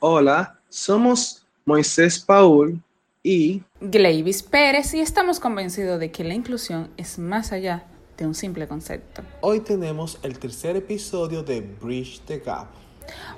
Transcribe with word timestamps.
Hola, 0.00 0.60
somos 0.68 1.44
Moisés 1.64 2.20
Paul 2.20 2.80
y 3.20 3.62
Glavis 3.80 4.44
Pérez 4.44 4.94
y 4.94 5.00
estamos 5.00 5.40
convencidos 5.40 5.98
de 5.98 6.12
que 6.12 6.22
la 6.22 6.34
inclusión 6.34 6.88
es 6.96 7.18
más 7.18 7.50
allá 7.50 7.84
de 8.16 8.24
un 8.24 8.36
simple 8.36 8.68
concepto. 8.68 9.22
Hoy 9.40 9.58
tenemos 9.58 10.20
el 10.22 10.38
tercer 10.38 10.76
episodio 10.76 11.42
de 11.42 11.62
Bridge 11.62 12.20
the 12.26 12.38
Gap. 12.38 12.68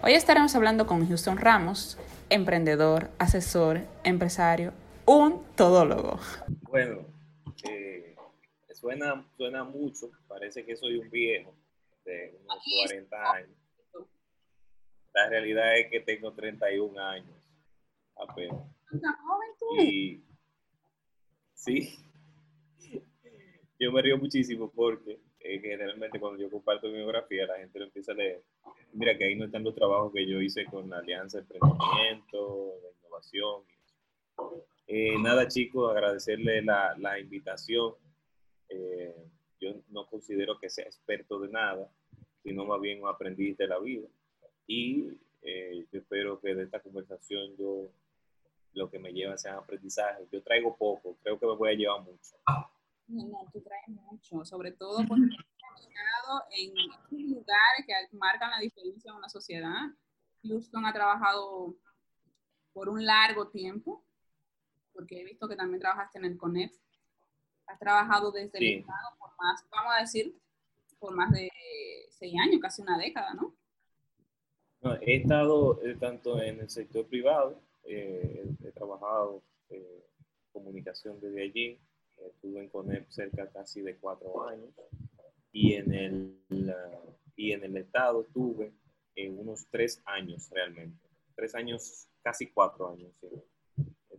Hoy 0.02 0.12
estaremos 0.12 0.54
hablando 0.54 0.86
con 0.86 1.08
Houston 1.08 1.38
Ramos, 1.38 1.96
emprendedor, 2.28 3.08
asesor, 3.18 3.80
empresario, 4.04 4.74
un 5.06 5.42
todólogo. 5.56 6.20
Bueno, 6.68 7.06
eh, 7.70 8.16
suena, 8.74 9.26
suena 9.38 9.64
mucho, 9.64 10.10
parece 10.28 10.66
que 10.66 10.76
soy 10.76 10.98
un 10.98 11.08
viejo 11.08 11.54
de 12.04 12.38
unos 12.44 12.62
40 12.86 13.32
años. 13.32 13.59
La 15.12 15.28
realidad 15.28 15.76
es 15.78 15.90
que 15.90 16.00
tengo 16.00 16.32
31 16.32 17.00
años 17.00 17.48
apenas. 18.16 18.62
Y 19.78 20.22
sí, 21.54 21.98
yo 23.78 23.92
me 23.92 24.02
río 24.02 24.18
muchísimo 24.18 24.70
porque 24.70 25.20
eh, 25.40 25.58
generalmente 25.60 26.20
cuando 26.20 26.38
yo 26.38 26.50
comparto 26.50 26.88
mi 26.88 26.94
biografía 26.94 27.46
la 27.46 27.58
gente 27.58 27.78
lo 27.78 27.86
empieza 27.86 28.12
a 28.12 28.16
leer. 28.16 28.42
Mira 28.92 29.16
que 29.16 29.24
ahí 29.24 29.36
no 29.36 29.46
están 29.46 29.64
los 29.64 29.74
trabajos 29.74 30.12
que 30.12 30.26
yo 30.26 30.40
hice 30.40 30.64
con 30.66 30.90
la 30.90 30.98
Alianza 30.98 31.38
de 31.38 31.44
Emprendimiento, 31.44 32.74
de 32.82 32.90
Innovación. 32.98 33.62
Eh, 34.86 35.16
nada 35.18 35.48
chicos, 35.48 35.90
agradecerle 35.90 36.62
la, 36.62 36.94
la 36.98 37.18
invitación. 37.18 37.94
Eh, 38.68 39.14
yo 39.60 39.74
no 39.88 40.06
considero 40.06 40.58
que 40.58 40.68
sea 40.68 40.84
experto 40.84 41.38
de 41.38 41.48
nada, 41.48 41.90
sino 42.42 42.64
más 42.64 42.80
bien 42.80 43.02
un 43.02 43.08
aprendiz 43.08 43.56
de 43.56 43.68
la 43.68 43.78
vida. 43.78 44.08
Y 44.66 45.08
eh, 45.42 45.86
yo 45.90 46.00
espero 46.00 46.40
que 46.40 46.54
de 46.54 46.64
esta 46.64 46.80
conversación 46.80 47.56
yo 47.56 47.90
lo 48.74 48.90
que 48.90 48.98
me 48.98 49.12
lleva 49.12 49.36
sean 49.36 49.56
aprendizajes. 49.56 50.28
Yo 50.30 50.42
traigo 50.42 50.76
poco, 50.76 51.16
creo 51.22 51.38
que 51.38 51.46
me 51.46 51.56
voy 51.56 51.70
a 51.70 51.74
llevar 51.74 52.02
mucho. 52.02 52.36
No, 53.08 53.26
no, 53.26 53.50
tú 53.52 53.60
traes 53.60 53.88
mucho, 53.88 54.44
sobre 54.44 54.72
todo 54.72 54.98
porque 55.08 55.26
en 56.50 57.30
lugares 57.30 57.86
que 57.86 58.16
marcan 58.16 58.50
la 58.50 58.58
diferencia 58.58 59.10
en 59.10 59.16
una 59.16 59.28
sociedad. 59.28 59.88
Houston 60.42 60.86
ha 60.86 60.92
trabajado 60.92 61.74
por 62.72 62.88
un 62.88 63.04
largo 63.04 63.48
tiempo, 63.48 64.04
porque 64.92 65.20
he 65.20 65.24
visto 65.24 65.48
que 65.48 65.56
también 65.56 65.80
trabajaste 65.80 66.18
en 66.18 66.24
el 66.24 66.38
CONEP. 66.38 66.72
Has 67.66 67.78
trabajado 67.78 68.32
desde 68.32 68.58
el 68.58 68.80
Estado 68.80 69.16
por 69.18 69.30
más, 69.38 69.64
vamos 69.70 69.92
a 69.96 70.00
decir, 70.00 70.34
por 70.98 71.14
más 71.14 71.30
de 71.30 71.50
seis 72.10 72.34
años, 72.40 72.60
casi 72.60 72.82
una 72.82 72.98
década, 72.98 73.34
¿no? 73.34 73.54
No 74.82 74.94
he 75.00 75.16
estado 75.16 75.80
eh, 75.82 75.96
tanto 75.98 76.40
en 76.40 76.60
el 76.60 76.70
sector 76.70 77.06
privado, 77.06 77.60
eh, 77.84 78.46
he 78.64 78.72
trabajado 78.72 79.42
eh, 79.68 80.04
comunicación 80.52 81.20
desde 81.20 81.42
allí, 81.42 81.78
estuve 82.26 82.60
en 82.60 82.68
CONEP 82.68 83.08
cerca 83.10 83.48
casi 83.50 83.80
de 83.82 83.96
cuatro 83.96 84.46
años 84.46 84.70
y 85.52 85.74
en 85.74 85.92
el, 85.92 86.36
y 87.36 87.52
en 87.52 87.64
el 87.64 87.76
Estado 87.78 88.22
estuve 88.22 88.72
unos 89.16 89.66
tres 89.70 90.02
años 90.04 90.48
realmente, 90.50 90.98
tres 91.34 91.54
años, 91.54 92.08
casi 92.22 92.48
cuatro 92.48 92.90
años, 92.90 93.12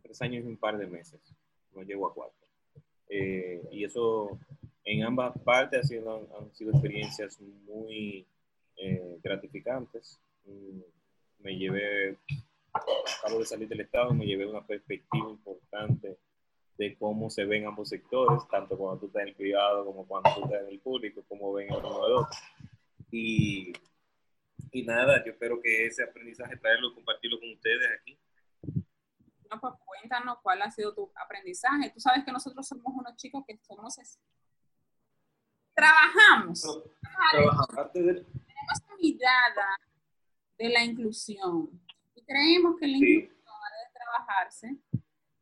tres 0.01 0.21
años 0.21 0.43
y 0.43 0.47
un 0.47 0.57
par 0.57 0.77
de 0.77 0.87
meses, 0.87 1.19
no 1.73 1.83
llego 1.83 2.07
a 2.07 2.13
cuatro. 2.13 2.47
y 3.09 3.83
eso 3.83 4.39
en 4.83 5.03
ambas 5.03 5.37
partes 5.39 5.79
ha 5.79 5.83
sido, 5.83 6.27
han, 6.37 6.53
sido 6.53 6.71
experiencias 6.71 7.39
muy 7.39 8.25
gratificantes 9.23 10.19
me 10.45 11.57
llevé, 11.57 12.17
acabo 12.73 13.39
de 13.39 13.45
salir 13.45 13.67
del 13.67 13.81
Estado, 13.81 14.13
me 14.13 14.25
llevé 14.25 14.45
una 14.45 14.65
perspectiva 14.65 15.29
importante 15.29 16.17
de 16.77 16.97
cómo 16.97 17.29
se 17.29 17.45
ven 17.45 17.67
ambos 17.67 17.89
sectores, 17.89 18.47
tanto 18.49 18.77
cuando 18.77 18.99
tú 18.99 19.05
estás 19.07 19.23
en 19.23 19.29
el 19.29 19.35
privado 19.35 19.85
como 19.85 20.07
cuando 20.07 20.33
tú 20.33 20.45
estás 20.45 20.61
en 20.61 20.69
el 20.69 20.79
público, 20.79 21.23
cómo 21.27 21.53
ven 21.53 21.71
el 21.71 21.77
uno 21.77 22.03
del 22.03 22.13
otro. 22.13 22.37
Y, 23.11 23.73
y 24.71 24.83
nada, 24.83 25.23
yo 25.23 25.31
espero 25.31 25.61
que 25.61 25.85
ese 25.85 26.03
aprendizaje 26.03 26.57
traerlo 26.57 26.89
y 26.89 26.95
compartirlo 26.95 27.39
con 27.39 27.51
ustedes 27.51 27.87
aquí. 27.99 28.17
No, 29.51 29.59
pues 29.59 29.73
cuéntanos 29.85 30.37
cuál 30.41 30.61
ha 30.61 30.71
sido 30.71 30.93
tu 30.93 31.11
aprendizaje. 31.15 31.91
Tú 31.93 31.99
sabes 31.99 32.23
que 32.23 32.31
nosotros 32.31 32.65
somos 32.67 32.93
unos 32.95 33.15
chicos 33.17 33.43
que 33.45 33.59
somos... 33.61 33.95
Trabajamos. 35.75 36.83
Trabajamos. 37.31 37.91
Tenemos 37.93 38.31
mirada 38.99 39.77
de 40.61 40.69
la 40.69 40.83
inclusión. 40.83 41.69
Y 42.15 42.23
creemos 42.23 42.75
que 42.79 42.87
la 42.87 42.97
inclusión 42.97 43.31
debe 43.31 43.93
trabajarse 43.93 44.77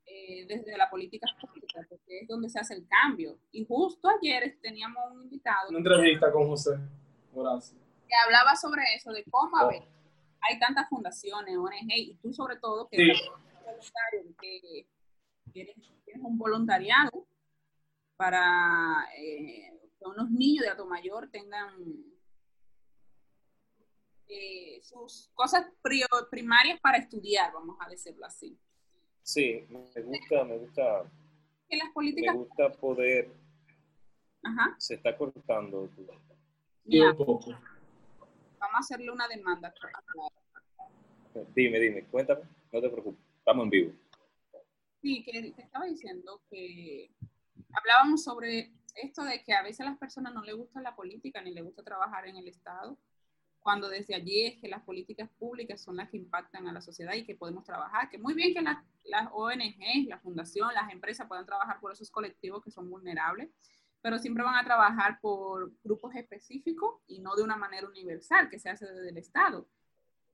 eh, 0.06 0.46
desde 0.48 0.78
la 0.78 0.90
política 0.90 1.28
pública, 1.42 1.86
porque 1.90 2.22
es 2.22 2.28
donde 2.28 2.50
se 2.50 2.60
hace 2.60 2.76
el 2.76 2.88
cambio. 2.88 3.38
Y 3.52 3.66
justo 3.66 4.08
ayer 4.10 4.58
teníamos 4.62 5.04
un 5.12 5.24
invitado. 5.24 5.70
Una 5.70 5.80
entrevista 5.80 6.32
con 6.32 6.48
José 6.48 6.80
Horacio. 7.34 7.78
Que 8.08 8.16
hablaba 8.26 8.56
sobre 8.56 8.82
eso, 8.96 9.12
de 9.12 9.24
cómo 9.30 9.58
a 9.58 9.68
ver, 9.68 9.84
hay 10.42 10.60
tantas 10.60 10.88
fundaciones, 10.90 11.58
ONG, 11.58 11.92
y 11.92 12.16
tú 12.22 12.34
sobre 12.34 12.56
todo 12.58 12.88
que, 12.88 12.98
eres 12.98 13.22
voluntario, 13.66 14.36
que 14.42 14.88
tienes, 15.52 15.76
un 16.22 16.38
voluntariado 16.38 17.28
para 18.16 19.08
eh, 19.18 19.80
que 19.98 20.06
unos 20.06 20.32
niños 20.32 20.64
de 20.64 20.72
alto 20.72 20.86
mayor 20.86 21.30
tengan 21.30 21.76
eh, 24.30 24.80
sus 24.84 25.32
cosas 25.34 25.66
primarias 26.30 26.80
para 26.80 27.00
estudiar, 27.00 27.52
vamos 27.52 27.78
a 27.80 27.90
decirlo 27.90 28.28
así. 28.28 28.56
Sí, 29.24 29.66
me 29.70 29.80
gusta, 29.80 30.44
me 30.44 30.58
gusta. 30.58 31.12
Que 31.68 31.78
las 31.78 31.92
políticas. 31.92 32.36
Me 32.36 32.44
gusta 32.44 32.72
poder. 32.74 33.32
Ajá. 34.44 34.76
Se 34.78 34.96
está 34.96 35.18
cortando. 35.18 35.90
Vamos 38.60 38.76
a 38.76 38.78
hacerle 38.78 39.12
una 39.12 39.28
demanda. 39.28 39.74
Dime, 41.56 41.80
dime, 41.80 42.06
cuéntame, 42.06 42.42
no 42.72 42.82
te 42.82 42.90
preocupes, 42.90 43.24
estamos 43.38 43.64
en 43.64 43.70
vivo. 43.70 43.94
Sí, 45.02 45.24
que 45.24 45.54
te 45.54 45.62
estaba 45.62 45.86
diciendo 45.86 46.42
que 46.52 47.10
hablábamos 47.74 48.24
sobre 48.24 48.74
esto 48.96 49.24
de 49.24 49.42
que 49.44 49.54
a 49.54 49.64
veces 49.64 49.82
a 49.82 49.86
las 49.86 49.98
personas 49.98 50.34
no 50.34 50.44
les 50.44 50.56
gusta 50.56 50.82
la 50.82 50.96
política 50.96 51.42
ni 51.42 51.52
les 51.52 51.64
gusta 51.64 51.84
trabajar 51.84 52.28
en 52.28 52.38
el 52.38 52.48
Estado 52.48 52.98
cuando 53.62 53.90
desde 53.90 54.16
allí 54.16 54.46
es 54.46 54.58
que 54.60 54.68
las 54.68 54.84
políticas 54.84 55.30
públicas 55.38 55.82
son 55.82 55.98
las 55.98 56.10
que 56.10 56.18
impactan 56.18 56.68
a 56.68 56.72
la 56.72 56.82
sociedad 56.82 57.14
y 57.14 57.26
que 57.26 57.36
podemos 57.36 57.64
trabajar, 57.64 58.10
que 58.10 58.18
muy 58.18 58.34
bien 58.34 58.54
que 58.54 58.62
las, 58.62 58.78
las 59.04 59.30
ONG, 59.34 60.08
la 60.08 60.20
fundación, 60.20 60.74
las 60.74 60.92
empresas 60.92 61.28
puedan 61.28 61.46
trabajar 61.46 61.80
por 61.80 61.92
esos 61.92 62.10
colectivos 62.10 62.64
que 62.64 62.72
son 62.72 62.90
vulnerables, 62.90 63.50
pero 64.02 64.18
siempre 64.18 64.44
van 64.44 64.56
a 64.56 64.64
trabajar 64.64 65.20
por 65.22 65.74
grupos 65.84 66.16
específicos 66.16 67.02
y 67.08 67.20
no 67.20 67.36
de 67.36 67.44
una 67.44 67.58
manera 67.58 67.88
universal 67.88 68.50
que 68.50 68.60
se 68.60 68.70
hace 68.70 68.86
desde 68.86 69.10
el 69.10 69.18
Estado. 69.18 69.68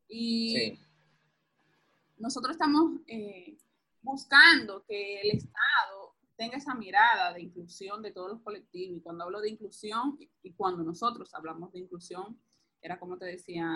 Y 0.07 0.77
nosotros 2.17 2.53
estamos 2.53 3.01
eh, 3.07 3.57
buscando 4.01 4.85
que 4.85 5.21
el 5.21 5.31
Estado 5.31 6.15
tenga 6.35 6.57
esa 6.57 6.75
mirada 6.75 7.33
de 7.33 7.41
inclusión 7.41 8.01
de 8.01 8.11
todos 8.11 8.29
los 8.29 8.41
colectivos. 8.41 8.97
Y 8.97 9.01
cuando 9.01 9.23
hablo 9.23 9.41
de 9.41 9.49
inclusión 9.49 10.17
y 10.43 10.51
cuando 10.53 10.83
nosotros 10.83 11.33
hablamos 11.33 11.71
de 11.71 11.79
inclusión, 11.79 12.39
era 12.85 12.99
como 12.99 13.17
te 13.17 13.25
decía 13.25 13.67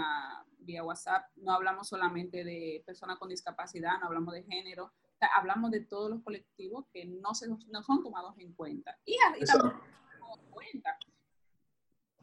vía 0.59 0.83
WhatsApp, 0.83 1.23
no 1.37 1.53
hablamos 1.53 1.87
solamente 1.87 2.43
de 2.43 2.83
personas 2.85 3.17
con 3.17 3.29
discapacidad, 3.29 3.99
no 3.99 4.05
hablamos 4.05 4.35
de 4.35 4.43
género, 4.43 4.93
hablamos 5.35 5.71
de 5.71 5.81
todos 5.81 6.11
los 6.11 6.21
colectivos 6.21 6.85
que 6.93 7.05
no, 7.05 7.33
se, 7.33 7.47
no 7.47 7.83
son 7.83 8.03
tomados 8.03 8.37
en 8.37 8.53
cuenta. 8.53 8.99
Y, 9.05 9.13
ahí 9.13 9.41
también 9.45 9.73
en 10.35 10.51
cuenta. 10.51 10.97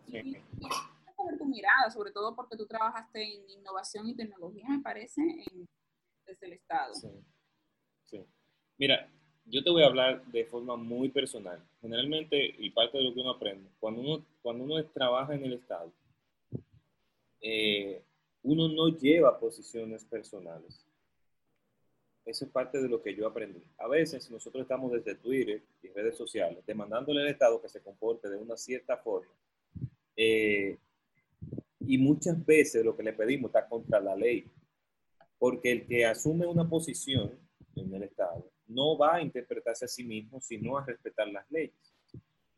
Y, 0.07 0.33
ver 0.33 1.39
tu 1.39 1.47
mirada, 1.47 1.91
sobre 1.91 2.13
todo 2.13 2.37
porque 2.37 2.57
tú 2.57 2.67
trabajaste 2.67 3.21
en 3.21 3.51
innovación 3.51 4.07
y 4.07 4.15
tecnología, 4.15 4.67
me 4.69 4.79
parece, 4.79 5.23
desde 6.25 6.47
el 6.47 6.53
Estado. 6.53 6.95
Sí. 6.95 7.09
sí. 8.05 8.25
Mira, 8.79 9.11
yo 9.45 9.65
te 9.65 9.71
voy 9.71 9.83
a 9.83 9.87
hablar 9.87 10.25
de 10.27 10.45
forma 10.45 10.77
muy 10.77 11.09
personal. 11.09 11.61
Generalmente, 11.81 12.55
y 12.59 12.71
parte 12.71 12.99
de 12.99 13.05
lo 13.05 13.13
que 13.13 13.23
uno 13.23 13.31
aprende, 13.31 13.71
cuando 13.81 14.03
uno, 14.03 14.25
cuando 14.41 14.63
uno 14.63 14.85
trabaja 14.87 15.35
en 15.35 15.45
el 15.47 15.55
Estado, 15.55 15.93
eh, 17.49 18.03
uno 18.43 18.67
no 18.67 18.89
lleva 18.89 19.39
posiciones 19.39 20.05
personales. 20.05 20.85
Eso 22.25 22.45
es 22.45 22.51
parte 22.51 22.83
de 22.83 22.89
lo 22.89 23.01
que 23.01 23.15
yo 23.15 23.25
aprendí. 23.25 23.63
A 23.79 23.87
veces 23.87 24.29
nosotros 24.33 24.63
estamos 24.63 24.91
desde 24.91 25.15
Twitter 25.15 25.63
y 25.81 25.89
redes 25.91 26.17
sociales 26.17 26.67
demandándole 26.67 27.23
al 27.23 27.29
Estado 27.29 27.63
que 27.63 27.69
se 27.69 27.81
comporte 27.81 28.29
de 28.29 28.37
una 28.37 28.57
cierta 28.57 28.97
forma. 28.97 29.31
Eh, 30.17 30.77
y 31.87 31.99
muchas 31.99 32.45
veces 32.45 32.85
lo 32.85 32.97
que 32.97 33.05
le 33.05 33.13
pedimos 33.13 33.51
está 33.51 33.69
contra 33.69 34.01
la 34.01 34.17
ley. 34.17 34.51
Porque 35.39 35.71
el 35.71 35.87
que 35.87 36.05
asume 36.05 36.47
una 36.47 36.69
posición 36.69 37.31
en 37.77 37.95
el 37.95 38.03
Estado 38.03 38.51
no 38.67 38.99
va 38.99 39.15
a 39.15 39.23
interpretarse 39.23 39.85
a 39.85 39.89
sí 39.89 40.03
mismo, 40.03 40.41
sino 40.41 40.77
a 40.77 40.85
respetar 40.85 41.29
las 41.29 41.49
leyes. 41.49 41.95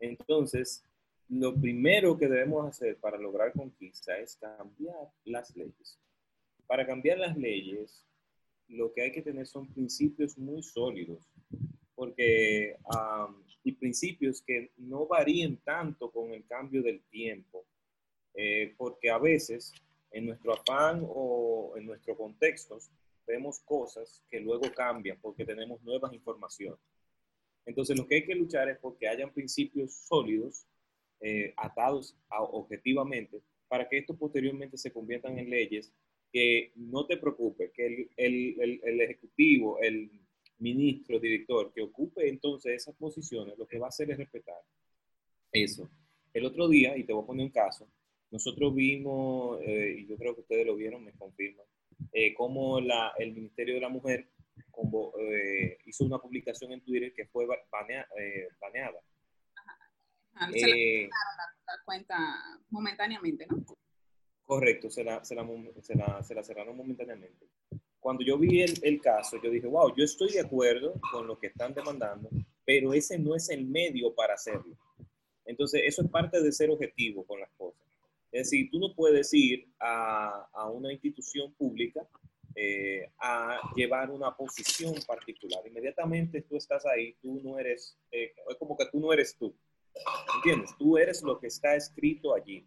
Entonces, 0.01 0.83
lo 1.29 1.55
primero 1.55 2.17
que 2.17 2.29
debemos 2.29 2.67
hacer 2.67 2.97
para 2.99 3.19
lograr 3.19 3.53
conquista 3.53 4.19
es 4.19 4.37
cambiar 4.37 5.13
las 5.25 5.55
leyes. 5.57 5.99
para 6.67 6.87
cambiar 6.87 7.19
las 7.19 7.35
leyes, 7.37 8.05
lo 8.69 8.93
que 8.93 9.01
hay 9.01 9.11
que 9.11 9.23
tener 9.23 9.47
son 9.47 9.73
principios 9.73 10.37
muy 10.37 10.63
sólidos, 10.63 11.27
porque, 11.95 12.77
y 13.65 13.73
principios 13.73 14.43
que 14.43 14.71
no 14.77 15.07
varíen 15.07 15.57
tanto 15.65 16.11
con 16.11 16.33
el 16.35 16.47
cambio 16.47 16.83
del 16.83 17.01
tiempo, 17.05 17.65
eh, 18.35 18.75
porque 18.77 19.09
a 19.11 19.17
veces 19.17 19.73
en 20.11 20.27
nuestro 20.27 20.53
afán 20.53 21.05
o 21.09 21.73
en 21.77 21.87
nuestro 21.87 22.17
contexto 22.17 22.79
vemos 23.27 23.61
cosas 23.61 24.23
que 24.31 24.41
luego 24.41 24.71
cambian 24.75 25.19
porque 25.21 25.45
tenemos 25.45 25.83
nuevas 25.83 26.13
informaciones. 26.13 26.81
Entonces, 27.67 27.97
lo 27.97 28.07
que 28.07 28.17
hay 28.17 28.27
que 28.27 28.35
luchar 28.35 28.69
es 28.69 28.79
porque 28.79 29.09
hayan 29.09 29.33
principios 29.33 29.93
sólidos, 29.93 30.67
eh, 31.21 31.53
atados 31.57 32.17
objetivamente, 32.29 33.41
para 33.69 33.89
que 33.89 33.99
estos 33.99 34.17
posteriormente 34.17 34.77
se 34.77 34.93
conviertan 34.93 35.39
en 35.39 35.51
leyes 35.51 35.93
que 36.33 36.73
no 36.77 37.07
te 37.07 37.17
preocupe, 37.17 37.71
que 37.73 37.87
el, 37.87 38.11
el, 38.17 38.81
el, 38.85 39.01
ejecutivo, 39.01 39.79
el 39.81 40.11
ministro, 40.59 41.19
director, 41.19 41.73
que 41.73 41.83
ocupe 41.83 42.29
entonces 42.29 42.75
esas 42.75 42.95
posiciones, 42.97 43.57
lo 43.59 43.67
que 43.67 43.79
va 43.79 43.87
a 43.87 43.89
hacer 43.89 44.11
es 44.11 44.19
respetar 44.19 44.61
eso. 45.53 45.91
El 46.33 46.45
otro 46.45 46.69
día, 46.69 46.97
y 46.97 47.05
te 47.05 47.13
voy 47.13 47.23
a 47.23 47.27
poner 47.27 47.47
un 47.47 47.53
caso, 47.53 47.89
nosotros 48.31 48.75
vimos, 48.75 49.59
eh, 49.63 49.97
y 49.99 50.07
yo 50.07 50.17
creo 50.17 50.35
que 50.35 50.43
ustedes 50.43 50.67
lo 50.67 50.77
vieron, 50.77 51.05
me 51.05 51.13
confirman, 51.13 51.67
eh, 52.13 52.35
cómo 52.35 52.81
la, 52.81 53.13
el 53.19 53.33
Ministerio 53.33 53.75
de 53.75 53.81
la 53.81 53.89
Mujer 53.89 54.29
eh, 55.21 55.79
hizo 55.87 56.05
una 56.05 56.19
publicación 56.19 56.73
en 56.73 56.81
Twitter 56.81 57.13
que 57.13 57.27
fue 57.27 57.45
eh, 57.45 58.49
baneada. 58.61 59.01
Ajá. 60.39 60.53
Se 60.53 60.71
eh, 60.71 61.09
la, 61.09 61.85
cuenta 61.85 62.17
momentáneamente, 62.71 63.47
¿no? 63.47 63.65
Correcto, 64.45 64.89
se 64.89 65.05
la, 65.05 65.25
se 65.25 65.35
la, 65.35 65.47
se 65.83 65.95
la, 65.95 66.23
se 66.23 66.35
la 66.35 66.43
cerraron 66.43 66.77
momentáneamente. 66.77 67.47
Cuando 68.01 68.25
yo 68.25 68.39
vi 68.39 68.63
el, 68.63 68.73
el, 68.83 69.01
caso, 69.01 69.41
yo 69.43 69.51
dije, 69.51 69.67
wow, 69.67 69.95
yo 69.95 70.05
estoy 70.05 70.33
de 70.33 70.41
acuerdo 70.41 70.95
con 71.13 71.27
lo 71.27 71.39
que 71.39 71.49
están 71.49 71.75
demandando, 71.75 72.31
pero 72.65 72.95
ese 72.95 73.19
no 73.19 73.35
es 73.35 73.51
el 73.51 73.67
medio 73.67 74.15
para 74.15 74.35
hacerlo. 74.35 74.77
Entonces, 75.45 75.83
eso 75.85 76.03
es 76.03 76.11
parte 76.11 76.41
de 76.41 76.53
ser 76.53 76.71
objetivo 76.71 77.27
con 77.27 77.41
las 77.41 77.51
cosas. 77.59 77.83
Es 78.31 78.51
decir, 78.51 78.71
tú 78.71 78.79
no 78.79 78.95
puedes 78.95 79.33
ir 79.35 79.69
a, 79.81 80.49
a 80.53 80.71
una 80.71 80.93
institución 80.93 81.53
pública 81.55 82.07
eh, 82.61 83.09
a 83.21 83.61
llevar 83.77 84.11
una 84.11 84.37
posición 84.37 84.93
particular. 85.07 85.65
Inmediatamente 85.65 86.43
tú 86.43 86.57
estás 86.57 86.85
ahí, 86.87 87.15
tú 87.23 87.41
no 87.45 87.57
eres, 87.57 87.97
eh, 88.11 88.33
es 88.49 88.57
como 88.57 88.77
que 88.77 88.87
tú 88.91 88.99
no 88.99 89.13
eres 89.13 89.37
tú. 89.37 89.55
¿Entiendes? 90.37 90.77
Tú 90.79 90.99
eres 90.99 91.23
lo 91.23 91.39
que 91.39 91.49
está 91.49 91.75
escrito 91.75 92.35
allí. 92.35 92.65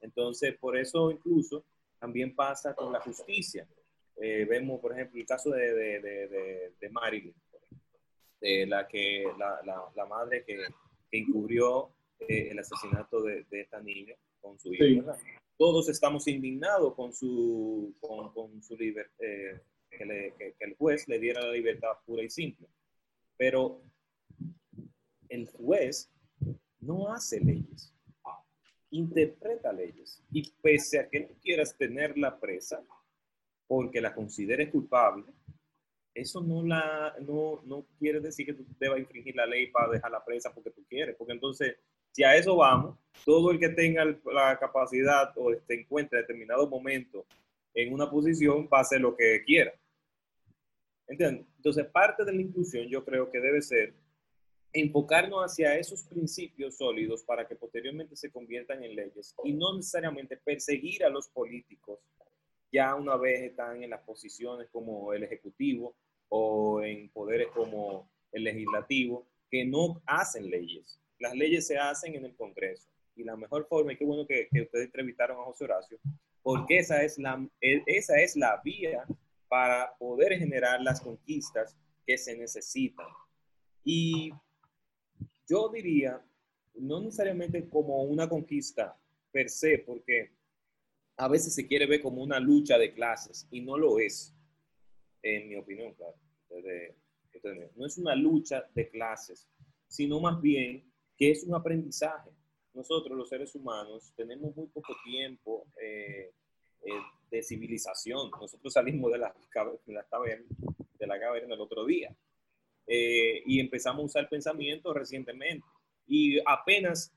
Entonces, 0.00 0.56
por 0.58 0.76
eso 0.76 1.10
incluso 1.10 1.64
también 1.98 2.34
pasa 2.34 2.74
con 2.74 2.92
la 2.92 3.00
justicia. 3.00 3.66
Eh, 4.20 4.46
vemos, 4.48 4.80
por 4.80 4.92
ejemplo, 4.92 5.20
el 5.20 5.26
caso 5.26 5.50
de, 5.50 5.74
de, 5.74 6.00
de, 6.00 6.72
de 6.80 6.90
Marilyn, 6.90 7.34
de 8.40 8.66
la, 8.66 8.86
que, 8.86 9.24
la, 9.38 9.60
la, 9.64 9.82
la 9.94 10.06
madre 10.06 10.44
que, 10.44 10.58
que 11.10 11.18
encubrió 11.18 11.90
el 12.18 12.58
asesinato 12.58 13.22
de, 13.22 13.44
esta 13.50 13.80
niña 13.80 14.14
con 14.40 14.58
su 14.58 14.72
hijo 14.72 15.12
todos 15.56 15.88
estamos 15.88 16.26
indignados 16.28 16.94
con 16.94 17.12
su, 17.12 17.94
con, 18.00 18.32
con 18.32 18.62
su 18.62 18.76
libertad, 18.76 19.14
eh, 19.20 19.60
que, 19.90 20.34
que, 20.38 20.54
el 20.60 20.76
juez 20.76 21.08
le 21.08 21.18
diera 21.18 21.40
la 21.40 21.52
libertad 21.52 21.92
pura 22.04 22.22
y 22.22 22.30
simple. 22.30 22.68
Pero 23.36 23.80
el 25.28 25.46
juez 25.48 26.10
no 26.80 27.12
hace 27.12 27.40
leyes, 27.40 27.92
interpreta 28.90 29.72
leyes. 29.72 30.22
Y 30.30 30.50
pese 30.62 31.00
a 31.00 31.08
que 31.08 31.20
tú 31.20 31.34
quieras 31.40 31.76
tenerla 31.76 32.38
presa 32.38 32.82
porque 33.66 34.00
la 34.00 34.14
consideres 34.14 34.70
culpable, 34.70 35.24
eso 36.14 36.40
no, 36.40 36.64
la, 36.64 37.14
no, 37.20 37.60
no 37.66 37.86
quiere 37.98 38.20
decir 38.20 38.46
que 38.46 38.54
tú 38.54 38.64
debas 38.78 39.00
infringir 39.00 39.36
la 39.36 39.46
ley 39.46 39.66
para 39.66 39.92
dejarla 39.92 40.24
presa 40.24 40.52
porque 40.54 40.70
tú 40.70 40.82
quieres, 40.88 41.14
porque 41.16 41.34
entonces 41.34 41.76
si 42.16 42.24
a 42.24 42.34
eso 42.34 42.56
vamos, 42.56 42.96
todo 43.26 43.50
el 43.50 43.58
que 43.58 43.68
tenga 43.68 44.02
la 44.32 44.58
capacidad 44.58 45.30
o 45.36 45.52
se 45.66 45.74
encuentre 45.74 46.18
en 46.18 46.22
determinado 46.22 46.66
momento 46.66 47.26
en 47.74 47.92
una 47.92 48.10
posición 48.10 48.66
va 48.72 48.78
a 48.78 48.80
hacer 48.80 49.02
lo 49.02 49.14
que 49.14 49.42
quiera. 49.44 49.70
¿Entiendes? 51.06 51.46
Entonces, 51.58 51.84
parte 51.88 52.24
de 52.24 52.32
la 52.32 52.40
inclusión 52.40 52.88
yo 52.88 53.04
creo 53.04 53.30
que 53.30 53.38
debe 53.38 53.60
ser 53.60 53.92
enfocarnos 54.72 55.42
hacia 55.44 55.76
esos 55.76 56.02
principios 56.04 56.76
sólidos 56.76 57.22
para 57.22 57.46
que 57.46 57.56
posteriormente 57.56 58.16
se 58.16 58.30
conviertan 58.30 58.82
en 58.84 58.94
leyes 58.94 59.34
y 59.44 59.52
no 59.52 59.74
necesariamente 59.76 60.36
perseguir 60.36 61.04
a 61.04 61.08
los 61.08 61.28
políticos 61.28 62.00
ya 62.72 62.94
una 62.94 63.16
vez 63.16 63.42
están 63.42 63.82
en 63.82 63.90
las 63.90 64.02
posiciones 64.02 64.68
como 64.70 65.12
el 65.12 65.22
ejecutivo 65.22 65.96
o 66.28 66.82
en 66.82 67.08
poderes 67.10 67.48
como 67.48 68.10
el 68.32 68.44
legislativo 68.44 69.26
que 69.50 69.64
no 69.64 70.02
hacen 70.06 70.50
leyes 70.50 71.00
las 71.18 71.34
leyes 71.34 71.66
se 71.66 71.78
hacen 71.78 72.14
en 72.14 72.24
el 72.24 72.34
Congreso. 72.36 72.88
Y 73.14 73.24
la 73.24 73.36
mejor 73.36 73.66
forma, 73.68 73.92
y 73.92 73.96
qué 73.96 74.04
bueno 74.04 74.26
que, 74.26 74.48
ustedes 74.52 74.86
entrevistaron 74.86 75.40
a 75.40 75.44
José 75.44 75.64
Horacio, 75.64 75.98
porque 76.42 76.78
esa 76.78 77.02
es, 77.02 77.18
la, 77.18 77.46
e, 77.60 77.82
esa 77.86 78.20
es 78.20 78.36
la 78.36 78.60
vía 78.62 79.04
para 79.48 79.94
poder 79.98 80.38
generar 80.38 80.82
las 80.82 81.00
conquistas 81.00 81.76
que 82.06 82.18
se 82.18 82.36
necesitan. 82.36 83.06
Y 83.84 84.32
yo 85.48 85.68
diría, 85.68 86.24
no 86.74 87.00
necesariamente 87.00 87.68
como 87.68 88.02
una 88.02 88.28
conquista 88.28 88.98
per 89.30 89.48
se, 89.48 89.78
porque 89.78 90.32
a 91.16 91.28
veces 91.28 91.54
se 91.54 91.66
quiere 91.66 91.86
ver 91.86 92.02
como 92.02 92.22
una 92.22 92.38
lucha 92.38 92.76
de 92.78 92.92
clases 92.92 93.46
y 93.50 93.60
no 93.60 93.78
lo 93.78 93.98
es, 93.98 94.34
en 95.22 95.48
mi 95.48 95.56
opinión, 95.56 95.94
claro. 95.94 96.16
no 97.74 97.86
es 97.86 97.98
una 97.98 98.14
lucha 98.14 98.68
de 98.74 98.88
clases, 98.88 99.48
sino 99.88 100.20
más 100.20 100.40
bien 100.40 100.84
que 101.16 101.30
es 101.30 101.44
un 101.44 101.54
aprendizaje. 101.54 102.30
Nosotros, 102.74 103.16
los 103.16 103.28
seres 103.30 103.54
humanos, 103.54 104.12
tenemos 104.16 104.54
muy 104.54 104.66
poco 104.66 104.94
tiempo 105.02 105.66
eh, 105.80 106.30
eh, 106.82 106.90
de 107.30 107.42
civilización. 107.42 108.30
Nosotros 108.38 108.72
salimos 108.72 109.10
de 109.12 109.18
la, 109.18 109.34
de 109.86 109.92
la, 111.06 111.18
caverna, 111.18 111.54
el 111.54 111.60
otro 111.60 111.86
día 111.86 112.14
eh, 112.86 113.42
y 113.46 113.60
empezamos 113.60 114.02
a 114.02 114.06
usar 114.06 114.28
pensamiento 114.28 114.92
recientemente. 114.92 115.66
Y 116.06 116.38
apenas 116.46 117.12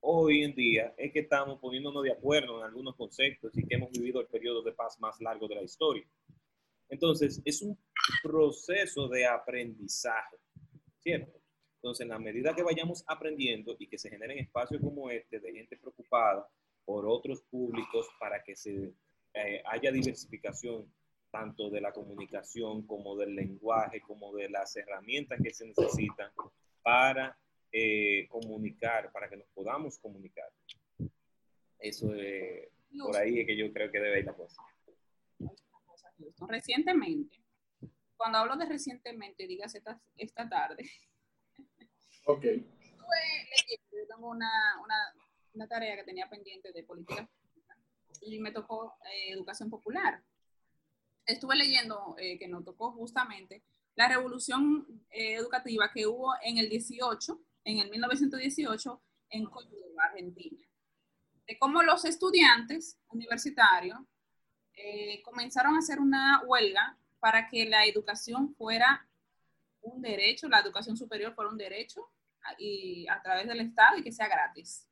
hoy 0.00 0.42
en 0.42 0.54
día 0.54 0.94
es 0.96 1.12
que 1.12 1.20
estamos 1.20 1.58
poniéndonos 1.60 2.02
de 2.02 2.12
acuerdo 2.12 2.58
en 2.58 2.64
algunos 2.64 2.94
conceptos 2.96 3.56
y 3.56 3.66
que 3.66 3.76
hemos 3.76 3.90
vivido 3.90 4.20
el 4.20 4.26
periodo 4.26 4.62
de 4.62 4.72
paz 4.72 4.98
más 5.00 5.20
largo 5.20 5.48
de 5.48 5.54
la 5.54 5.62
historia. 5.62 6.04
Entonces, 6.88 7.40
es 7.44 7.62
un 7.62 7.78
proceso 8.22 9.08
de 9.08 9.26
aprendizaje, 9.26 10.36
¿cierto? 10.98 11.40
Entonces, 11.76 12.04
en 12.04 12.10
la 12.10 12.18
medida 12.18 12.54
que 12.54 12.62
vayamos 12.62 13.04
aprendiendo 13.06 13.76
y 13.78 13.88
que 13.88 13.98
se 13.98 14.10
generen 14.10 14.38
espacios 14.38 14.80
como 14.82 15.10
este 15.10 15.40
de 15.40 15.52
gente 15.52 15.76
preocupada 15.76 16.48
por 16.84 17.06
otros 17.06 17.42
públicos 17.42 18.06
para 18.18 18.42
que 18.42 18.54
se 18.56 18.94
eh, 19.34 19.62
haya 19.66 19.90
diversificación 19.90 20.92
tanto 21.34 21.68
de 21.68 21.80
la 21.80 21.92
comunicación 21.92 22.86
como 22.86 23.16
del 23.16 23.34
lenguaje, 23.34 24.00
como 24.02 24.32
de 24.36 24.48
las 24.48 24.76
herramientas 24.76 25.40
que 25.42 25.52
se 25.52 25.66
necesitan 25.66 26.30
para 26.80 27.36
eh, 27.72 28.28
comunicar, 28.28 29.10
para 29.10 29.28
que 29.28 29.38
nos 29.38 29.48
podamos 29.48 29.98
comunicar. 29.98 30.48
Eso 31.80 32.14
es, 32.14 32.68
por 32.96 33.16
ahí 33.16 33.40
es 33.40 33.46
que 33.48 33.56
yo 33.56 33.72
creo 33.72 33.90
que 33.90 33.98
debe 33.98 34.20
ir 34.20 34.26
la 34.26 34.34
cosa. 34.34 34.62
Recientemente, 36.46 37.36
cuando 38.16 38.38
hablo 38.38 38.56
de 38.56 38.66
recientemente, 38.66 39.48
digas 39.48 39.74
esta, 39.74 40.00
esta 40.16 40.48
tarde, 40.48 40.88
Ok. 42.26 42.44
yo 42.44 44.06
tengo 44.06 44.30
una, 44.30 44.80
una, 44.84 45.14
una, 45.52 45.66
tarea 45.66 45.96
que 45.96 46.04
tenía 46.04 46.30
pendiente 46.30 46.70
de 46.70 46.84
política 46.84 47.28
y 48.20 48.38
me 48.38 48.52
tocó 48.52 48.94
eh, 49.12 49.32
educación 49.32 49.68
popular. 49.68 50.22
Estuve 51.26 51.56
leyendo 51.56 52.14
eh, 52.18 52.38
que 52.38 52.48
nos 52.48 52.64
tocó 52.64 52.92
justamente 52.92 53.62
la 53.94 54.08
revolución 54.08 54.86
eh, 55.10 55.34
educativa 55.34 55.90
que 55.92 56.06
hubo 56.06 56.34
en 56.42 56.58
el 56.58 56.68
18, 56.68 57.40
en 57.64 57.78
el 57.78 57.90
1918, 57.90 59.02
en 59.30 59.44
Córdoba, 59.46 60.04
Argentina. 60.10 60.66
De 61.46 61.58
cómo 61.58 61.82
los 61.82 62.04
estudiantes 62.04 62.98
universitarios 63.08 63.98
comenzaron 65.22 65.76
a 65.76 65.78
hacer 65.78 66.00
una 66.00 66.42
huelga 66.46 66.98
para 67.20 67.46
que 67.48 67.64
la 67.64 67.86
educación 67.86 68.52
fuera 68.56 69.06
un 69.84 70.02
derecho, 70.02 70.48
la 70.48 70.60
educación 70.60 70.96
superior 70.96 71.34
fuera 71.34 71.50
un 71.50 71.58
derecho 71.58 72.10
y 72.58 73.06
a 73.08 73.22
través 73.22 73.46
del 73.46 73.60
Estado 73.60 73.98
y 73.98 74.02
que 74.02 74.12
sea 74.12 74.28
gratis. 74.28 74.88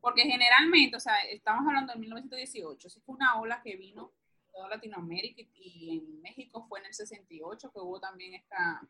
Porque 0.00 0.22
generalmente, 0.22 0.96
o 0.96 1.00
sea, 1.00 1.20
estamos 1.24 1.66
hablando 1.66 1.92
de 1.92 1.98
1918, 1.98 2.88
sí 2.88 3.00
fue 3.00 3.16
una 3.16 3.38
ola 3.38 3.60
que 3.62 3.76
vino 3.76 4.12
toda 4.52 4.68
Latinoamérica 4.68 5.42
y 5.54 5.98
en 5.98 6.20
México 6.20 6.66
fue 6.68 6.80
en 6.80 6.86
el 6.86 6.94
68 6.94 7.70
que 7.72 7.80
hubo 7.80 8.00
también 8.00 8.34
esta, 8.34 8.88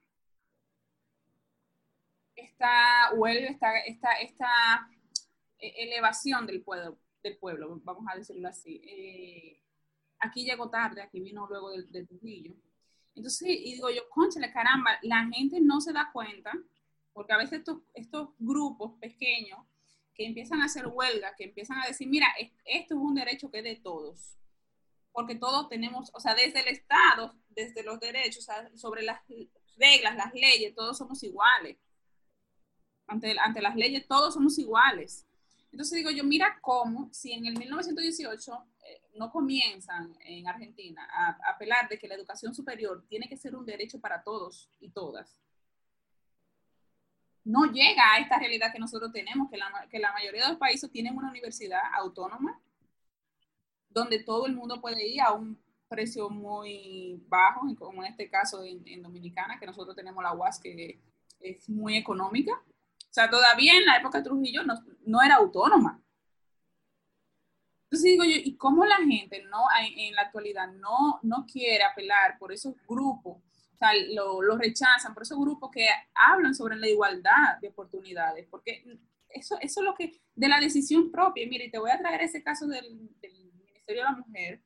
esta 2.34 3.14
huelga, 3.14 3.50
esta, 3.50 3.78
esta, 3.80 4.12
esta 4.20 4.90
elevación 5.58 6.46
del 6.46 6.62
pueblo, 6.62 6.98
del 7.22 7.36
pueblo, 7.38 7.80
vamos 7.84 8.04
a 8.10 8.16
decirlo 8.16 8.48
así. 8.48 8.80
Eh, 8.84 9.62
aquí 10.18 10.44
llegó 10.44 10.70
tarde, 10.70 11.02
aquí 11.02 11.20
vino 11.20 11.46
luego 11.46 11.70
del, 11.70 11.90
del 11.90 12.08
Trujillo. 12.08 12.54
Entonces, 13.14 13.48
y 13.48 13.74
digo 13.74 13.90
yo, 13.90 14.08
conchale, 14.08 14.52
caramba, 14.52 14.98
la 15.02 15.26
gente 15.26 15.60
no 15.60 15.80
se 15.80 15.92
da 15.92 16.10
cuenta, 16.12 16.52
porque 17.12 17.32
a 17.32 17.38
veces 17.38 17.58
estos, 17.58 17.82
estos 17.94 18.30
grupos 18.38 18.92
pequeños 19.00 19.58
que 20.14 20.26
empiezan 20.26 20.62
a 20.62 20.66
hacer 20.66 20.86
huelga, 20.86 21.34
que 21.36 21.44
empiezan 21.44 21.78
a 21.78 21.86
decir, 21.86 22.08
mira, 22.08 22.26
esto 22.64 22.94
es 22.94 23.00
un 23.00 23.14
derecho 23.14 23.50
que 23.50 23.58
es 23.58 23.64
de 23.64 23.76
todos, 23.76 24.39
porque 25.12 25.34
todos 25.34 25.68
tenemos, 25.68 26.10
o 26.14 26.20
sea, 26.20 26.34
desde 26.34 26.60
el 26.60 26.68
Estado, 26.68 27.34
desde 27.48 27.82
los 27.82 27.98
derechos, 28.00 28.46
sobre 28.76 29.02
las 29.02 29.20
reglas, 29.76 30.16
las 30.16 30.32
leyes, 30.34 30.74
todos 30.74 30.98
somos 30.98 31.22
iguales. 31.22 31.78
Ante, 33.06 33.36
ante 33.40 33.60
las 33.60 33.74
leyes 33.74 34.06
todos 34.06 34.34
somos 34.34 34.58
iguales. 34.58 35.26
Entonces 35.72 35.96
digo 35.96 36.10
yo, 36.10 36.24
mira 36.24 36.58
cómo 36.60 37.08
si 37.12 37.32
en 37.32 37.46
el 37.46 37.58
1918 37.58 38.52
eh, 38.84 39.02
no 39.14 39.30
comienzan 39.30 40.16
en 40.20 40.46
Argentina 40.46 41.08
a, 41.12 41.30
a 41.30 41.52
apelar 41.54 41.88
de 41.88 41.98
que 41.98 42.08
la 42.08 42.14
educación 42.14 42.54
superior 42.54 43.04
tiene 43.08 43.28
que 43.28 43.36
ser 43.36 43.56
un 43.56 43.66
derecho 43.66 44.00
para 44.00 44.22
todos 44.22 44.70
y 44.80 44.90
todas, 44.90 45.40
no 47.44 47.66
llega 47.66 48.14
a 48.14 48.18
esta 48.18 48.38
realidad 48.38 48.72
que 48.72 48.78
nosotros 48.78 49.12
tenemos, 49.12 49.50
que 49.50 49.56
la, 49.56 49.86
que 49.90 49.98
la 49.98 50.12
mayoría 50.12 50.42
de 50.42 50.48
los 50.50 50.58
países 50.58 50.90
tienen 50.90 51.16
una 51.16 51.30
universidad 51.30 51.80
autónoma, 51.94 52.60
donde 53.90 54.22
todo 54.22 54.46
el 54.46 54.54
mundo 54.54 54.80
puede 54.80 55.06
ir 55.06 55.20
a 55.20 55.32
un 55.32 55.58
precio 55.88 56.30
muy 56.30 57.22
bajo, 57.28 57.62
como 57.76 58.02
en 58.04 58.12
este 58.12 58.30
caso 58.30 58.62
en, 58.62 58.82
en 58.86 59.02
Dominicana, 59.02 59.58
que 59.58 59.66
nosotros 59.66 59.96
tenemos 59.96 60.22
la 60.22 60.32
UAS 60.32 60.60
que 60.60 61.00
es 61.40 61.68
muy 61.68 61.96
económica. 61.96 62.52
O 62.52 63.12
sea, 63.12 63.28
todavía 63.28 63.76
en 63.76 63.84
la 63.84 63.96
época 63.96 64.18
de 64.18 64.24
Trujillo 64.24 64.62
no, 64.62 64.74
no 65.04 65.22
era 65.22 65.36
autónoma. 65.36 66.02
Entonces 67.84 68.12
digo 68.12 68.22
yo, 68.22 68.36
¿y 68.36 68.56
cómo 68.56 68.86
la 68.86 68.98
gente 68.98 69.42
no 69.50 69.64
en, 69.80 69.98
en 69.98 70.14
la 70.14 70.22
actualidad 70.22 70.72
no, 70.72 71.18
no 71.22 71.44
quiere 71.44 71.82
apelar 71.82 72.38
por 72.38 72.52
esos 72.52 72.74
grupos 72.86 73.38
sea, 73.80 73.92
lo, 74.12 74.42
lo, 74.42 74.56
rechazan 74.58 75.14
por 75.14 75.22
esos 75.22 75.38
grupos 75.38 75.70
que 75.70 75.86
hablan 76.14 76.54
sobre 76.54 76.76
la 76.76 76.88
igualdad 76.88 77.58
de 77.60 77.68
oportunidades, 77.68 78.46
porque 78.50 78.84
eso, 79.30 79.56
eso 79.60 79.80
es 79.80 79.84
lo 79.84 79.94
que, 79.94 80.20
de 80.34 80.48
la 80.48 80.60
decisión 80.60 81.10
propia, 81.10 81.46
mire, 81.48 81.70
te 81.70 81.78
voy 81.78 81.90
a 81.90 81.98
traer 81.98 82.20
ese 82.20 82.42
caso 82.42 82.66
del, 82.66 83.10
del, 83.20 83.39
Ministerio 83.90 84.02
de 84.02 84.10
la 84.10 84.16
Mujer, 84.16 84.62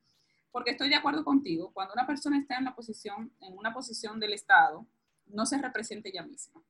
porque 0.51 0.71
estoy 0.71 0.89
de 0.89 0.95
acuerdo 0.95 1.23
contigo, 1.23 1.71
cuando 1.73 1.93
una 1.93 2.07
persona 2.07 2.39
está 2.39 2.57
en 2.57 2.65
la 2.65 2.75
posición, 2.75 3.31
en 3.41 3.57
una 3.57 3.73
posición 3.73 4.19
del 4.19 4.33
Estado, 4.33 4.85
no 5.27 5.45
se 5.45 5.61
representa 5.61 6.09
ella 6.09 6.23
misma, 6.23 6.63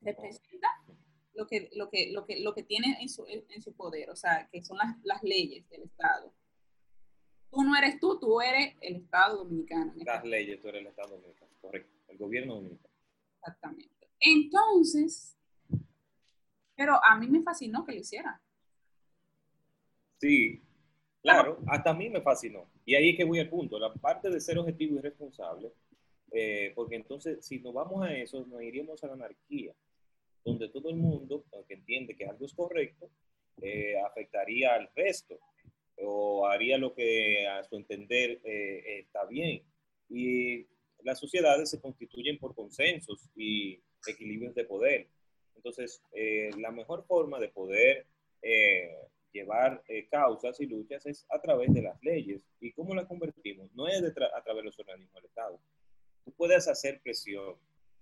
representa 0.00 0.68
lo 1.34 1.46
que, 1.46 1.70
lo 1.74 1.88
que, 1.88 2.12
lo 2.12 2.24
que, 2.26 2.40
lo 2.40 2.54
que 2.54 2.62
tiene 2.62 2.98
en 3.00 3.08
su, 3.08 3.24
en 3.26 3.62
su 3.62 3.72
poder, 3.74 4.10
o 4.10 4.16
sea, 4.16 4.48
que 4.52 4.62
son 4.62 4.76
las, 4.78 4.96
las 5.04 5.22
leyes 5.22 5.68
del 5.70 5.82
Estado 5.82 6.32
tú 7.52 7.62
no 7.62 7.76
eres 7.76 8.00
tú, 8.00 8.18
tú 8.18 8.40
eres 8.40 8.74
el 8.80 8.96
Estado 8.96 9.44
Dominicano. 9.44 9.92
Las 9.96 10.24
leyes, 10.24 10.58
tú 10.60 10.68
eres 10.68 10.80
el 10.80 10.86
Estado 10.88 11.16
Dominicano, 11.16 11.52
correcto, 11.60 11.92
el 12.08 12.16
gobierno 12.16 12.54
dominicano. 12.54 12.94
Exactamente. 13.36 14.08
Entonces, 14.18 15.36
pero 16.74 16.98
a 17.04 17.16
mí 17.18 17.28
me 17.28 17.42
fascinó 17.42 17.84
que 17.84 17.92
lo 17.92 18.00
hiciera. 18.00 18.40
Sí, 20.18 20.62
claro, 21.22 21.58
hasta 21.66 21.90
a 21.90 21.94
mí 21.94 22.10
me 22.10 22.20
fascinó. 22.20 22.68
Y 22.84 22.94
ahí 22.94 23.10
es 23.10 23.16
que 23.16 23.24
voy 23.24 23.38
al 23.38 23.48
punto, 23.48 23.78
la 23.78 23.92
parte 23.94 24.30
de 24.30 24.40
ser 24.40 24.58
objetivo 24.58 24.96
y 24.96 25.00
responsable, 25.00 25.72
eh, 26.32 26.72
porque 26.74 26.96
entonces 26.96 27.44
si 27.44 27.60
nos 27.60 27.74
vamos 27.74 28.04
a 28.04 28.14
eso, 28.14 28.44
nos 28.46 28.62
iríamos 28.62 29.02
a 29.04 29.06
la 29.06 29.12
anarquía, 29.14 29.74
donde 30.44 30.68
todo 30.68 30.90
el 30.90 30.96
mundo, 30.96 31.44
que 31.68 31.74
entiende 31.74 32.16
que 32.16 32.26
algo 32.26 32.44
es 32.44 32.54
correcto, 32.54 33.10
eh, 33.60 33.94
afectaría 34.00 34.74
al 34.74 34.90
resto 34.96 35.38
o 35.98 36.46
haría 36.46 36.78
lo 36.78 36.94
que 36.94 37.46
a 37.46 37.62
su 37.64 37.76
entender 37.76 38.40
eh, 38.44 39.00
está 39.00 39.24
bien. 39.26 39.62
Y 40.08 40.66
las 41.04 41.20
sociedades 41.20 41.70
se 41.70 41.80
constituyen 41.80 42.38
por 42.38 42.54
consensos 42.54 43.28
y 43.36 43.80
equilibrios 44.06 44.54
de 44.54 44.64
poder. 44.64 45.08
Entonces, 45.54 46.02
la 46.58 46.72
mejor 46.72 47.04
forma 47.06 47.38
de 47.38 47.48
poder 47.48 48.06
llevar 49.32 49.82
eh, 49.88 50.08
causas 50.08 50.60
y 50.60 50.66
luchas 50.66 51.06
es 51.06 51.26
a 51.30 51.40
través 51.40 51.72
de 51.72 51.82
las 51.82 52.02
leyes. 52.02 52.42
¿Y 52.60 52.72
cómo 52.72 52.94
las 52.94 53.06
convertimos? 53.06 53.70
No 53.74 53.88
es 53.88 54.02
a 54.02 54.12
través 54.12 54.56
de 54.56 54.62
los 54.62 54.78
organismos 54.78 55.14
del 55.14 55.26
Estado. 55.26 55.60
Tú 56.24 56.32
puedes 56.32 56.68
hacer 56.68 57.00
presión, 57.02 57.56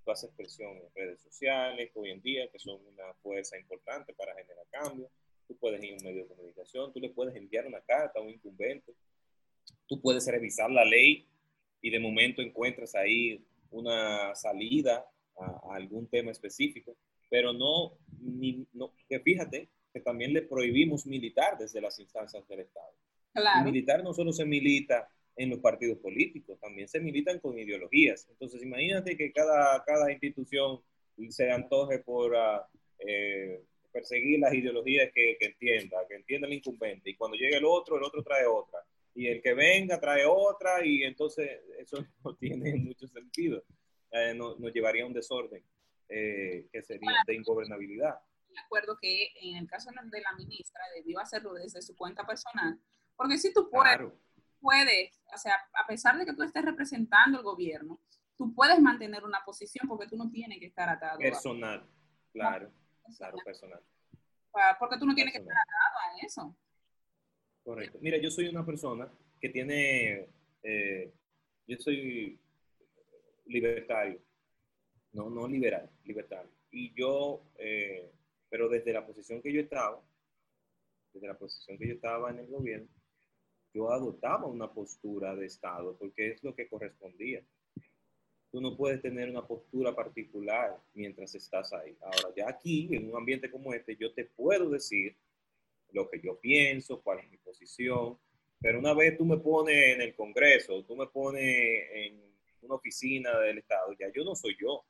tú 0.04 0.10
haces 0.10 0.30
presión 0.36 0.76
en 0.76 0.94
redes 0.94 1.20
sociales 1.20 1.90
hoy 1.94 2.10
en 2.10 2.20
día, 2.20 2.50
que 2.50 2.58
son 2.58 2.80
una 2.86 3.14
fuerza 3.22 3.58
importante 3.58 4.12
para 4.14 4.34
generar 4.34 4.66
cambios 4.70 5.10
tú 5.50 5.56
puedes 5.58 5.82
ir 5.82 5.94
a 5.94 5.96
un 5.96 6.04
medio 6.04 6.22
de 6.22 6.28
comunicación, 6.28 6.92
tú 6.92 7.00
le 7.00 7.10
puedes 7.10 7.34
enviar 7.34 7.66
una 7.66 7.80
carta 7.80 8.20
a 8.20 8.22
un 8.22 8.30
incumbente, 8.30 8.94
tú 9.88 10.00
puedes 10.00 10.24
revisar 10.28 10.70
la 10.70 10.84
ley 10.84 11.26
y 11.82 11.90
de 11.90 11.98
momento 11.98 12.40
encuentras 12.40 12.94
ahí 12.94 13.44
una 13.72 14.32
salida 14.36 15.04
a, 15.36 15.44
a 15.44 15.74
algún 15.74 16.06
tema 16.06 16.30
específico, 16.30 16.96
pero 17.28 17.52
no, 17.52 17.98
ni, 18.20 18.64
no, 18.72 18.92
que 19.08 19.18
fíjate 19.18 19.68
que 19.92 20.00
también 20.00 20.32
le 20.32 20.42
prohibimos 20.42 21.06
militar 21.06 21.58
desde 21.58 21.80
las 21.80 21.98
instancias 21.98 22.46
del 22.48 22.60
Estado. 22.60 22.92
Claro. 23.32 23.64
Militar 23.64 24.02
no 24.02 24.12
solo 24.12 24.32
se 24.32 24.44
milita 24.44 25.08
en 25.36 25.50
los 25.50 25.60
partidos 25.60 25.98
políticos, 25.98 26.58
también 26.60 26.88
se 26.88 27.00
militan 27.00 27.38
con 27.38 27.58
ideologías. 27.58 28.26
Entonces, 28.28 28.62
imagínate 28.62 29.16
que 29.16 29.32
cada, 29.32 29.82
cada 29.84 30.10
institución 30.10 30.80
se 31.28 31.50
antoje 31.50 32.00
por 32.00 32.32
uh, 32.32 32.60
eh, 32.98 33.62
perseguir 33.92 34.40
las 34.40 34.54
ideologías 34.54 35.10
que, 35.14 35.36
que 35.38 35.46
entienda, 35.46 35.98
que 36.08 36.16
entienda 36.16 36.46
el 36.46 36.54
incumbente. 36.54 37.10
Y 37.10 37.16
cuando 37.16 37.36
llegue 37.36 37.56
el 37.56 37.64
otro, 37.64 37.96
el 37.96 38.04
otro 38.04 38.22
trae 38.22 38.46
otra. 38.46 38.80
Y 39.14 39.26
el 39.26 39.42
que 39.42 39.54
venga 39.54 40.00
trae 40.00 40.24
otra 40.24 40.84
y 40.84 41.02
entonces 41.02 41.60
eso 41.78 42.04
no 42.24 42.36
tiene 42.36 42.74
mucho 42.76 43.06
sentido. 43.08 43.62
Eh, 44.12 44.34
nos 44.34 44.58
no 44.58 44.68
llevaría 44.68 45.04
a 45.04 45.06
un 45.06 45.12
desorden 45.12 45.62
eh, 46.08 46.66
que 46.72 46.82
sería 46.82 47.12
de 47.26 47.34
ingobernabilidad. 47.34 48.16
De 48.50 48.60
acuerdo 48.60 48.98
que 49.00 49.32
en 49.42 49.56
el 49.56 49.68
caso 49.68 49.90
de 49.90 50.20
la 50.20 50.32
ministra 50.32 50.82
debió 50.94 51.20
hacerlo 51.20 51.54
desde 51.54 51.82
su 51.82 51.96
cuenta 51.96 52.26
personal, 52.26 52.78
porque 53.16 53.38
si 53.38 53.52
tú 53.52 53.68
puedes, 53.70 53.96
claro. 53.96 54.18
puedes, 54.60 55.20
o 55.32 55.38
sea, 55.38 55.54
a 55.74 55.86
pesar 55.86 56.18
de 56.18 56.26
que 56.26 56.32
tú 56.34 56.42
estés 56.42 56.64
representando 56.64 57.38
el 57.38 57.44
gobierno, 57.44 58.00
tú 58.36 58.52
puedes 58.54 58.80
mantener 58.80 59.24
una 59.24 59.44
posición 59.44 59.86
porque 59.86 60.08
tú 60.08 60.16
no 60.16 60.30
tienes 60.30 60.58
que 60.58 60.66
estar 60.66 60.88
atado. 60.88 61.18
Personal, 61.18 61.80
a... 61.80 62.32
claro. 62.32 62.72
Claro, 63.16 63.38
personal. 63.44 63.82
Porque 64.78 64.98
tú 64.98 65.06
no 65.06 65.14
tienes 65.14 65.32
personal. 65.32 65.56
que 65.56 65.60
estar 65.60 65.64
atado 65.66 65.98
a 66.00 66.26
eso. 66.26 66.56
Correcto. 67.64 67.98
Mira, 68.00 68.18
yo 68.18 68.30
soy 68.30 68.48
una 68.48 68.64
persona 68.64 69.10
que 69.40 69.48
tiene, 69.48 70.28
eh, 70.62 71.12
yo 71.66 71.76
soy 71.78 72.40
libertario, 73.46 74.20
no, 75.12 75.28
no 75.28 75.46
liberal, 75.46 75.90
libertario. 76.04 76.50
Y 76.70 76.92
yo, 76.94 77.42
eh, 77.58 78.10
pero 78.50 78.68
desde 78.68 78.92
la 78.92 79.06
posición 79.06 79.40
que 79.40 79.52
yo 79.52 79.62
estaba, 79.62 80.02
desde 81.14 81.26
la 81.26 81.38
posición 81.38 81.78
que 81.78 81.88
yo 81.88 81.94
estaba 81.94 82.30
en 82.30 82.40
el 82.40 82.46
gobierno, 82.48 82.88
yo 83.72 83.90
adoptaba 83.90 84.46
una 84.46 84.70
postura 84.70 85.34
de 85.34 85.46
Estado 85.46 85.96
porque 85.96 86.32
es 86.32 86.42
lo 86.42 86.54
que 86.54 86.68
correspondía 86.68 87.42
tú 88.50 88.60
no 88.60 88.76
puedes 88.76 89.00
tener 89.00 89.30
una 89.30 89.46
postura 89.46 89.94
particular 89.94 90.76
mientras 90.94 91.34
estás 91.34 91.72
ahí. 91.72 91.96
Ahora, 92.00 92.34
ya 92.36 92.48
aquí, 92.48 92.88
en 92.92 93.08
un 93.08 93.16
ambiente 93.16 93.50
como 93.50 93.72
este, 93.72 93.96
yo 93.96 94.12
te 94.12 94.24
puedo 94.24 94.70
decir 94.70 95.16
lo 95.92 96.08
que 96.08 96.20
yo 96.20 96.38
pienso, 96.38 97.00
cuál 97.00 97.20
es 97.20 97.30
mi 97.30 97.36
posición, 97.38 98.18
pero 98.60 98.78
una 98.78 98.94
vez 98.94 99.16
tú 99.16 99.24
me 99.24 99.38
pones 99.38 99.94
en 99.94 100.02
el 100.02 100.14
Congreso, 100.14 100.84
tú 100.84 100.96
me 100.96 101.06
pones 101.06 101.86
en 101.92 102.20
una 102.62 102.74
oficina 102.74 103.38
del 103.38 103.58
Estado, 103.58 103.94
ya 103.98 104.10
yo 104.12 104.24
no 104.24 104.34
soy 104.34 104.56
yo, 104.60 104.84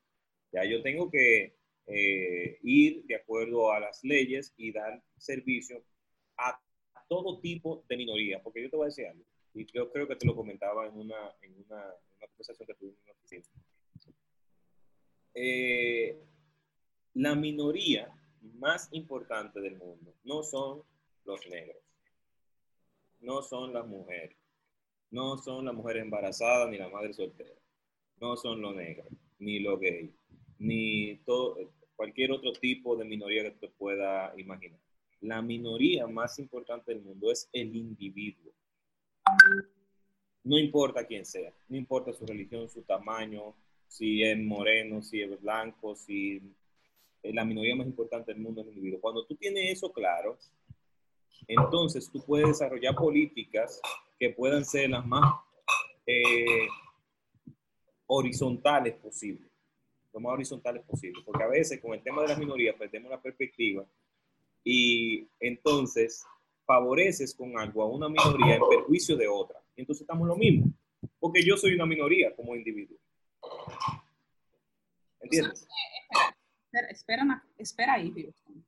ya 0.52 0.64
yo 0.64 0.82
tengo 0.82 1.10
que 1.10 1.54
eh, 1.92 2.58
ir 2.62 3.04
de 3.06 3.16
acuerdo 3.16 3.72
a 3.72 3.80
las 3.80 4.02
leyes 4.04 4.54
y 4.56 4.72
dar 4.72 5.02
servicio 5.16 5.82
a 6.36 6.60
todo 7.08 7.40
tipo 7.40 7.84
de 7.88 7.96
minorías, 7.96 8.40
porque 8.42 8.62
yo 8.62 8.70
te 8.70 8.76
voy 8.76 8.84
a 8.84 8.86
decir 8.86 9.06
algo, 9.06 9.24
y 9.52 9.66
yo 9.72 9.90
creo 9.90 10.06
que 10.06 10.16
te 10.16 10.26
lo 10.26 10.36
comentaba 10.36 10.86
en 10.86 10.94
una, 10.94 11.34
en 11.42 11.54
una, 11.54 11.82
en 11.82 12.16
una 12.16 12.26
conversación 12.28 12.66
que 12.66 12.74
tuvimos 12.74 12.98
en 12.98 13.04
una 13.04 13.12
oficina. 13.12 13.44
Eh, 15.34 16.18
la 17.14 17.34
minoría 17.34 18.14
más 18.58 18.88
importante 18.92 19.60
del 19.60 19.76
mundo 19.76 20.14
no 20.24 20.42
son 20.42 20.82
los 21.24 21.46
negros, 21.48 21.82
no 23.20 23.42
son 23.42 23.72
las 23.72 23.86
mujeres, 23.86 24.36
no 25.10 25.36
son 25.38 25.64
las 25.64 25.74
mujeres 25.74 26.02
embarazadas 26.02 26.70
ni 26.70 26.78
la 26.78 26.88
madre 26.88 27.12
soltera, 27.12 27.58
no 28.20 28.36
son 28.36 28.62
los 28.62 28.74
negros, 28.76 29.08
ni 29.38 29.58
los 29.58 29.80
gays, 29.80 30.12
ni 30.58 31.16
todo, 31.26 31.56
cualquier 32.00 32.32
otro 32.32 32.54
tipo 32.54 32.96
de 32.96 33.04
minoría 33.04 33.42
que 33.42 33.50
te 33.50 33.68
pueda 33.68 34.32
imaginar. 34.38 34.80
La 35.20 35.42
minoría 35.42 36.06
más 36.06 36.38
importante 36.38 36.94
del 36.94 37.02
mundo 37.02 37.30
es 37.30 37.46
el 37.52 37.76
individuo. 37.76 38.54
No 40.42 40.58
importa 40.58 41.06
quién 41.06 41.26
sea, 41.26 41.52
no 41.68 41.76
importa 41.76 42.14
su 42.14 42.24
religión, 42.24 42.70
su 42.70 42.80
tamaño, 42.84 43.54
si 43.86 44.22
es 44.22 44.38
moreno, 44.38 45.02
si 45.02 45.20
es 45.20 45.38
blanco, 45.42 45.94
si 45.94 46.40
la 47.22 47.44
minoría 47.44 47.76
más 47.76 47.86
importante 47.86 48.32
del 48.32 48.40
mundo 48.40 48.62
es 48.62 48.68
el 48.68 48.72
individuo. 48.72 49.02
Cuando 49.02 49.26
tú 49.26 49.34
tienes 49.34 49.70
eso 49.70 49.92
claro, 49.92 50.38
entonces 51.46 52.10
tú 52.10 52.24
puedes 52.24 52.48
desarrollar 52.48 52.94
políticas 52.94 53.78
que 54.18 54.30
puedan 54.30 54.64
ser 54.64 54.88
las 54.88 55.06
más 55.06 55.34
eh, 56.06 56.66
horizontales 58.06 58.94
posibles, 58.94 59.49
lo 60.12 60.20
más 60.20 60.32
horizontales 60.32 60.82
posible, 60.84 61.22
porque 61.24 61.42
a 61.42 61.48
veces 61.48 61.80
con 61.80 61.94
el 61.94 62.02
tema 62.02 62.22
de 62.22 62.28
las 62.28 62.38
minorías 62.38 62.76
perdemos 62.76 63.10
la 63.10 63.20
perspectiva 63.20 63.84
y 64.64 65.28
entonces 65.38 66.24
favoreces 66.66 67.34
con 67.34 67.58
algo 67.58 67.82
a 67.82 67.86
una 67.86 68.08
minoría 68.08 68.56
en 68.56 68.62
perjuicio 68.68 69.16
de 69.16 69.28
otra. 69.28 69.60
Y 69.76 69.80
entonces 69.80 70.02
estamos 70.02 70.26
lo 70.26 70.36
mismo, 70.36 70.72
porque 71.18 71.44
yo 71.44 71.56
soy 71.56 71.74
una 71.74 71.86
minoría 71.86 72.34
como 72.34 72.54
individuo. 72.54 72.98
¿Entiendes? 75.20 75.66
Espera, 76.64 76.88
espera, 76.88 77.44
espera 77.56 77.94
ahí, 77.94 78.12
Houston. 78.12 78.64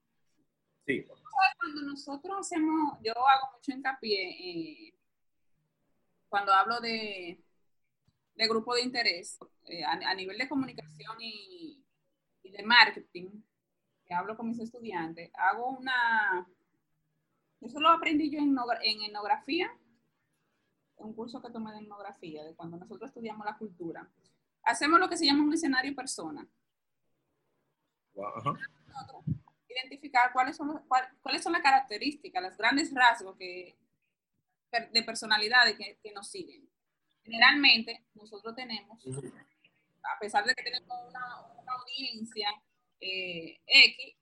Sí. 0.86 1.06
Cuando 1.58 1.82
nosotros 1.82 2.36
hacemos, 2.40 2.98
yo 3.04 3.12
hago 3.12 3.52
mucho 3.56 3.72
hincapié 3.72 4.88
eh, 4.88 4.94
cuando 6.28 6.52
hablo 6.52 6.80
de, 6.80 7.38
de 8.34 8.48
grupo 8.48 8.74
de 8.74 8.82
interés, 8.82 9.38
eh, 9.66 9.84
a, 9.84 9.92
a, 9.92 10.14
nivel 10.14 10.38
de 10.38 10.48
comunicación 10.48 11.16
y, 11.20 11.84
y, 12.42 12.50
de 12.50 12.62
marketing, 12.62 13.28
que 14.06 14.14
hablo 14.14 14.36
con 14.36 14.48
mis 14.48 14.58
estudiantes, 14.58 15.30
hago 15.34 15.68
una, 15.78 16.46
eso 17.62 17.80
lo 17.80 17.90
aprendí 17.90 18.30
yo 18.30 18.38
en, 18.38 18.56
en 18.82 19.02
etnografía, 19.02 19.70
un 20.96 21.14
curso 21.14 21.40
que 21.40 21.50
tomé 21.50 21.72
de 21.72 21.78
etnografía, 21.78 22.44
de 22.44 22.54
cuando 22.54 22.76
nosotros 22.76 23.10
estudiamos 23.10 23.44
la 23.44 23.56
cultura. 23.56 24.08
Hacemos 24.64 25.00
lo 25.00 25.08
que 25.08 25.16
se 25.16 25.26
llama 25.26 25.44
un 25.44 25.52
escenario 25.52 25.94
persona. 25.94 26.46
Wow. 28.14 28.56
Identificar 29.68 30.32
cuáles 30.32 30.56
son, 30.56 30.68
los, 30.68 30.80
cuáles 31.22 31.42
son 31.42 31.52
las 31.52 31.62
características, 31.62 32.42
los 32.42 32.56
grandes 32.56 32.92
rasgos 32.92 33.36
que, 33.36 33.76
de 34.92 35.02
personalidades 35.02 35.76
que, 35.76 35.98
que 36.02 36.12
nos 36.12 36.28
siguen. 36.30 36.68
Generalmente, 37.24 38.04
nosotros 38.14 38.54
tenemos, 38.54 38.98
a 39.06 40.18
pesar 40.18 40.44
de 40.44 40.54
que 40.54 40.62
tenemos 40.62 40.88
una, 41.08 41.46
una 41.60 41.72
audiencia 41.72 42.48
eh, 43.00 43.60
X, 43.66 44.16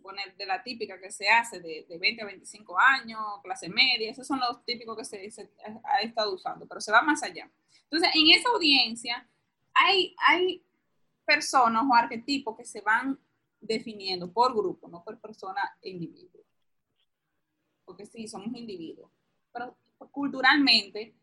poner 0.00 0.34
de 0.36 0.46
la 0.46 0.62
típica 0.62 0.98
que 0.98 1.10
se 1.10 1.28
hace 1.28 1.60
de, 1.60 1.86
de, 1.88 1.98
20 1.98 2.22
a 2.22 2.26
25 2.26 2.78
años, 2.78 3.20
clase 3.42 3.68
media, 3.68 4.10
esos 4.10 4.26
son 4.26 4.40
los 4.40 4.64
típicos 4.64 4.96
que 4.96 5.04
se, 5.04 5.30
se, 5.30 5.50
ha 5.84 6.00
estado 6.00 6.34
usando, 6.34 6.66
pero 6.66 6.80
se 6.80 6.92
va 6.92 7.02
más 7.02 7.22
allá. 7.22 7.50
Entonces, 7.84 8.10
en 8.14 8.30
esa 8.30 8.48
audiencia 8.48 9.28
hay, 9.74 10.14
hay 10.26 10.64
personas 11.24 11.84
o 11.88 11.94
arquetipos 11.94 12.56
que 12.56 12.64
se 12.64 12.80
van 12.80 13.18
definiendo 13.60 14.32
por 14.32 14.54
grupo, 14.54 14.88
no 14.88 15.04
por 15.04 15.18
persona 15.20 15.60
e 15.82 15.90
individuo. 15.90 16.42
Porque 17.84 18.06
sí, 18.06 18.26
somos 18.26 18.54
individuos. 18.54 19.10
Pero 19.52 19.76
culturalmente 20.12 21.14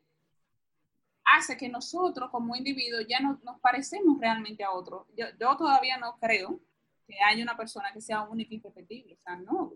hace 1.36 1.57
que 1.57 1.69
nosotros 1.69 2.29
como 2.31 2.55
individuos 2.55 3.05
ya 3.07 3.19
no, 3.19 3.39
nos 3.43 3.60
parecemos 3.60 4.19
realmente 4.19 4.63
a 4.63 4.72
otros. 4.72 5.05
Yo, 5.15 5.25
yo 5.39 5.57
todavía 5.57 5.98
no 5.98 6.17
creo 6.19 6.60
que 7.05 7.15
haya 7.22 7.43
una 7.43 7.57
persona 7.57 7.91
que 7.93 8.01
sea 8.01 8.24
única 8.24 8.53
y 8.53 8.60
repetible. 8.60 9.15
O 9.15 9.22
sea, 9.22 9.36
no. 9.38 9.74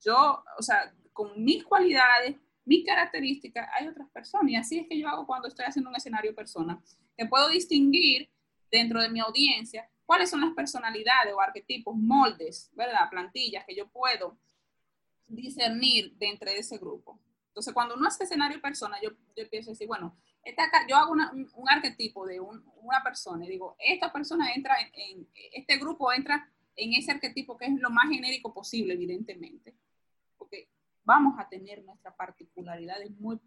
Yo, 0.00 0.44
o 0.58 0.62
sea, 0.62 0.92
con 1.12 1.42
mis 1.42 1.64
cualidades, 1.64 2.36
mis 2.64 2.84
características, 2.84 3.68
hay 3.72 3.88
otras 3.88 4.08
personas. 4.10 4.50
Y 4.50 4.56
así 4.56 4.78
es 4.78 4.88
que 4.88 4.98
yo 4.98 5.08
hago 5.08 5.26
cuando 5.26 5.48
estoy 5.48 5.64
haciendo 5.64 5.90
un 5.90 5.96
escenario 5.96 6.34
persona, 6.34 6.82
que 7.16 7.26
puedo 7.26 7.48
distinguir 7.48 8.30
dentro 8.70 9.00
de 9.00 9.10
mi 9.10 9.20
audiencia 9.20 9.88
cuáles 10.06 10.30
son 10.30 10.40
las 10.40 10.54
personalidades 10.54 11.32
o 11.34 11.40
arquetipos, 11.40 11.96
moldes, 11.96 12.70
¿verdad? 12.74 13.08
Plantillas 13.10 13.64
que 13.64 13.74
yo 13.74 13.88
puedo 13.88 14.38
discernir 15.26 16.14
dentro 16.16 16.50
de 16.50 16.58
ese 16.58 16.78
grupo. 16.78 17.20
Entonces, 17.48 17.72
cuando 17.72 17.94
uno 17.94 18.08
hace 18.08 18.24
escenario 18.24 18.60
persona, 18.60 18.98
yo, 19.02 19.10
yo 19.36 19.44
a 19.44 19.46
decir, 19.46 19.86
bueno, 19.86 20.16
esta, 20.44 20.64
yo 20.88 20.96
hago 20.96 21.12
un, 21.12 21.50
un, 21.54 21.68
arquetipo 21.68 22.26
de 22.26 22.40
un, 22.40 22.64
una 22.82 23.02
persona 23.02 23.44
y 23.44 23.50
digo, 23.50 23.76
esta 23.78 24.12
persona 24.12 24.52
entra 24.52 24.74
en, 24.94 25.28
este 25.52 25.78
grupo 25.78 26.12
entra 26.12 26.50
en 26.76 26.94
ese 26.94 27.12
arquetipo 27.12 27.56
que 27.56 27.66
es 27.66 27.80
lo 27.80 27.90
más 27.90 28.08
genérico 28.08 28.52
posible, 28.52 28.94
evidentemente, 28.94 29.74
porque 30.36 30.68
vamos 31.04 31.38
a 31.38 31.48
tener 31.48 31.84
nuestras 31.84 32.14
particularidades, 32.14 33.10
muy 33.18 33.38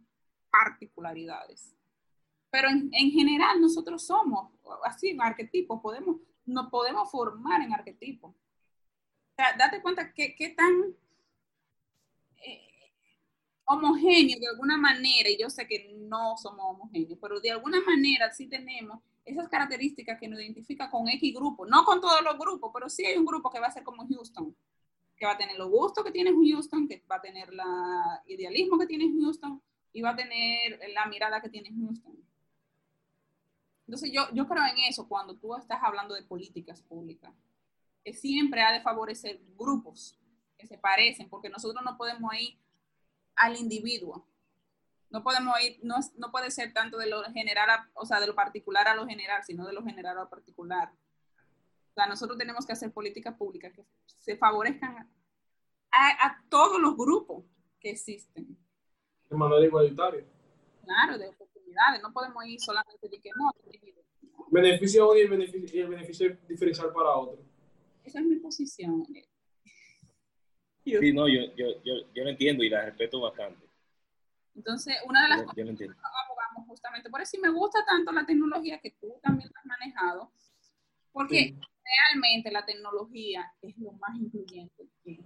particularidades. 0.50 1.76
Pero 2.50 2.70
en, 2.70 2.90
en 2.94 3.12
general 3.12 3.60
nosotros 3.60 4.06
somos 4.06 4.52
así, 4.86 5.18
arquetipos, 5.20 5.82
podemos, 5.82 6.18
nos 6.46 6.70
podemos 6.70 7.12
formar 7.12 7.62
en 7.62 7.74
arquetipos. 7.74 8.32
O 8.32 9.36
sea, 9.36 9.56
date 9.58 9.82
cuenta 9.82 10.14
que, 10.14 10.34
qué 10.36 10.50
tan 10.50 10.96
homogéneo 13.66 14.40
de 14.40 14.48
alguna 14.48 14.78
manera, 14.78 15.30
y 15.30 15.38
yo 15.38 15.50
sé 15.50 15.68
que 15.68 15.92
no 15.98 16.38
somos 16.38 16.66
homogéneos, 16.68 17.18
pero 17.22 17.40
de 17.40 17.52
alguna 17.52 17.82
manera 17.82 18.32
sí 18.32 18.48
tenemos 18.48 19.00
esas 19.26 19.50
características 19.50 20.20
que 20.20 20.28
nos 20.28 20.40
identifica 20.40 20.90
con 20.90 21.10
X 21.10 21.34
grupo, 21.34 21.66
no 21.66 21.84
con 21.84 22.00
todos 22.00 22.22
los 22.24 22.38
grupos, 22.38 22.72
pero 22.74 22.90
sí 22.90 23.06
hay 23.06 23.18
un 23.18 23.26
grupo 23.26 23.50
que 23.50 23.60
va 23.60 23.68
a 23.68 23.72
ser 23.72 23.84
como 23.84 24.08
Houston, 24.08 24.56
que 25.18 25.26
va 25.26 25.32
a 25.32 25.38
tener 25.38 25.58
los 25.58 25.70
gustos 25.70 26.04
que 26.04 26.12
tiene 26.12 26.32
Houston, 26.32 26.88
que 26.88 27.04
va 27.10 27.16
a 27.16 27.22
tener 27.22 27.50
el 27.50 28.34
idealismo 28.34 28.78
que 28.78 28.86
tiene 28.86 29.12
Houston 29.12 29.62
y 29.94 30.02
va 30.02 30.12
a 30.12 30.16
tener 30.16 30.80
la 30.94 31.08
mirada 31.08 31.42
que 31.42 31.50
tiene 31.50 31.70
Houston. 31.70 32.16
Entonces 33.88 34.12
yo, 34.12 34.28
yo 34.34 34.48
creo 34.48 34.64
en 34.66 34.80
eso 34.88 35.08
cuando 35.08 35.36
tú 35.36 35.56
estás 35.56 35.80
hablando 35.82 36.14
de 36.14 36.24
políticas 36.24 36.82
públicas, 36.82 37.34
que 38.04 38.14
siempre 38.14 38.62
ha 38.62 38.72
de 38.72 38.82
favorecer 38.82 39.42
grupos 39.58 40.20
que 40.58 40.68
se 40.68 40.78
parecen, 40.78 41.30
porque 41.30 41.50
nosotros 41.50 41.84
no 41.84 41.98
podemos 41.98 42.32
ir 42.36 42.58
al 43.36 43.58
individuo, 43.58 44.28
no 45.10 45.24
podemos 45.24 45.56
ir, 45.62 45.80
no, 45.82 45.96
no 46.18 46.32
puede 46.32 46.52
ser 46.52 46.74
tanto 46.74 46.98
de 46.98 47.08
lo 47.08 47.24
general, 47.32 47.70
a, 47.70 47.90
o 47.94 48.06
sea, 48.06 48.20
de 48.20 48.28
lo 48.28 48.36
particular 48.36 48.88
a 48.88 48.96
lo 48.96 49.08
general, 49.08 49.44
sino 49.46 49.66
de 49.66 49.74
lo 49.74 49.84
general 49.84 50.18
a 50.18 50.24
lo 50.24 50.30
particular. 50.30 50.92
O 50.92 51.94
sea, 51.94 52.08
nosotros 52.08 52.38
tenemos 52.38 52.66
que 52.66 52.74
hacer 52.74 52.92
políticas 52.92 53.36
públicas 53.38 53.72
que 53.74 53.86
se 54.20 54.36
favorezcan 54.36 55.10
a, 55.92 56.28
a, 56.28 56.44
todos 56.50 56.82
los 56.82 56.98
grupos 56.98 57.46
que 57.80 57.92
existen. 57.92 58.58
De 59.30 59.38
manera 59.38 59.66
igualitaria. 59.66 60.26
Claro, 60.84 61.18
de 61.18 61.30
oportunidades. 61.30 62.02
No 62.02 62.12
podemos 62.12 62.46
ir 62.46 62.60
solamente 62.60 63.08
de 63.08 63.22
que 63.22 63.30
no. 63.38 63.52
Beneficio 64.52 65.04
a 65.04 65.08
uno 65.08 65.18
y 65.18 65.22
el 65.22 65.30
beneficio, 65.30 65.80
y 65.80 65.82
el 65.82 65.88
beneficio 65.88 66.38
diferencial 66.48 66.92
para 66.92 67.16
otro. 67.16 67.42
Esa 68.04 68.20
es 68.20 68.26
mi 68.26 68.36
posición. 68.36 69.08
Sí, 70.86 71.12
no, 71.14 71.28
yo, 71.28 71.42
yo, 71.56 71.84
yo, 71.84 71.94
yo 72.14 72.24
lo 72.24 72.30
entiendo 72.30 72.64
y 72.64 72.70
la 72.70 72.86
respeto 72.86 73.20
bastante. 73.20 73.66
Entonces, 74.56 74.96
una 75.06 75.24
de 75.24 75.30
las 75.30 75.40
yo, 75.40 75.46
yo 75.48 75.66
cosas 75.66 75.78
que 75.78 75.86
abogamos 75.86 76.68
justamente, 76.68 77.10
por 77.10 77.22
eso 77.22 77.38
me 77.42 77.50
gusta 77.50 77.80
tanto 77.86 78.12
la 78.12 78.26
tecnología 78.26 78.80
que 78.80 78.92
tú 78.92 79.20
también 79.22 79.52
has 79.54 79.66
manejado, 79.66 80.32
porque 81.12 81.40
sí. 81.40 81.60
realmente 81.84 82.52
la 82.52 82.66
tecnología 82.66 83.52
es 83.62 83.78
lo 83.78 83.92
más 83.94 84.16
incluyente 84.18 84.88
que 85.04 85.20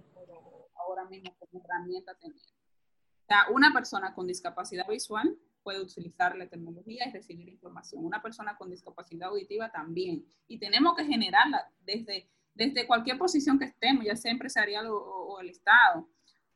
ahora 0.74 1.04
mismo 1.04 1.34
como 1.38 1.62
herramienta 1.64 2.14
tener. 2.14 2.36
O 2.36 3.26
sea, 3.26 3.46
una 3.50 3.72
persona 3.72 4.14
con 4.14 4.26
discapacidad 4.26 4.88
visual 4.88 5.36
puede 5.62 5.80
utilizar 5.80 6.36
la 6.36 6.48
tecnología 6.48 7.06
y 7.06 7.12
recibir 7.12 7.48
información. 7.48 8.04
Una 8.04 8.22
persona 8.22 8.56
con 8.56 8.70
discapacidad 8.70 9.28
auditiva 9.28 9.70
también. 9.70 10.24
Y 10.48 10.58
tenemos 10.58 10.96
que 10.96 11.04
generarla 11.04 11.70
desde, 11.80 12.28
desde 12.54 12.86
cualquier 12.86 13.18
posición 13.18 13.58
que 13.58 13.66
estemos, 13.66 14.04
ya 14.04 14.16
sea 14.16 14.32
empresarial 14.32 14.86
o, 14.88 15.40
el 15.40 15.50
Estado. 15.50 16.08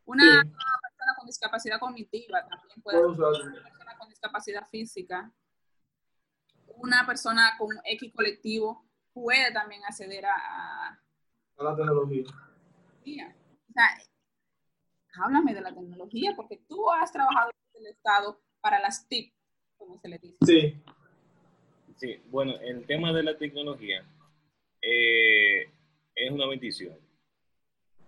Una, 0.04 0.42
sí. 0.42 0.48
persona 0.48 1.14
con 1.16 1.26
discapacidad 1.26 1.78
cognitiva 1.80 2.46
también 2.46 2.82
puede 2.82 2.98
ser 2.98 3.06
una 3.06 3.62
persona 3.62 3.98
con 3.98 4.08
discapacidad 4.08 4.68
física. 4.68 5.32
Una 6.76 7.06
persona 7.06 7.54
con 7.56 7.70
X 7.84 8.12
colectivo 8.14 8.84
puede 9.12 9.52
también 9.52 9.82
acceder 9.84 10.26
a, 10.26 10.34
a, 10.34 10.88
a 11.58 11.62
la 11.62 11.76
tecnología. 11.76 12.24
O 12.26 13.72
sea, 13.72 13.98
háblame 15.22 15.54
de 15.54 15.60
la 15.60 15.74
tecnología, 15.74 16.34
porque 16.36 16.62
tú 16.68 16.90
has 16.90 17.12
trabajado 17.12 17.50
en 17.74 17.86
el 17.86 17.92
Estado 17.92 18.42
para 18.60 18.80
las 18.80 19.08
TIC, 19.08 19.32
como 19.76 19.98
se 19.98 20.08
le 20.08 20.18
dice. 20.18 20.38
Sí. 20.44 20.82
Sí, 21.96 22.20
bueno, 22.26 22.56
el 22.60 22.86
tema 22.86 23.12
de 23.12 23.22
la 23.22 23.38
tecnología 23.38 24.04
eh, 24.82 25.70
es 26.14 26.30
una 26.30 26.46
bendición, 26.46 26.98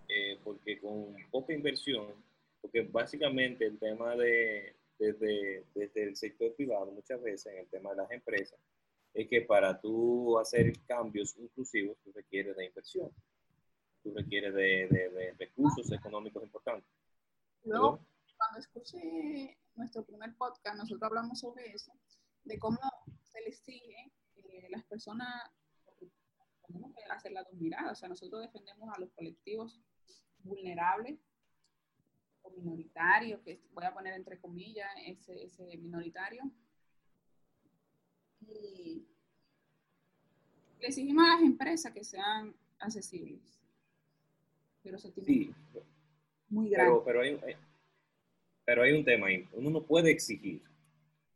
eh, 0.07 0.39
porque 0.43 0.79
con 0.79 1.15
poca 1.31 1.53
inversión, 1.53 2.13
porque 2.61 2.81
básicamente 2.81 3.65
el 3.65 3.77
tema 3.77 4.15
de, 4.15 4.75
desde, 4.97 5.65
desde 5.75 6.03
el 6.03 6.15
sector 6.15 6.53
privado, 6.55 6.91
muchas 6.91 7.21
veces 7.21 7.53
en 7.53 7.59
el 7.59 7.67
tema 7.67 7.91
de 7.91 7.97
las 7.97 8.11
empresas, 8.11 8.59
es 9.13 9.27
que 9.27 9.41
para 9.41 9.79
tú 9.79 10.37
hacer 10.37 10.73
cambios 10.85 11.35
inclusivos, 11.37 11.97
tú 12.03 12.11
requieres 12.13 12.55
de 12.55 12.65
inversión, 12.65 13.11
tú 14.03 14.13
requieres 14.13 14.53
de, 14.53 14.87
de, 14.87 15.09
de 15.09 15.33
recursos 15.39 15.91
económicos 15.91 16.43
importantes. 16.43 16.89
Luego, 17.63 17.99
cuando 18.37 18.59
escuché 18.59 19.57
nuestro 19.75 20.05
primer 20.05 20.35
podcast, 20.35 20.77
nosotros 20.77 21.03
hablamos 21.03 21.39
sobre 21.39 21.71
eso, 21.71 21.91
de 22.43 22.57
cómo 22.59 22.79
se 23.23 23.41
les 23.41 23.59
sigue 23.59 24.11
eh, 24.35 24.67
las 24.69 24.83
personas, 24.85 25.51
tenemos 26.67 26.93
que 26.93 27.03
hacer 27.09 27.31
las 27.31 27.45
dos 27.45 27.53
miradas, 27.55 27.91
o 27.93 27.95
sea, 27.95 28.09
nosotros 28.09 28.41
defendemos 28.41 28.89
a 28.95 28.99
los 28.99 29.09
colectivos 29.11 29.79
vulnerables, 30.43 31.17
o 32.43 32.51
minoritario, 32.51 33.41
que 33.43 33.59
voy 33.73 33.85
a 33.85 33.93
poner 33.93 34.13
entre 34.13 34.39
comillas 34.39 34.87
ese, 35.05 35.43
ese 35.43 35.77
minoritario. 35.77 36.43
Y 38.41 39.05
le 40.79 40.87
exigimos 40.87 41.25
a 41.25 41.33
las 41.35 41.41
empresas 41.41 41.91
que 41.93 42.03
sean 42.03 42.53
accesibles. 42.79 43.41
Pero 44.83 44.97
eso 44.97 45.11
tiene 45.11 45.27
Sí, 45.27 45.55
muy 46.49 46.69
grande. 46.69 46.91
pero, 46.91 47.03
pero, 47.03 47.21
hay, 47.21 47.29
hay- 47.45 47.57
pero 48.63 48.83
hay 48.83 48.93
un 48.93 49.03
tema 49.03 49.27
ahí. 49.27 49.47
Uno 49.53 49.69
no 49.69 49.81
puede 49.83 50.11
exigir. 50.11 50.61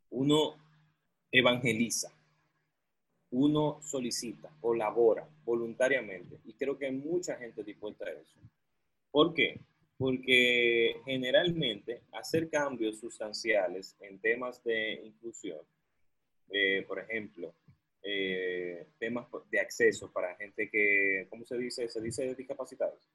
Uno 0.10 0.56
evangeliza. 1.32 2.12
Uno 3.32 3.80
solicita, 3.82 4.50
colabora 4.60 5.28
voluntariamente. 5.46 6.40
Y 6.46 6.54
creo 6.54 6.78
que 6.78 6.88
hay 6.88 6.92
mucha 6.92 7.36
gente 7.38 7.64
dispuesta 7.64 8.06
a 8.06 8.12
eso. 8.12 8.40
¿Por 9.10 9.34
qué? 9.34 9.60
Porque 9.98 11.02
generalmente 11.06 12.02
hacer 12.12 12.50
cambios 12.50 13.00
sustanciales 13.00 13.96
en 14.02 14.20
temas 14.20 14.64
de 14.64 15.02
inclusión, 15.06 15.60
eh, 16.50 16.84
por 16.88 17.00
ejemplo, 17.00 17.54
eh, 18.04 18.88
temas 18.98 19.28
de 19.50 19.60
acceso 19.60 20.12
para 20.12 20.36
gente 20.36 20.70
que, 20.70 21.28
¿cómo 21.30 21.46
se 21.46 21.58
dice? 21.58 21.88
Se 21.88 22.02
dice 22.02 22.34
discapacitados. 22.36 23.08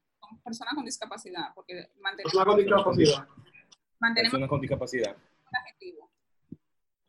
personas 0.44 0.74
con 0.74 0.84
discapacidad, 0.84 1.52
porque 1.54 1.88
mantenemos, 2.00 2.32
Personas 2.32 2.46
con 2.46 2.64
discapacidad. 2.64 3.28
mantenemos 3.98 4.30
Personas 4.30 4.48
con 4.48 4.60
discapacidad. 4.60 5.16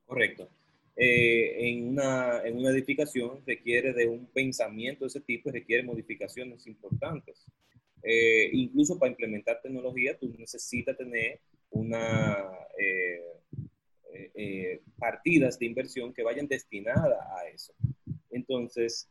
Correcto. 0.05 0.49
Eh, 0.99 1.69
en, 1.69 1.89
una, 1.89 2.41
en 2.43 2.57
una 2.57 2.71
edificación 2.71 3.43
requiere 3.45 3.93
de 3.93 4.07
un 4.07 4.25
pensamiento 4.27 5.05
de 5.05 5.09
ese 5.09 5.21
tipo 5.21 5.49
y 5.49 5.53
requiere 5.53 5.83
modificaciones 5.83 6.65
importantes. 6.65 7.45
Eh, 8.01 8.49
incluso 8.53 8.97
para 8.97 9.11
implementar 9.11 9.61
tecnología, 9.61 10.17
tú 10.17 10.33
necesitas 10.37 10.97
tener 10.97 11.39
una 11.69 12.37
eh, 12.79 13.21
eh, 14.13 14.31
eh, 14.33 14.81
partidas 14.97 15.59
de 15.59 15.65
inversión 15.67 16.13
que 16.13 16.23
vayan 16.23 16.47
destinadas 16.47 17.19
a 17.37 17.47
eso. 17.47 17.73
Entonces, 18.31 19.07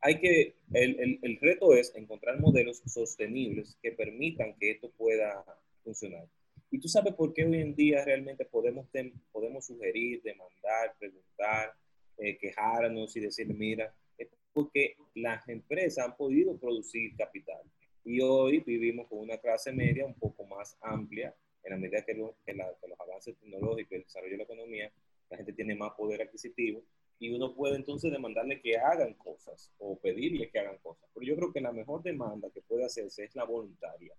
hay 0.00 0.18
que, 0.18 0.56
el, 0.74 1.00
el, 1.00 1.18
el 1.22 1.38
reto 1.40 1.74
es 1.74 1.94
encontrar 1.94 2.40
modelos 2.40 2.82
sostenibles 2.86 3.78
que 3.82 3.92
permitan 3.92 4.54
que 4.58 4.72
esto 4.72 4.90
pueda 4.98 5.44
funcionar. 5.84 6.26
Y 6.72 6.78
tú 6.80 6.88
sabes 6.88 7.14
por 7.14 7.34
qué 7.34 7.44
hoy 7.44 7.60
en 7.60 7.74
día 7.74 8.02
realmente 8.04 8.46
podemos, 8.46 8.90
dem- 8.92 9.12
podemos 9.30 9.66
sugerir, 9.66 10.22
demandar, 10.22 10.94
preguntar, 10.98 11.74
eh, 12.16 12.38
quejarnos 12.38 13.14
y 13.14 13.20
decir, 13.20 13.46
mira, 13.46 13.94
es 14.16 14.28
porque 14.54 14.96
las 15.14 15.46
empresas 15.48 16.06
han 16.06 16.16
podido 16.16 16.56
producir 16.58 17.14
capital. 17.16 17.60
Y 18.04 18.20
hoy 18.22 18.60
vivimos 18.60 19.06
con 19.08 19.18
una 19.20 19.36
clase 19.36 19.70
media 19.70 20.06
un 20.06 20.14
poco 20.14 20.44
más 20.46 20.76
amplia, 20.80 21.34
en 21.62 21.70
la 21.72 21.76
medida 21.76 22.04
que, 22.04 22.14
lo- 22.14 22.34
que 22.44 22.54
la- 22.54 22.74
que 22.80 22.88
los 22.88 22.98
avances 22.98 23.36
tecnológicos 23.38 23.92
el 23.92 24.04
desarrollo 24.04 24.32
de 24.32 24.38
la 24.38 24.44
economía, 24.44 24.90
la 25.30 25.36
gente 25.36 25.52
tiene 25.52 25.74
más 25.74 25.92
poder 25.92 26.22
adquisitivo 26.22 26.82
y 27.18 27.32
uno 27.34 27.54
puede 27.54 27.76
entonces 27.76 28.10
demandarle 28.10 28.60
que 28.62 28.76
hagan 28.78 29.14
cosas 29.14 29.70
o 29.78 29.96
pedirle 29.98 30.50
que 30.50 30.58
hagan 30.58 30.78
cosas. 30.78 31.08
Pero 31.14 31.24
yo 31.26 31.36
creo 31.36 31.52
que 31.52 31.60
la 31.60 31.70
mejor 31.72 32.02
demanda 32.02 32.50
que 32.50 32.62
puede 32.62 32.84
hacerse 32.84 33.24
es 33.24 33.34
la 33.36 33.44
voluntaria. 33.44 34.14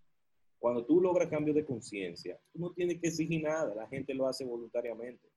Cuando 0.63 0.85
tú 0.85 1.01
logras 1.01 1.27
cambio 1.27 1.53
de 1.53 1.65
conciencia, 1.65 2.39
tú 2.53 2.59
no 2.59 2.71
tienes 2.71 2.97
que 3.01 3.09
exigir 3.09 3.43
nada, 3.43 3.75
la 3.75 3.85
gente 3.89 4.13
lo 4.13 4.27
hace 4.29 4.45
voluntariamente. 4.45 5.27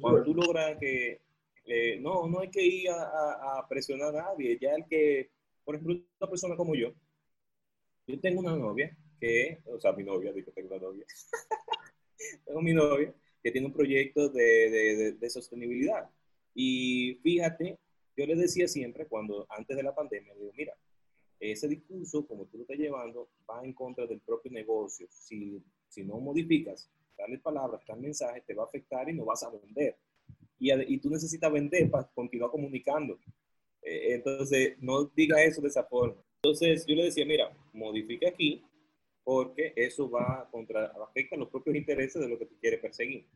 Cuando 0.00 0.22
tú 0.24 0.34
logras 0.34 0.78
que, 0.80 1.20
eh, 1.66 1.98
no, 2.00 2.26
no 2.26 2.40
hay 2.40 2.48
que 2.48 2.62
ir 2.64 2.88
a, 2.88 2.94
a- 3.02 3.58
a 3.58 3.68
presionar 3.68 4.16
a 4.16 4.22
nadie, 4.22 4.56
ya 4.58 4.72
el 4.74 4.86
que, 4.86 5.28
por 5.66 5.74
ejemplo, 5.74 5.96
una 6.18 6.30
persona 6.30 6.56
como 6.56 6.74
yo, 6.74 6.94
yo 8.06 8.18
tengo 8.20 8.40
una 8.40 8.56
novia 8.56 8.96
que, 9.20 9.58
o 9.66 9.78
sea, 9.78 9.92
mi 9.92 10.02
novia, 10.02 10.32
digo, 10.32 10.50
tengo 10.52 10.74
una 10.74 10.78
novia, 10.86 11.04
tengo 12.46 12.62
mi 12.62 12.72
novia 12.72 13.12
que 13.42 13.50
tiene 13.50 13.66
un 13.66 13.74
proyecto 13.74 14.30
de, 14.30 14.70
de- 14.70 14.96
de- 14.96 15.12
de 15.12 15.30
sostenibilidad. 15.30 16.08
Y 16.54 17.18
fíjate, 17.22 17.78
yo 18.16 18.24
le 18.24 18.34
decía 18.34 18.66
siempre, 18.66 19.04
cuando 19.06 19.46
antes 19.50 19.76
de 19.76 19.82
la 19.82 19.94
pandemia, 19.94 20.34
digo, 20.36 20.52
mira, 20.56 20.72
ese 21.40 21.68
discurso, 21.68 22.26
como 22.26 22.44
tú 22.46 22.58
lo 22.58 22.62
estás 22.62 22.78
llevando, 22.78 23.30
va 23.48 23.64
en 23.64 23.72
contra 23.72 24.06
del 24.06 24.20
propio 24.20 24.52
negocio. 24.52 25.06
Si, 25.10 25.62
si 25.88 26.04
no 26.04 26.20
modificas 26.20 26.90
tales 27.16 27.40
palabras, 27.40 27.82
tal 27.86 28.00
mensaje, 28.00 28.42
te 28.46 28.54
va 28.54 28.64
a 28.64 28.66
afectar 28.66 29.08
y 29.08 29.14
no 29.14 29.24
vas 29.24 29.42
a 29.42 29.50
vender. 29.50 29.96
Y, 30.58 30.72
y 30.72 30.98
tú 30.98 31.10
necesitas 31.10 31.50
vender 31.50 31.90
para 31.90 32.04
continuar 32.08 32.50
comunicando. 32.50 33.18
Eh, 33.82 34.14
entonces, 34.14 34.76
no 34.80 35.04
diga 35.04 35.42
eso 35.42 35.60
de 35.60 35.68
esa 35.68 35.84
forma. 35.84 36.22
Entonces, 36.42 36.86
yo 36.86 36.94
le 36.94 37.04
decía, 37.04 37.24
mira, 37.24 37.54
modifica 37.72 38.28
aquí, 38.28 38.62
porque 39.24 39.72
eso 39.76 40.10
va 40.10 40.48
contra, 40.50 40.86
afecta 41.02 41.36
los 41.36 41.48
propios 41.48 41.76
intereses 41.76 42.20
de 42.20 42.28
lo 42.28 42.38
que 42.38 42.46
tú 42.46 42.56
quieres 42.60 42.80
perseguir. 42.80 43.26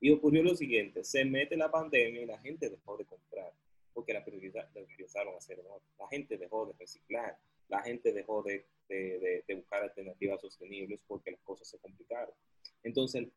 Y 0.00 0.10
ocurrió 0.10 0.42
lo 0.42 0.54
siguiente, 0.54 1.02
se 1.04 1.24
mete 1.24 1.56
la 1.56 1.70
pandemia 1.70 2.22
y 2.22 2.26
la 2.26 2.38
gente 2.38 2.68
dejó 2.68 2.96
de 2.96 3.06
comprar, 3.06 3.52
porque 3.94 4.12
la 4.12 4.24
empezaron 4.24 5.34
a 5.34 5.38
otra. 5.72 5.88
La 5.98 6.08
gente 6.08 6.36
dejó 6.36 6.66
de 6.66 6.74
reciclar, 6.78 7.38
la 7.68 7.82
gente 7.82 8.12
dejó 8.12 8.42
de, 8.42 8.66
de- 8.88 9.18
de- 9.18 9.44
de 9.46 9.54
buscar 9.54 9.82
alternativas 9.82 10.40
sostenibles 10.40 11.00
porque 11.06 11.30
las 11.30 11.40
cosas 11.42 11.68
se 11.68 11.78
complicaron. 11.78 12.34
Entonces, 12.82 13.28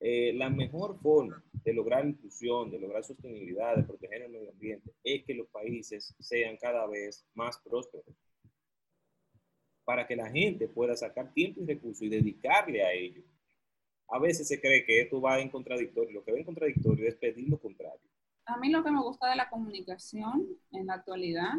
eh, 0.00 0.32
la 0.34 0.50
mejor 0.50 1.00
forma 1.00 1.42
de 1.64 1.72
lograr 1.72 2.04
inclusión, 2.06 2.70
de 2.70 2.78
lograr 2.78 3.04
sostenibilidad, 3.04 3.76
de 3.76 3.84
proteger 3.84 4.22
el 4.22 4.30
medio 4.32 4.50
ambiente, 4.50 4.90
es 5.02 5.24
que 5.24 5.34
los 5.34 5.46
países 5.48 6.14
sean 6.18 6.56
cada 6.58 6.86
vez 6.86 7.24
más 7.34 7.58
prósperos 7.60 8.04
para 9.84 10.06
que 10.06 10.16
la 10.16 10.30
gente 10.30 10.68
pueda 10.68 10.96
sacar 10.96 11.32
tiempo 11.32 11.60
y 11.62 11.66
recursos 11.66 12.02
y 12.02 12.08
dedicarle 12.08 12.82
a 12.82 12.92
ello. 12.92 13.22
A 14.08 14.18
veces 14.18 14.48
se 14.48 14.60
cree 14.60 14.84
que 14.84 15.00
esto 15.00 15.20
va 15.20 15.40
en 15.40 15.48
contradictorio. 15.50 16.12
Lo 16.12 16.24
que 16.24 16.32
va 16.32 16.38
en 16.38 16.44
contradictorio 16.44 17.08
es 17.08 17.14
pedir 17.16 17.48
lo 17.48 17.58
mí 18.64 18.70
lo 18.70 18.82
que 18.82 18.90
me 18.90 19.00
gusta 19.00 19.28
de 19.28 19.36
la 19.36 19.48
comunicación 19.50 20.46
en 20.72 20.86
la 20.86 20.94
actualidad 20.94 21.52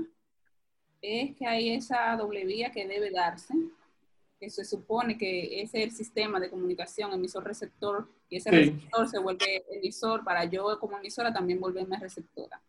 es 1.01 1.35
que 1.35 1.45
hay 1.45 1.69
esa 1.69 2.15
doble 2.15 2.45
vía 2.45 2.71
que 2.71 2.87
debe 2.87 3.11
darse, 3.11 3.53
que 4.39 4.49
se 4.49 4.65
supone 4.65 5.17
que 5.17 5.61
ese 5.61 5.79
es 5.79 5.83
el 5.85 5.91
sistema 5.91 6.39
de 6.39 6.49
comunicación 6.49 7.13
emisor-receptor 7.13 8.09
y 8.29 8.37
ese 8.37 8.49
Sí. 8.49 8.55
receptor 8.55 9.07
se 9.07 9.19
vuelve 9.19 9.63
emisor 9.71 10.23
para 10.23 10.45
yo 10.45 10.79
como 10.79 10.97
emisora 10.97 11.31
también 11.31 11.59
volverme 11.59 11.97
receptora. 11.99 12.59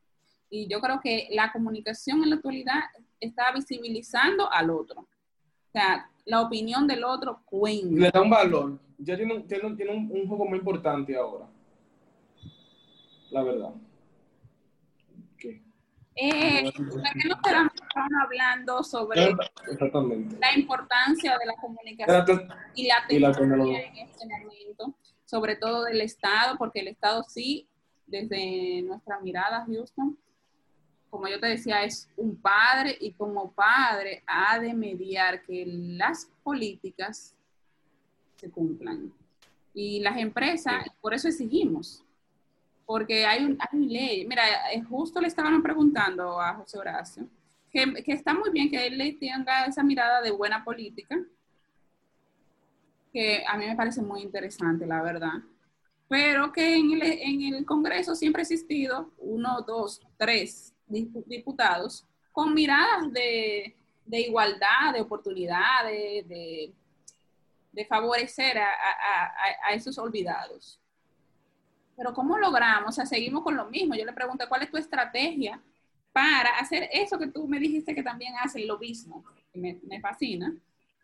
Y 0.51 0.69
yo 0.69 0.81
creo 0.81 1.01
que 1.01 1.29
la 1.33 1.51
comunicación 1.51 2.23
en 2.23 2.31
la 2.31 2.37
actualidad 2.37 2.81
está 3.21 3.51
visibilizando 3.53 4.53
al 4.53 4.71
otro. 4.71 5.01
O 5.01 5.73
sea, 5.73 6.09
la 6.25 6.43
opinión 6.43 6.87
del 6.87 7.05
otro 7.05 7.41
cuenta. 7.47 8.01
Le 8.01 8.11
da 8.11 8.21
un 8.23 8.31
valor. 8.31 8.79
Ya 8.99 9.17
tiene, 9.17 9.41
tiene, 9.41 9.75
tiene 9.77 9.93
un, 9.93 10.11
un 10.13 10.29
juego 10.29 10.45
muy 10.47 10.59
importante 10.59 11.17
ahora. 11.17 11.47
La 13.31 13.43
verdad. 13.43 13.75
Eh, 16.19 16.73
¿por 16.73 17.03
qué 17.03 17.29
no 17.29 17.41
quedamos 17.43 17.73
hablando 18.23 18.83
sobre 18.83 19.37
Exactamente. 19.71 20.39
la 20.39 20.59
importancia 20.59 21.37
de 21.39 21.45
la 21.45 21.55
comunicación 21.61 22.49
y 22.75 22.89
la 22.89 23.33
tecnología. 23.33 23.83
en 23.83 23.99
este 23.99 24.27
momento, 24.27 24.95
sobre 25.27 25.57
todo 25.57 25.85
del 25.85 26.01
Estado, 26.01 26.57
porque 26.57 26.81
el 26.81 26.89
Estado 26.89 27.23
sí, 27.29 27.69
desde 28.07 28.81
nuestra 28.83 29.21
mirada, 29.21 29.67
Houston, 29.67 30.17
como 31.11 31.29
yo 31.29 31.39
te 31.39 31.49
decía, 31.49 31.85
es 31.85 32.09
un 32.17 32.37
padre 32.37 32.97
y 32.99 33.13
como 33.13 33.53
padre 33.53 34.23
ha 34.27 34.59
de 34.59 34.73
mediar 34.73 35.43
que 35.43 35.65
las 35.67 36.31
políticas 36.43 37.35
se 38.37 38.51
cumplan. 38.51 39.13
Y 39.75 40.01
las 40.01 40.17
empresas, 40.17 40.87
por 41.03 41.13
eso 41.13 41.29
exigimos, 41.29 42.03
porque 42.87 43.27
hay, 43.27 43.45
un, 43.45 43.59
hay 43.61 43.79
ley. 43.87 44.27
Mira, 44.27 44.71
eh, 44.73 44.81
justo 44.83 45.21
le 45.21 45.29
estaban 45.29 45.61
preguntando 45.63 46.41
a 46.41 46.55
José 46.55 46.79
Horacio 46.79 47.27
que, 47.71 48.03
que 48.03 48.13
está 48.13 48.33
muy 48.33 48.51
bien 48.51 48.71
que 48.71 48.87
él 48.87 48.97
le 48.97 49.13
tenga 49.15 49.67
esa 49.67 49.83
mirada 49.83 50.23
de 50.23 50.31
buena 50.31 50.65
política, 50.65 51.19
que 53.13 53.45
a 53.47 53.57
mí 53.57 53.67
me 53.67 53.77
parece 53.77 54.01
muy 54.03 54.23
interesante, 54.23 54.87
la 54.87 55.03
verdad. 55.03 55.33
Pero 56.09 56.53
que 56.53 56.77
en 56.77 56.93
el, 56.93 57.03
en 57.03 57.55
el 57.55 57.65
Congreso 57.65 58.15
siempre 58.15 58.41
ha 58.41 58.45
existido 58.45 59.13
uno, 59.19 59.61
dos, 59.63 60.01
tres 60.17 60.73
dipu- 60.89 61.25
diputados 61.27 62.07
con 62.31 62.55
miradas 62.55 63.13
de, 63.13 63.75
de 64.05 64.21
igualdad, 64.21 64.93
de 64.95 65.01
oportunidades, 65.01 66.29
de, 66.29 66.73
de 67.73 67.85
favorecer 67.87 68.57
a- 68.59 68.71
a- 68.71 69.33
a 69.69 69.75
esos 69.75 69.99
olvidados. 69.99 70.79
Pero 71.97 72.13
¿cómo 72.13 72.37
logramos? 72.37 72.91
O 72.91 72.93
sea, 72.93 73.07
seguimos 73.07 73.43
con 73.43 73.57
lo 73.57 73.67
mismo. 73.67 73.95
Yo 73.95 74.05
le 74.05 74.13
pregunté, 74.13 74.47
¿cuál 74.49 74.63
es 74.63 74.71
tu 74.71 74.77
estrategia 74.77 75.61
para 76.13 76.51
hacer 76.59 76.89
eso 76.93 77.19
que 77.19 77.29
tú 77.29 77.47
me 77.49 77.59
dijiste 77.59 77.95
que 77.95 78.03
también 78.03 78.35
hace 78.43 78.61
el 78.61 78.69
lobismo? 78.69 79.25
Que 79.53 79.59
me, 79.83 80.01
fascina, 80.01 80.55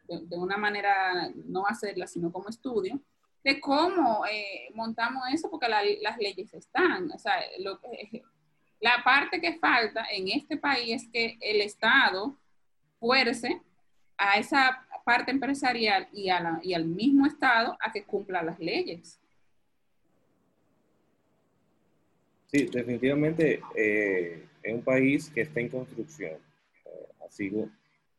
de, 0.06 0.36
una 0.36 0.56
manera 0.58 1.30
no 1.46 1.66
hacerla, 1.66 2.06
sino 2.06 2.30
como 2.30 2.48
estudio, 2.50 3.00
de 3.42 3.58
cómo 3.58 4.24
eh, 4.26 4.68
montamos 4.74 5.22
eso, 5.32 5.50
porque 5.50 5.68
la- 5.68 5.82
las 6.02 6.18
leyes 6.18 6.52
están. 6.52 7.10
O 7.10 7.18
sea, 7.18 7.34
lo 7.60 7.80
que- 7.80 8.22
la 8.80 9.02
parte 9.02 9.40
que 9.40 9.58
falta 9.58 10.04
en 10.10 10.28
este 10.28 10.56
país 10.56 11.02
es 11.04 11.08
que 11.08 11.38
el 11.40 11.62
Estado 11.62 12.36
fuerce 13.00 13.62
a 14.18 14.38
esa 14.38 14.86
parte 15.04 15.30
empresarial 15.30 16.08
y 16.12 16.28
al 16.28 16.84
mismo 16.84 17.26
Estado 17.26 17.76
a 17.80 17.90
que 17.90 18.04
cumpla 18.04 18.42
las 18.42 18.58
leyes. 18.58 19.21
Sí, 22.52 22.66
definitivamente 22.66 23.60
eh, 23.74 24.44
es 24.62 24.74
un 24.74 24.82
país 24.82 25.30
que 25.30 25.40
está 25.42 25.60
en 25.60 25.68
construcción. 25.70 26.32
eh, 26.84 27.06
así, 27.26 27.50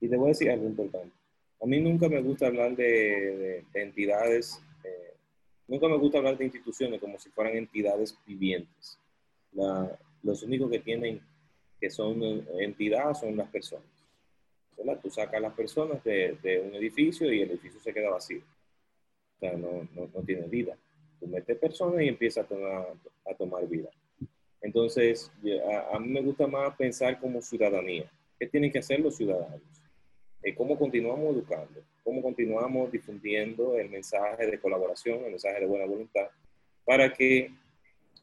y 0.02 0.08
te 0.10 0.18
voy 0.18 0.26
a 0.28 0.30
decir 0.30 0.50
algo 0.50 0.66
importante. 0.68 1.14
A 1.62 1.66
mí 1.66 1.80
nunca 1.80 2.10
me 2.10 2.22
gusta 2.22 2.48
hablar 2.48 2.76
de, 2.76 2.84
de- 2.84 3.66
de 3.72 3.82
entidades, 3.82 4.60
eh, 4.84 5.14
nunca 5.68 5.88
me 5.88 5.98
gusta 5.98 6.18
hablar 6.18 6.38
de 6.38 6.46
instituciones 6.46 7.00
como 7.00 7.20
si 7.20 7.30
fueran 7.30 7.56
entidades 7.56 8.18
vivientes. 8.26 8.98
Los 10.24 10.42
únicos 10.44 10.72
que 10.72 10.80
tienen 10.80 11.22
que 11.80 11.90
son 11.90 12.22
entidades 12.60 13.20
son 13.20 13.38
las 13.38 13.50
personas. 13.50 13.86
¿verdad? 14.78 15.00
Tú 15.02 15.10
sacas 15.10 15.36
a 15.36 15.40
las 15.42 15.54
personas 15.54 16.04
de, 16.04 16.38
un 16.66 16.74
edificio 16.76 17.32
y 17.32 17.42
el 17.42 17.52
edificio 17.52 17.80
se 17.80 17.94
queda 17.94 18.10
vacío. 18.10 18.42
O 19.36 19.40
sea, 19.40 19.54
no, 19.54 19.88
no, 19.94 20.08
tiene 20.26 20.48
vida. 20.48 20.76
Tú 21.20 21.28
metes 21.28 21.58
personas 21.58 22.02
y 22.02 22.08
empieza 22.08 22.42
a 22.42 22.46
tomar, 22.46 22.88
a 23.26 23.34
tomar 23.36 23.68
vida. 23.68 23.90
Entonces, 24.64 25.30
a, 25.92 26.00
mí 26.00 26.08
me 26.08 26.22
gusta 26.22 26.48
más 26.48 26.76
pensar 26.76 27.20
como 27.20 27.42
ciudadanía. 27.42 28.10
¿Qué 28.40 28.48
tienen 28.48 28.72
que 28.72 28.80
hacer 28.80 29.00
los 29.02 29.18
ciudadanos? 29.18 29.62
Eh, 30.42 30.56
¿Cómo 30.56 30.80
continuamos 30.80 31.36
educando? 31.36 31.84
¿Cómo 32.04 32.22
continuamos 32.22 32.90
difundiendo 32.90 33.78
el 33.78 33.90
mensaje 33.90 34.48
de 34.48 34.60
colaboración, 34.60 35.24
el 35.26 35.32
mensaje 35.32 35.60
de 35.60 35.66
buena 35.66 35.86
voluntad, 35.86 36.28
para 36.86 37.12
que 37.14 37.52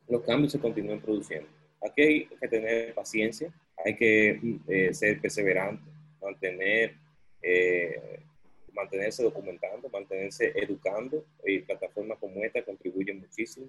los 0.08 0.22
cambios 0.22 0.52
se 0.52 0.58
continúen 0.58 1.00
produciendo? 1.00 1.48
Aquí 1.82 2.02
hay 2.02 2.26
que 2.26 2.48
tener 2.48 2.94
paciencia, 2.94 3.52
hay 3.84 3.94
que 3.96 4.40
eh, 4.68 4.94
ser 4.94 5.20
perseverante, 5.20 5.90
mantener, 6.22 6.94
eh, 7.42 8.20
mantenerse 8.72 9.22
documentando, 9.22 9.90
mantenerse 9.90 10.52
educando, 10.56 11.22
y 11.44 11.60
plataformas 11.60 12.18
como 12.18 12.42
esta 12.42 12.62
contribuyen 12.62 13.20
muchísimo. 13.20 13.66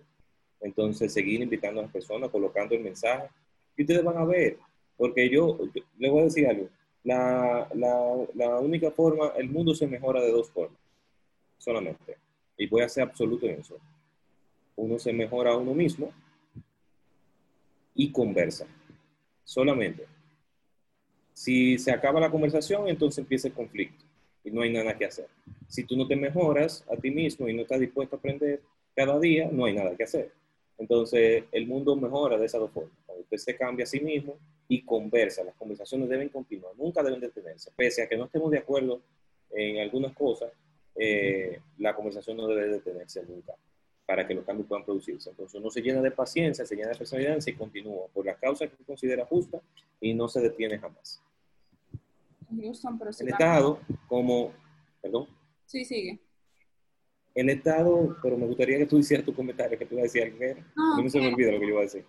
Entonces, 0.61 1.13
seguir 1.13 1.41
invitando 1.41 1.79
a 1.79 1.83
las 1.83 1.91
personas, 1.91 2.29
colocando 2.29 2.75
el 2.75 2.81
mensaje. 2.81 3.27
Y 3.75 3.81
ustedes 3.81 4.03
van 4.03 4.17
a 4.17 4.25
ver, 4.25 4.57
porque 4.97 5.29
yo, 5.29 5.57
yo 5.73 5.83
les 5.97 6.11
voy 6.11 6.21
a 6.21 6.25
decir 6.25 6.47
algo. 6.47 6.69
La, 7.03 7.67
la, 7.73 8.27
la 8.35 8.59
única 8.59 8.91
forma, 8.91 9.33
el 9.37 9.49
mundo 9.49 9.73
se 9.73 9.87
mejora 9.87 10.21
de 10.21 10.31
dos 10.31 10.51
formas, 10.51 10.77
solamente. 11.57 12.17
Y 12.57 12.67
voy 12.67 12.83
a 12.83 12.89
ser 12.89 13.03
absoluto 13.03 13.47
en 13.47 13.59
eso. 13.59 13.77
Uno 14.75 14.99
se 14.99 15.11
mejora 15.11 15.51
a 15.51 15.57
uno 15.57 15.73
mismo 15.73 16.11
y 17.95 18.11
conversa. 18.11 18.67
Solamente. 19.43 20.05
Si 21.33 21.79
se 21.79 21.91
acaba 21.91 22.19
la 22.19 22.29
conversación, 22.29 22.87
entonces 22.87 23.17
empieza 23.19 23.47
el 23.47 23.53
conflicto 23.55 24.05
y 24.43 24.51
no 24.51 24.61
hay 24.61 24.71
nada 24.71 24.95
que 24.97 25.05
hacer. 25.05 25.27
Si 25.67 25.83
tú 25.83 25.95
no 25.95 26.07
te 26.07 26.15
mejoras 26.15 26.85
a 26.91 26.95
ti 26.95 27.11
mismo 27.11 27.47
y 27.47 27.53
no 27.53 27.63
estás 27.63 27.79
dispuesto 27.79 28.15
a 28.15 28.19
aprender 28.19 28.61
cada 28.95 29.19
día, 29.19 29.49
no 29.51 29.65
hay 29.65 29.73
nada 29.73 29.95
que 29.95 30.03
hacer. 30.03 30.31
Entonces, 30.81 31.43
el 31.51 31.67
mundo 31.67 31.95
mejora 31.95 32.39
de 32.39 32.47
esas 32.47 32.59
dos 32.59 32.71
formas. 32.71 32.97
Cuando 33.05 33.21
usted 33.21 33.37
se 33.37 33.55
cambia 33.55 33.83
a 33.83 33.85
sí 33.85 33.99
mismo 33.99 34.39
y 34.67 34.81
conversa, 34.81 35.43
las 35.43 35.53
conversaciones 35.53 36.09
deben 36.09 36.29
continuar, 36.29 36.73
nunca 36.75 37.03
deben 37.03 37.19
detenerse. 37.19 37.69
Pese 37.75 38.01
a 38.01 38.09
que 38.09 38.17
no 38.17 38.25
estemos 38.25 38.49
de 38.49 38.57
acuerdo 38.57 38.99
en 39.51 39.77
algunas 39.77 40.11
cosas, 40.13 40.51
eh, 40.95 41.59
la 41.77 41.95
conversación 41.95 42.35
no 42.35 42.47
debe 42.47 42.67
detenerse 42.67 43.23
nunca 43.23 43.53
para 44.07 44.25
que 44.25 44.33
los 44.33 44.43
cambios 44.43 44.67
puedan 44.67 44.83
producirse. 44.83 45.29
Entonces, 45.29 45.53
uno 45.61 45.69
se 45.69 45.81
llena 45.81 46.01
de 46.01 46.09
paciencia, 46.09 46.65
se 46.65 46.75
llena 46.75 46.89
de 46.89 46.97
personalidad 46.97 47.37
y 47.45 47.53
continúa 47.53 48.07
por 48.11 48.25
la 48.25 48.33
causa 48.33 48.65
que 48.65 48.83
considera 48.83 49.23
justa 49.27 49.61
y 49.99 50.15
no 50.15 50.27
se 50.27 50.41
detiene 50.41 50.79
jamás. 50.79 51.21
Houston, 52.59 52.97
pero 52.97 53.13
si 53.13 53.23
El 53.23 53.29
Estado, 53.29 53.79
como, 54.07 54.51
perdón, 54.99 55.27
Sí, 55.67 55.85
sigue. 55.85 56.19
El 57.33 57.49
Estado, 57.49 58.17
pero 58.21 58.37
me 58.37 58.45
gustaría 58.45 58.77
que 58.77 58.85
tú 58.85 58.97
hicieras 58.97 59.25
tu 59.25 59.33
comentario, 59.33 59.77
que 59.77 59.85
tú 59.85 59.95
ibas 59.95 60.03
a 60.03 60.11
decir 60.11 60.23
algo. 60.23 60.61
No, 60.75 61.09
se 61.09 61.19
me 61.19 61.27
olvida 61.27 61.51
lo 61.51 61.59
que 61.59 61.65
yo 61.65 61.71
iba 61.71 61.79
a 61.79 61.83
decir. 61.83 62.05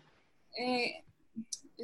Eh, 0.58 1.04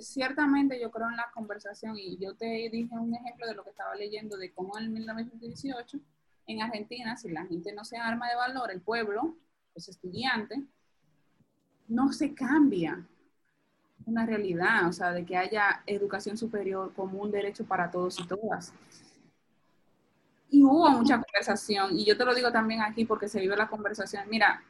ciertamente 0.01 0.81
yo 0.81 0.91
creo 0.91 1.09
en 1.09 1.17
la 1.17 1.31
conversación 1.33 1.97
y 1.99 2.19
yo 2.19 2.35
te 2.35 2.69
dije 2.71 2.95
un 2.95 3.15
ejemplo 3.15 3.47
de 3.47 3.55
lo 3.55 3.65
que 3.65 3.71
estaba 3.71 3.95
leyendo 3.95 4.37
de 4.37 4.53
cómo 4.53 4.79
en 4.79 4.93
1918 4.93 5.99
en 6.47 6.63
Argentina, 6.63 7.17
si 7.17 7.29
la 7.29 7.47
gente 7.47 7.73
no 7.73 7.85
se 7.85 7.99
arma 7.99 8.29
de 8.29 8.37
valor, 8.37 8.71
el 8.71 8.81
pueblo, 8.81 9.37
los 9.75 9.89
estudiantes, 9.89 10.61
no 11.87 12.11
se 12.13 12.35
cambia 12.35 13.07
una 14.07 14.25
realidad, 14.25 14.89
o 14.89 14.93
sea, 14.93 15.13
de 15.13 15.27
que 15.27 15.37
haya 15.37 15.83
educación 15.87 16.39
superior 16.39 16.95
como 16.95 17.21
un 17.21 17.31
derecho 17.31 17.65
para 17.65 17.91
todos 17.91 18.19
y 18.19 18.27
todas. 18.27 18.73
Y 20.51 20.63
hubo 20.65 20.89
mucha 20.91 21.21
conversación, 21.21 21.99
y 21.99 22.05
yo 22.05 22.17
te 22.17 22.25
lo 22.25 22.35
digo 22.35 22.51
también 22.51 22.81
aquí 22.83 23.05
porque 23.05 23.29
se 23.29 23.41
vive 23.41 23.57
la 23.57 23.69
conversación. 23.69 24.25
Mira, 24.31 24.63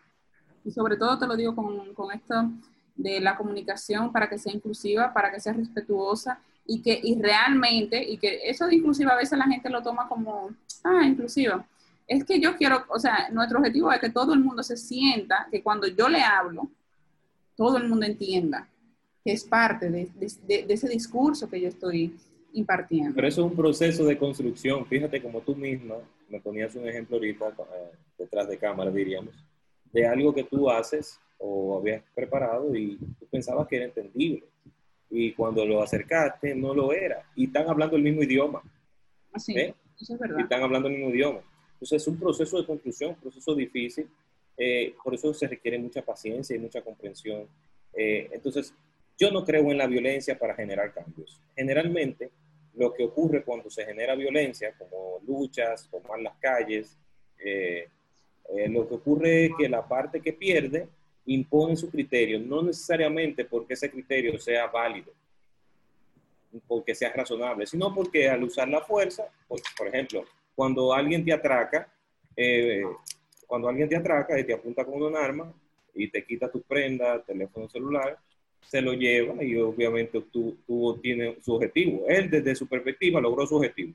y 0.65 0.71
sobre 0.73 0.97
todo 0.97 1.19
te 1.19 1.27
lo 1.27 1.37
digo 1.37 1.55
con, 1.55 1.95
con 1.95 2.13
esto 2.13 2.35
de 2.97 3.21
la 3.21 3.37
comunicación 3.37 4.11
para 4.13 4.29
que 4.29 4.39
sea 4.39 4.53
inclusiva, 4.53 5.13
para 5.13 5.31
que 5.31 5.41
sea 5.41 5.53
respetuosa 5.53 6.41
y 6.67 6.83
que 6.83 6.99
y 7.03 7.21
realmente, 7.21 8.03
y 8.03 8.19
que 8.19 8.41
eso 8.51 8.67
de 8.67 8.75
inclusiva 8.77 9.13
a 9.13 9.17
veces 9.17 9.39
la 9.39 9.47
gente 9.47 9.71
lo 9.71 9.83
toma 9.83 10.09
como, 10.09 10.51
ah, 10.85 11.05
inclusiva. 11.07 11.65
Es 12.07 12.25
que 12.25 12.41
yo 12.41 12.57
quiero, 12.57 12.85
o 12.89 12.99
sea, 12.99 13.29
nuestro 13.31 13.59
objetivo 13.59 13.93
es 13.93 14.01
que 14.01 14.11
todo 14.11 14.33
el 14.35 14.41
mundo 14.41 14.63
se 14.63 14.77
sienta, 14.77 15.47
que 15.51 15.63
cuando 15.63 15.87
yo 15.87 16.09
le 16.09 16.23
hablo, 16.23 16.69
todo 17.57 17.77
el 17.79 17.89
mundo 17.89 18.07
entienda 18.07 18.69
que 19.25 19.33
es 19.33 19.45
parte 19.45 19.91
de, 19.91 20.11
de- 20.47 20.67
ese 20.69 20.89
discurso 20.89 21.49
que 21.49 21.61
yo 21.61 21.69
estoy 21.69 22.17
impartiendo. 22.53 23.15
Pero 23.15 23.29
eso 23.29 23.45
es 23.45 23.51
un 23.51 23.57
proceso 23.57 24.05
de 24.05 24.19
construcción. 24.19 24.87
Fíjate 24.87 25.23
como 25.23 25.41
tú 25.41 25.55
misma 25.55 25.97
me 26.29 26.41
ponías 26.41 26.75
un 26.75 26.89
ejemplo 26.89 27.17
ahorita, 27.17 27.49
eh, 27.49 27.97
detrás 28.19 28.49
de 28.49 28.59
cámara 28.59 28.91
diríamos, 28.91 29.35
de 29.93 30.07
algo 30.07 30.35
que 30.35 30.45
tú 30.45 30.69
haces 30.71 31.19
o 31.39 31.79
habías 31.79 32.03
preparado 32.15 32.75
y 32.75 32.97
tú 33.19 33.27
pensabas 33.31 33.67
que 33.67 33.77
era 33.77 33.85
entendible. 33.87 34.45
Y 35.11 35.33
cuando 35.33 35.65
lo 35.65 35.83
acercaste, 35.83 36.55
no 36.55 36.75
lo 36.75 36.93
era. 36.93 37.25
Y 37.35 37.47
están 37.47 37.69
hablando 37.69 37.97
el 37.97 38.03
mismo 38.03 38.23
idioma. 38.23 38.63
Así, 39.33 39.57
¿eh? 39.57 39.75
eso 39.99 40.15
es 40.15 40.21
y 40.21 40.23
verdad. 40.23 40.41
están 40.41 40.63
hablando 40.63 40.89
el 40.89 40.95
mismo 40.95 41.11
idioma. 41.11 41.41
Entonces 41.75 42.03
es 42.03 42.09
un 42.09 42.19
proceso 42.19 42.59
de 42.59 42.67
construcción, 42.67 43.11
un 43.11 43.17
proceso 43.17 43.55
difícil, 43.55 44.09
eh, 44.57 44.95
por 45.03 45.15
eso 45.15 45.33
se 45.33 45.47
requiere 45.47 45.79
mucha 45.79 46.03
paciencia 46.03 46.57
y 46.57 46.59
mucha 46.59 46.83
comprensión. 46.83 47.47
Eh, 47.95 48.29
entonces, 48.33 48.75
yo 49.19 49.31
no 49.33 49.45
creo 49.45 49.71
en 49.71 49.79
la 49.79 49.87
violencia 49.87 50.39
para 50.39 50.55
generar 50.55 50.95
cambios. 50.95 51.41
Generalmente, 51.57 52.31
lo 52.75 52.95
que 52.95 53.05
ocurre 53.05 53.43
cuando 53.43 53.69
se 53.69 53.85
genera 53.85 54.15
violencia, 54.15 54.73
como 54.79 55.21
luchas, 55.27 55.89
tomar 55.91 56.21
las 56.21 56.37
calles, 56.39 56.97
eh, 57.39 57.89
eh, 58.51 58.69
lo 58.69 58.89
que 58.89 58.95
ocurre 58.95 59.47
es 59.47 59.53
que 59.59 59.69
la 59.69 59.87
parte 59.87 60.21
que 60.21 60.33
pierde 60.33 60.89
impone 61.27 61.77
su 61.77 61.91
criterio, 61.91 62.39
no 62.39 62.63
necesariamente 62.63 63.45
porque 63.45 63.75
ese 63.75 63.91
criterio 63.91 64.39
sea 64.39 64.69
válido, 64.69 65.13
porque 66.67 66.95
sea 66.95 67.13
razonable, 67.13 67.67
sino 67.67 67.93
porque 67.95 68.29
al 68.29 68.45
usar 68.45 68.69
la 68.69 68.81
fuerza, 68.81 69.29
pues, 69.47 69.63
por 69.77 69.89
ejemplo, 69.89 70.25
cuando 70.55 70.95
alguien 70.95 71.25
te 71.25 71.33
atraca, 71.33 71.93
eh, 72.37 72.85
cuando 73.47 73.69
alguien 73.69 73.89
te 73.89 73.97
atraca 73.97 74.39
y 74.39 74.45
te 74.45 74.55
apunta 74.55 74.85
con 74.85 75.03
un 75.03 75.17
arma 75.17 75.53
y 75.95 76.09
te 76.09 76.25
quita 76.25 76.51
tus 76.51 76.63
prendas, 76.63 77.27
teléfono 77.27 77.69
celular, 77.69 78.17
se 78.67 78.83
lo 78.83 78.93
lleva 78.93 79.43
y 79.43 79.57
obviamente 79.57 80.23
tú 80.31 80.57
tienes 81.03 81.43
su 81.45 81.55
objetivo. 81.55 82.05
Él 82.09 82.31
desde 82.31 82.55
su 82.55 82.67
perspectiva 82.67 83.21
logró 83.21 83.47
su 83.47 83.57
objetivo. 83.57 83.95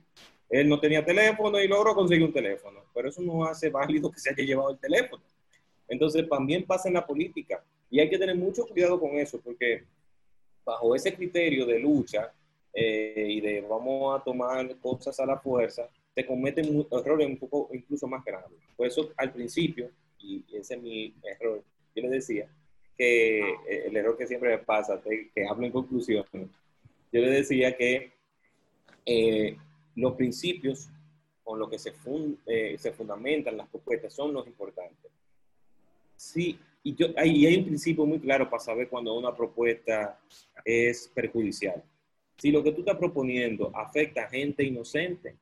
Él 0.49 0.69
no 0.69 0.79
tenía 0.79 1.03
teléfono 1.03 1.59
y 1.59 1.67
logró 1.67 1.95
conseguir 1.95 2.25
un 2.25 2.33
teléfono, 2.33 2.81
pero 2.93 3.09
eso 3.09 3.21
no 3.21 3.43
hace 3.45 3.69
válido 3.69 4.11
que 4.11 4.19
se 4.19 4.29
haya 4.29 4.43
llevado 4.43 4.71
el 4.71 4.77
teléfono. 4.77 5.23
Entonces 5.87 6.27
también 6.29 6.63
pasa 6.63 6.87
en 6.87 6.93
la 6.93 7.05
política 7.05 7.63
y 7.89 7.99
hay 7.99 8.09
que 8.09 8.17
tener 8.17 8.35
mucho 8.35 8.65
cuidado 8.67 8.99
con 8.99 9.17
eso 9.17 9.39
porque 9.41 9.83
bajo 10.65 10.95
ese 10.95 11.13
criterio 11.13 11.65
de 11.65 11.79
lucha 11.79 12.31
eh, 12.73 13.27
y 13.29 13.41
de 13.41 13.61
vamos 13.61 14.19
a 14.19 14.23
tomar 14.23 14.75
cosas 14.77 15.19
a 15.19 15.25
la 15.25 15.37
fuerza, 15.37 15.89
se 16.15 16.25
cometen 16.25 16.85
errores 16.91 17.27
un 17.27 17.37
poco 17.37 17.69
incluso 17.73 18.07
más 18.07 18.23
grandes. 18.23 18.59
Por 18.75 18.87
eso 18.87 19.11
al 19.17 19.31
principio, 19.31 19.89
y 20.19 20.43
ese 20.53 20.75
es 20.75 20.81
mi 20.81 21.13
error, 21.23 21.63
yo 21.95 22.01
le 22.01 22.09
decía 22.09 22.47
que 22.97 23.55
el 23.85 23.95
error 23.95 24.17
que 24.17 24.27
siempre 24.27 24.49
me 24.49 24.57
pasa, 24.59 25.01
que, 25.01 25.29
que 25.33 25.45
hablo 25.47 25.65
en 25.65 25.71
conclusión, 25.71 26.25
yo 26.33 27.21
le 27.21 27.29
decía 27.29 27.75
que 27.75 28.11
eh, 29.05 29.57
los 29.95 30.13
principios 30.13 30.89
con 31.43 31.59
los 31.59 31.69
que 31.69 31.77
se, 31.77 31.91
fun- 31.91 32.39
eh, 32.45 32.75
se 32.77 32.91
fundamentan 32.91 33.57
las 33.57 33.67
propuestas 33.67 34.13
son 34.13 34.33
los 34.33 34.47
importantes. 34.47 35.11
Sí, 36.15 36.57
y 36.83 36.95
yo, 36.95 37.07
hay, 37.17 37.45
hay 37.45 37.57
un 37.57 37.65
principio 37.65 38.05
muy 38.05 38.19
claro 38.19 38.49
para 38.49 38.63
saber 38.63 38.87
cuando 38.89 39.13
una 39.13 39.35
propuesta 39.35 40.19
es 40.63 41.09
perjudicial. 41.13 41.83
Si 42.37 42.51
lo 42.51 42.63
que 42.63 42.71
tú 42.71 42.79
estás 42.81 42.97
proponiendo 42.97 43.71
afecta 43.75 44.23
a 44.23 44.29
gente 44.29 44.63
inocente 44.63 45.35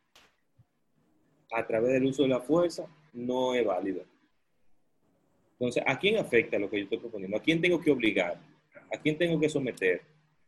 a 1.51 1.65
través 1.65 1.93
del 1.93 2.05
uso 2.05 2.23
de 2.23 2.29
la 2.29 2.39
fuerza, 2.39 2.87
no 3.13 3.53
es 3.53 3.65
válido. 3.65 4.03
Entonces, 5.61 5.83
¿a 5.85 5.99
quién 5.99 6.17
afecta 6.17 6.57
lo 6.57 6.71
que 6.71 6.77
yo 6.77 6.83
estoy 6.85 6.97
proponiendo? 6.97 7.37
¿A 7.37 7.39
quién 7.39 7.61
tengo 7.61 7.79
que 7.79 7.91
obligar? 7.91 8.41
¿A 8.91 8.97
quién 8.99 9.15
tengo 9.15 9.39
que 9.39 9.47
someter? 9.47 10.01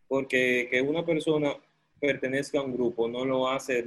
Porque 0.07 0.67
que 0.71 0.81
una 0.81 1.05
persona 1.05 1.55
pertenezca 1.99 2.57
a 2.57 2.63
un 2.63 2.73
grupo 2.73 3.07
no 3.07 3.23
lo 3.23 3.47
hace 3.47 3.83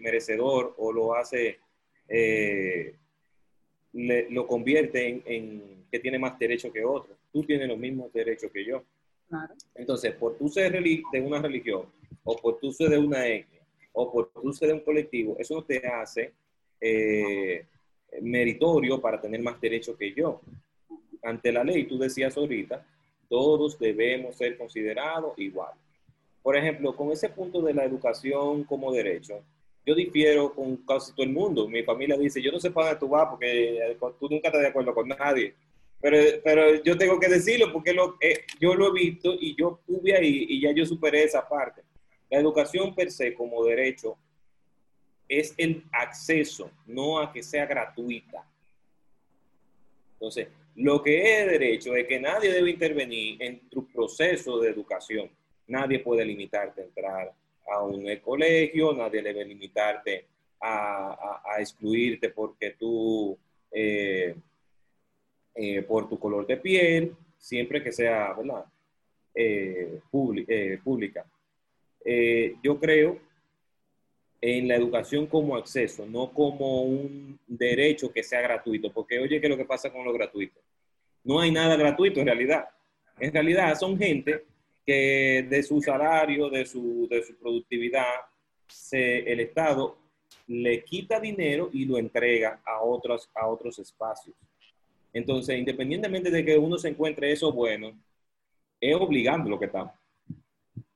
merecedor 0.00 0.74
o 0.78 0.90
lo 0.90 1.14
hace 1.14 1.58
eh, 2.08 2.94
le- 3.92 4.30
lo 4.30 4.46
convierte 4.46 5.06
en, 5.10 5.22
en 5.26 5.84
que 5.92 5.98
tiene 6.00 6.18
más 6.18 6.38
derecho 6.38 6.72
que 6.72 6.82
otro. 6.82 7.18
Tú 7.30 7.44
tienes 7.44 7.68
los 7.68 7.76
mismos 7.76 8.10
derechos 8.10 8.50
que 8.50 8.64
yo. 8.64 8.82
Claro. 9.28 9.52
Entonces, 9.74 10.12
por 10.14 10.38
tú 10.38 10.48
ser 10.48 10.72
de 10.72 11.20
una 11.20 11.42
religión, 11.42 11.84
o 12.24 12.34
por 12.36 12.58
tú 12.58 12.72
ser 12.72 12.88
de 12.88 12.98
una 12.98 13.26
etnia, 13.26 13.60
o 13.92 14.10
por 14.10 14.30
tú 14.32 14.50
ser 14.54 14.68
de 14.68 14.74
un 14.74 14.80
colectivo, 14.80 15.36
eso 15.38 15.54
no 15.54 15.64
te 15.64 15.86
hace 15.86 16.32
eh, 16.80 17.66
meritorio 18.20 19.00
para 19.00 19.20
tener 19.20 19.40
más 19.40 19.60
derechos 19.60 19.96
que 19.96 20.12
yo. 20.12 20.40
Ante 21.22 21.52
la 21.52 21.64
ley, 21.64 21.84
tú 21.84 21.98
decías 21.98 22.36
ahorita, 22.36 22.84
todos 23.28 23.78
debemos 23.78 24.36
ser 24.36 24.58
considerados 24.58 25.38
igual. 25.38 25.72
Por 26.42 26.56
ejemplo, 26.56 26.94
con 26.94 27.12
ese 27.12 27.28
punto 27.28 27.62
de 27.62 27.72
la 27.72 27.84
educación 27.84 28.64
como 28.64 28.92
derecho, 28.92 29.42
yo 29.86 29.94
difiero 29.94 30.52
con 30.54 30.76
casi 30.78 31.12
todo 31.12 31.24
el 31.24 31.32
mundo. 31.32 31.68
Mi 31.68 31.82
familia 31.82 32.16
dice, 32.16 32.42
yo 32.42 32.52
no 32.52 32.60
sé 32.60 32.70
para 32.70 32.94
dónde 32.94 33.00
tú 33.00 33.30
porque 33.30 33.76
eh, 33.76 33.96
tú 34.18 34.28
nunca 34.28 34.48
estás 34.48 34.62
de 34.62 34.68
acuerdo 34.68 34.94
con 34.94 35.08
nadie. 35.08 35.54
Pero, 36.00 36.16
pero 36.42 36.82
yo 36.82 36.98
tengo 36.98 37.18
que 37.18 37.28
decirlo 37.28 37.72
porque 37.72 37.92
lo, 37.92 38.16
eh, 38.20 38.44
yo 38.60 38.74
lo 38.74 38.88
he 38.88 38.92
visto 38.92 39.34
y 39.38 39.54
yo 39.56 39.80
estuve 39.80 40.16
ahí 40.16 40.46
y 40.48 40.60
ya 40.60 40.72
yo 40.72 40.84
superé 40.84 41.24
esa 41.24 41.48
parte. 41.48 41.82
La 42.28 42.40
educación 42.40 42.94
per 42.94 43.10
se 43.10 43.34
como 43.34 43.64
derecho 43.64 44.16
es 45.40 45.54
el 45.56 45.84
acceso, 45.92 46.70
no 46.86 47.18
a 47.18 47.32
que 47.32 47.42
sea 47.42 47.64
gratuita. 47.66 48.44
Entonces, 50.14 50.48
lo 50.76 51.02
que 51.02 51.40
es 51.40 51.46
derecho 51.46 51.94
es 51.96 52.06
que 52.06 52.20
nadie 52.20 52.52
debe 52.52 52.70
intervenir 52.70 53.42
en 53.42 53.68
tu 53.68 53.86
proceso 53.90 54.60
de 54.60 54.70
educación. 54.70 55.30
Nadie 55.66 56.00
puede 56.00 56.24
limitarte 56.24 56.82
a 56.82 56.84
entrar 56.84 57.32
a 57.70 57.82
un 57.82 58.04
colegio, 58.16 58.92
nadie 58.92 59.22
debe 59.22 59.44
limitarte 59.44 60.26
a, 60.60 61.40
a- 61.44 61.60
excluirte 61.60 62.28
porque 62.28 62.72
tú, 62.72 63.36
eh, 63.70 64.34
eh, 65.54 65.82
por 65.82 66.08
tu 66.08 66.18
color 66.18 66.46
de 66.46 66.56
piel, 66.58 67.16
siempre 67.38 67.82
que 67.82 67.90
sea, 67.92 68.32
¿verdad? 68.34 68.64
Eh, 69.34 69.98
pública. 70.10 71.24
Yo 72.62 72.78
creo 72.78 73.31
en 74.44 74.66
la 74.66 74.74
educación 74.74 75.26
como 75.26 75.56
acceso, 75.56 76.04
no 76.04 76.32
como 76.32 76.82
un 76.82 77.38
derecho 77.46 78.12
que 78.12 78.24
sea 78.24 78.40
gratuito, 78.40 78.92
porque 78.92 79.20
oye, 79.20 79.40
¿qué 79.40 79.46
es 79.46 79.50
lo 79.50 79.56
que 79.56 79.64
pasa 79.64 79.90
con 79.90 80.04
lo 80.04 80.12
gratuito? 80.12 80.60
No 81.22 81.38
hay 81.38 81.52
nada 81.52 81.76
gratuito 81.76 82.18
en 82.18 82.26
realidad. 82.26 82.64
En 83.20 83.32
realidad 83.32 83.78
son 83.78 83.96
gente 83.96 84.44
que 84.84 85.46
de 85.48 85.62
su 85.62 85.80
salario, 85.80 86.50
de 86.50 86.66
su, 86.66 87.06
de 87.08 87.22
su 87.22 87.36
productividad, 87.36 88.04
se, 88.66 89.20
el 89.32 89.38
Estado 89.38 89.96
le 90.48 90.82
quita 90.82 91.20
dinero 91.20 91.70
y 91.72 91.84
lo 91.84 91.96
entrega 91.96 92.60
a 92.64 92.82
otros, 92.82 93.30
a 93.34 93.46
otros 93.46 93.78
espacios. 93.78 94.34
Entonces, 95.12 95.56
independientemente 95.56 96.32
de 96.32 96.44
que 96.44 96.58
uno 96.58 96.78
se 96.78 96.88
encuentre 96.88 97.30
eso 97.30 97.52
bueno, 97.52 97.92
es 98.80 98.96
obligando 98.96 99.48
lo 99.48 99.58
que 99.60 99.66
está. 99.66 99.94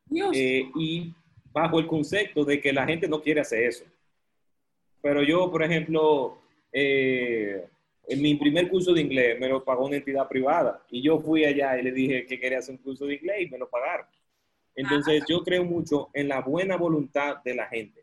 Dios, 0.07 0.31
Eh, 0.35 0.69
y 0.77 1.15
bajo 1.57 1.79
el 1.79 1.87
concepto 1.87 2.45
de 2.45 2.61
que 2.61 2.71
la 2.71 2.85
gente 2.85 3.09
no 3.09 3.23
quiere 3.23 3.41
hacer 3.41 3.63
eso. 3.63 3.85
Pero 5.01 5.23
yo, 5.23 5.51
por 5.51 5.63
ejemplo, 5.63 6.37
eh, 6.71 7.65
en 8.07 8.21
mi 8.21 8.35
primer 8.35 8.69
curso 8.69 8.93
de 8.93 9.01
inglés 9.01 9.41
me 9.41 9.49
lo 9.49 9.65
pagó 9.65 9.87
una 9.87 9.97
entidad 9.97 10.29
privada 10.29 10.85
y 10.91 11.01
yo 11.01 11.19
fui 11.19 11.47
allá 11.47 11.79
y 11.79 11.83
le 11.83 11.93
dije 11.93 12.27
que 12.27 12.39
quería 12.39 12.59
hacer 12.59 12.75
un 12.75 12.83
curso 12.83 13.07
de 13.07 13.15
inglés 13.15 13.37
y 13.41 13.47
me 13.47 13.57
lo 13.57 13.71
pagaron. 13.71 14.05
Entonces, 14.75 15.25
yo 15.27 15.43
creo 15.43 15.65
mucho 15.65 16.11
en 16.13 16.29
la 16.29 16.43
buena 16.43 16.77
voluntad 16.77 17.43
de 17.43 17.55
la 17.55 17.67
gente. 17.69 18.03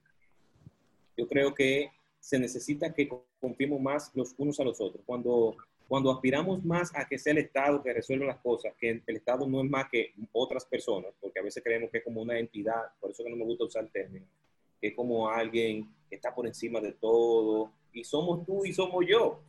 Yo 1.16 1.28
creo 1.28 1.54
que 1.54 1.92
se 2.20 2.39
necesita 2.39 2.92
que 2.92 3.08
confiemos 3.39 3.80
más 3.80 4.10
los 4.16 4.34
unos 4.39 4.60
a 4.60 4.63
los 4.63 4.82
otros. 4.82 5.04
Cuando, 5.06 5.56
cuando 5.88 6.12
aspiramos 6.12 6.63
más 6.63 6.91
a 6.96 7.08
que 7.08 7.17
sea 7.19 7.32
el 7.32 7.39
Estado 7.39 7.82
que 7.84 7.93
resuelva 7.93 8.26
las 8.26 8.39
cosas, 8.39 8.74
que 8.80 9.02
el 9.06 9.15
Estado 9.15 9.48
no 9.48 9.62
es 9.63 9.69
más 9.69 9.89
que 9.89 10.13
otras 10.32 10.65
personas, 10.65 11.13
porque 11.22 11.39
a 11.39 11.43
veces 11.43 11.63
creemos 11.63 11.91
que 11.91 12.00
es 12.00 12.04
como 12.04 12.22
una 12.22 12.38
entidad, 12.39 12.82
por 13.00 13.12
eso 13.12 13.24
que 13.24 13.30
no 13.30 13.36
me 13.36 13.46
gusta 13.46 13.65
usar 13.65 13.84
el 13.84 13.91
término, 13.91 14.26
que 14.80 14.88
es 14.88 14.96
como 14.96 15.30
alguien 15.30 15.88
que 16.10 16.15
está 16.15 16.34
por 16.34 16.48
encima 16.48 16.80
de 16.80 16.93
todo, 16.93 17.72
y 17.91 18.04
somos 18.04 18.46
tú 18.46 18.65
y 18.65 18.74
somos 18.74 19.06
yo. 19.08 19.41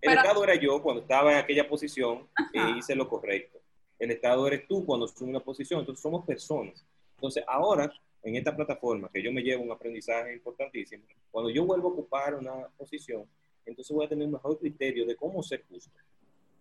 El 0.00 0.10
Pero- 0.10 0.20
Estado 0.20 0.44
era 0.44 0.54
yo 0.54 0.82
cuando 0.82 1.02
estaba 1.02 1.32
en 1.32 1.38
aquella 1.38 1.68
posición 1.68 2.28
e 2.52 2.78
hice 2.78 2.94
lo 2.94 3.08
correcto. 3.08 3.58
El 3.98 4.10
Estado 4.12 4.46
eres 4.46 4.66
tú 4.68 4.84
cuando 4.86 5.06
en 5.20 5.28
una 5.28 5.40
posición, 5.40 5.80
entonces 5.80 6.02
somos 6.02 6.24
personas. 6.24 6.84
Entonces 7.16 7.42
ahora, 7.48 7.92
en 8.22 8.36
esta 8.36 8.54
plataforma, 8.54 9.10
que 9.12 9.22
yo 9.22 9.32
me 9.32 9.42
llevo 9.42 9.64
un 9.64 9.72
aprendizaje 9.72 10.34
importantísimo, 10.34 11.04
cuando 11.30 11.50
yo 11.50 11.64
vuelvo 11.64 11.88
a 11.88 11.92
ocupar 11.92 12.34
una 12.34 12.68
posición, 12.76 13.24
entonces 13.68 13.94
voy 13.94 14.06
a 14.06 14.08
tener 14.08 14.26
un 14.26 14.32
mejor 14.32 14.58
criterio 14.58 15.06
de 15.06 15.14
cómo 15.16 15.42
ser 15.42 15.64
justo. 15.68 15.90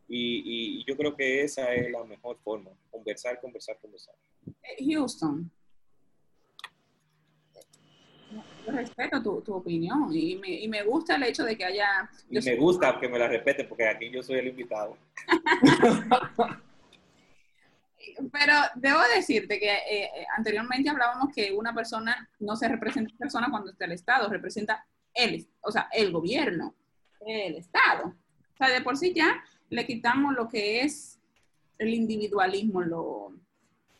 Y, 0.09 0.37
y- 0.39 0.79
y 0.81 0.85
yo 0.85 0.95
creo 0.95 1.15
que 1.15 1.41
esa 1.43 1.73
es 1.73 1.91
la 1.91 2.03
mejor 2.03 2.37
forma, 2.43 2.71
conversar, 2.91 3.39
conversar, 3.41 3.77
conversar. 3.79 4.15
eh, 4.63 4.85
Houston. 4.93 5.51
Yo 8.65 8.71
respeto 8.73 9.23
tu, 9.23 9.41
tu 9.41 9.53
opinión 9.55 10.13
y 10.13 10.35
me, 10.35 10.49
y 10.49 10.67
me 10.67 10.83
gusta 10.83 11.15
el 11.15 11.23
hecho 11.23 11.43
de 11.45 11.57
que 11.57 11.63
haya... 11.65 12.09
Y 12.29 12.39
me 12.41 12.55
gusta 12.57 12.99
que 12.99 13.07
me 13.07 13.17
la 13.17 13.27
respete 13.29 13.63
porque 13.63 13.87
aquí 13.87 14.09
yo 14.11 14.21
soy 14.21 14.39
el 14.39 14.47
invitado. 14.49 14.97
Pero 18.31 18.53
debo 18.75 18.99
decirte 19.15 19.59
que 19.59 19.69
eh, 19.71 20.03
eh, 20.05 20.25
anteriormente 20.35 20.89
hablábamos 20.89 21.33
que 21.33 21.51
una 21.53 21.73
persona 21.73 22.29
no 22.39 22.55
se 22.55 22.67
representa 22.67 23.11
en 23.11 23.17
persona 23.17 23.47
cuando 23.49 23.71
está 23.71 23.85
el 23.85 23.91
Estado, 23.91 24.27
representa 24.29 24.85
el, 25.13 25.47
o 25.61 25.71
sea, 25.71 25.87
el 25.93 26.11
gobierno, 26.11 26.73
el 27.25 27.55
Estado. 27.55 28.07
O 28.53 28.57
sea, 28.57 28.69
de 28.69 28.81
por 28.81 28.97
sí 28.97 29.13
ya 29.13 29.43
le 29.69 29.85
quitamos 29.85 30.33
lo 30.35 30.47
que 30.47 30.81
es 30.81 31.19
el 31.77 31.93
individualismo, 31.93 32.81
lo, 32.81 33.33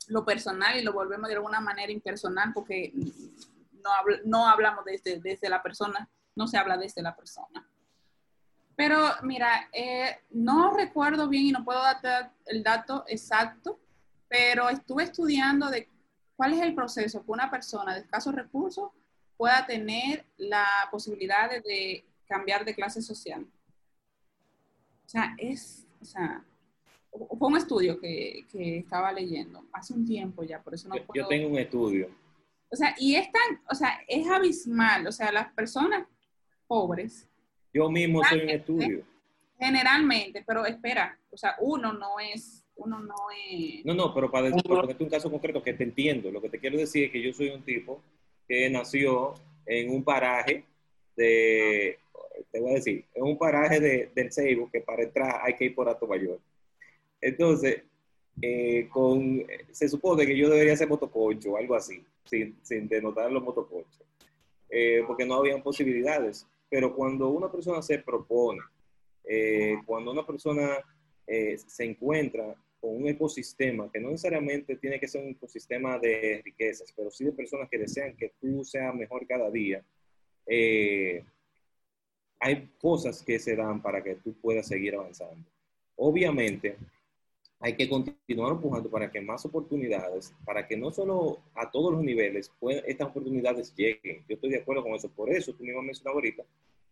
lo 0.07 0.25
personal 0.25 0.77
y 0.77 0.83
lo 0.83 0.93
volvemos 0.93 1.27
de 1.27 1.35
alguna 1.35 1.59
manera 1.59 1.91
impersonal 1.91 2.53
porque 2.53 2.91
no, 2.93 3.89
habl- 3.91 4.21
no 4.25 4.47
hablamos 4.47 4.85
desde, 4.85 5.19
desde 5.19 5.49
la 5.49 5.61
persona, 5.61 6.09
no 6.35 6.47
se 6.47 6.57
habla 6.57 6.77
desde 6.77 7.01
la 7.01 7.15
persona. 7.15 7.67
Pero 8.75 9.09
mira, 9.23 9.69
eh, 9.73 10.19
no 10.31 10.75
recuerdo 10.75 11.27
bien 11.27 11.47
y 11.47 11.51
no 11.51 11.65
puedo 11.65 11.81
darte 11.81 12.09
el 12.45 12.63
dato 12.63 13.03
exacto, 13.07 13.79
pero 14.27 14.69
estuve 14.69 15.03
estudiando 15.03 15.69
de 15.69 15.89
cuál 16.35 16.53
es 16.53 16.61
el 16.61 16.75
proceso 16.75 17.25
que 17.25 17.31
una 17.31 17.49
persona 17.49 17.93
de 17.93 18.01
escasos 18.01 18.35
recursos 18.35 18.91
pueda 19.35 19.65
tener 19.65 20.25
la 20.37 20.65
posibilidad 20.91 21.49
de 21.49 22.05
cambiar 22.27 22.65
de 22.65 22.75
clase 22.75 23.01
social. 23.01 23.45
O 25.05 25.09
sea, 25.09 25.35
es, 25.37 25.87
o 26.01 26.05
sea, 26.05 26.43
fue 27.11 27.47
un 27.47 27.57
estudio 27.57 27.99
que, 27.99 28.45
que 28.51 28.79
estaba 28.79 29.11
leyendo 29.11 29.65
hace 29.71 29.93
un 29.93 30.05
tiempo 30.05 30.43
ya, 30.43 30.61
por 30.61 30.73
eso 30.73 30.89
no 30.89 30.95
Yo, 30.95 31.05
puedo... 31.05 31.23
yo 31.23 31.27
tengo 31.27 31.49
un 31.49 31.57
estudio. 31.57 32.09
O 32.69 32.75
sea, 32.75 32.93
y 32.99 33.15
es 33.15 33.31
tan, 33.31 33.61
o 33.69 33.75
sea, 33.75 34.01
es 34.07 34.27
abismal, 34.27 35.07
o 35.07 35.11
sea, 35.11 35.31
las 35.31 35.53
personas 35.53 36.05
pobres 36.67 37.27
Yo 37.73 37.89
mismo 37.89 38.21
soy 38.25 38.41
un 38.41 38.49
estudio. 38.49 39.05
generalmente, 39.57 40.43
pero 40.45 40.65
espera, 40.65 41.17
o 41.31 41.37
sea, 41.37 41.55
uno 41.59 41.93
no 41.93 42.19
es, 42.19 42.65
uno 42.75 42.99
no 42.99 43.15
es... 43.49 43.85
No, 43.85 43.93
no, 43.93 44.13
pero 44.13 44.29
para, 44.29 44.51
para 44.51 44.81
ponerte 44.81 45.03
un 45.03 45.09
caso 45.09 45.31
concreto 45.31 45.63
que 45.63 45.73
te 45.73 45.85
entiendo, 45.85 46.29
lo 46.29 46.41
que 46.41 46.49
te 46.49 46.59
quiero 46.59 46.77
decir 46.77 47.05
es 47.05 47.11
que 47.11 47.21
yo 47.21 47.31
soy 47.31 47.49
un 47.49 47.63
tipo 47.63 48.01
que 48.47 48.69
nació 48.69 49.33
en 49.65 49.89
un 49.89 50.03
paraje 50.03 50.65
de, 51.15 51.97
te 52.51 52.59
voy 52.59 52.71
a 52.71 52.75
decir, 52.75 53.05
en 53.13 53.23
un 53.23 53.37
paraje 53.37 53.79
de, 53.79 54.11
del 54.13 54.31
Seibo 54.31 54.69
que 54.71 54.81
para 54.81 55.03
entrar 55.03 55.41
hay 55.43 55.55
que 55.55 55.65
ir 55.65 55.75
por 55.75 55.87
Alto 55.87 56.07
Mayor. 56.07 56.39
Entonces, 57.21 57.83
eh, 58.41 58.87
con, 58.91 59.45
se 59.71 59.89
supone 59.89 60.25
que 60.25 60.37
yo 60.37 60.49
debería 60.49 60.75
ser 60.75 60.87
motoconcho 60.87 61.51
o 61.51 61.57
algo 61.57 61.75
así, 61.75 62.03
sin, 62.25 62.57
sin 62.61 62.87
denotar 62.87 63.31
los 63.31 63.43
motoconchos, 63.43 64.03
eh, 64.69 65.03
porque 65.07 65.25
no 65.25 65.35
habían 65.35 65.63
posibilidades. 65.63 66.47
Pero 66.69 66.93
cuando 66.95 67.29
una 67.29 67.51
persona 67.51 67.81
se 67.81 67.99
propone, 67.99 68.61
eh, 69.23 69.77
cuando 69.85 70.11
una 70.11 70.25
persona 70.25 70.77
eh, 71.25 71.57
se 71.57 71.83
encuentra 71.83 72.55
con 72.79 72.95
un 72.95 73.07
ecosistema 73.07 73.91
que 73.91 73.99
no 73.99 74.11
necesariamente 74.11 74.77
tiene 74.77 74.99
que 74.99 75.07
ser 75.07 75.23
un 75.23 75.31
ecosistema 75.31 75.99
de 75.99 76.41
riquezas, 76.43 76.93
pero 76.95 77.11
sí 77.11 77.25
de 77.25 77.33
personas 77.33 77.69
que 77.69 77.77
desean 77.77 78.15
que 78.15 78.33
tú 78.39 78.63
seas 78.63 78.95
mejor 78.95 79.27
cada 79.27 79.51
día, 79.51 79.83
eh, 80.45 81.25
hay 82.39 82.69
cosas 82.79 83.23
que 83.23 83.39
se 83.39 83.55
dan 83.55 83.81
para 83.81 84.03
que 84.03 84.15
tú 84.15 84.33
puedas 84.33 84.67
seguir 84.67 84.95
avanzando. 84.95 85.43
Obviamente, 85.95 86.77
hay 87.59 87.75
que 87.75 87.89
continuar 87.89 88.51
empujando 88.51 88.89
para 88.89 89.11
que 89.11 89.19
más 89.19 89.43
oportunidades, 89.45 90.33
para 90.45 90.67
que 90.67 90.77
no 90.77 90.91
solo 90.91 91.39
a 91.55 91.71
todos 91.71 91.91
los 91.91 92.03
niveles 92.03 92.51
puedan, 92.59 92.83
estas 92.85 93.07
oportunidades 93.07 93.73
lleguen. 93.75 94.23
Yo 94.29 94.35
estoy 94.35 94.51
de 94.51 94.57
acuerdo 94.57 94.83
con 94.83 94.93
eso. 94.93 95.09
Por 95.09 95.31
eso, 95.31 95.53
tú 95.53 95.63
mismo 95.63 95.81
mencionabas 95.81 96.15
ahorita 96.15 96.43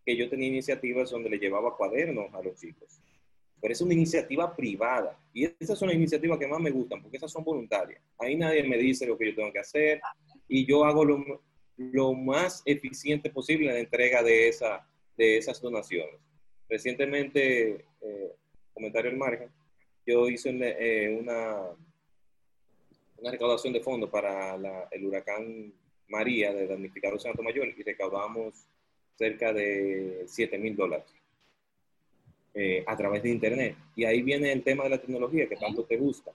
que 0.04 0.16
yo 0.16 0.28
tenía 0.28 0.48
iniciativas 0.48 1.10
donde 1.10 1.30
le 1.30 1.38
llevaba 1.38 1.76
cuadernos 1.76 2.32
a 2.34 2.42
los 2.42 2.58
chicos. 2.60 3.00
Pero 3.60 3.72
es 3.72 3.80
una 3.80 3.94
iniciativa 3.94 4.54
privada. 4.54 5.18
Y 5.32 5.48
esas 5.58 5.78
son 5.78 5.88
las 5.88 5.96
iniciativas 5.96 6.38
que 6.38 6.46
más 6.48 6.60
me 6.60 6.70
gustan, 6.70 7.00
porque 7.00 7.16
esas 7.16 7.30
son 7.30 7.44
voluntarias. 7.44 8.00
Ahí 8.18 8.36
nadie 8.36 8.64
me 8.64 8.76
dice 8.76 9.06
lo 9.06 9.16
que 9.16 9.30
yo 9.30 9.36
tengo 9.36 9.52
que 9.52 9.60
hacer 9.60 10.00
y 10.48 10.66
yo 10.66 10.84
hago 10.84 11.04
lo, 11.04 11.42
lo 11.76 12.12
más 12.12 12.62
eficiente 12.64 13.30
posible 13.30 13.68
en 13.68 13.74
la 13.74 13.80
entrega 13.80 14.22
de 14.22 14.48
esa, 14.48 14.86
de 15.16 15.38
esas 15.38 15.60
donaciones. 15.60 16.14
Recientemente, 16.68 17.84
eh, 18.02 18.32
comentario 18.74 19.10
al 19.10 19.16
margen, 19.16 19.48
yo 20.06 20.28
hice 20.28 20.50
eh, 20.60 21.16
una, 21.18 21.56
una 23.18 23.30
recaudación 23.30 23.72
de 23.72 23.80
fondos 23.80 24.10
para 24.10 24.56
la- 24.58 24.88
el 24.90 25.04
huracán 25.06 25.72
María 26.08 26.52
de 26.52 26.66
damnificado 26.66 27.18
Santo 27.18 27.42
Mayor 27.42 27.68
y 27.76 27.82
recaudamos 27.82 28.54
cerca 29.16 29.52
de 29.52 30.24
7 30.26 30.58
mil 30.58 30.76
dólares 30.76 31.06
eh, 32.54 32.84
a 32.86 32.96
través 32.96 33.22
de 33.22 33.30
Internet. 33.30 33.76
Y 33.96 34.04
ahí 34.04 34.22
viene 34.22 34.52
el 34.52 34.62
tema 34.62 34.84
de 34.84 34.90
la 34.90 34.98
tecnología 35.00 35.48
que 35.48 35.56
tanto 35.56 35.84
te 35.84 35.96
gusta. 35.96 36.32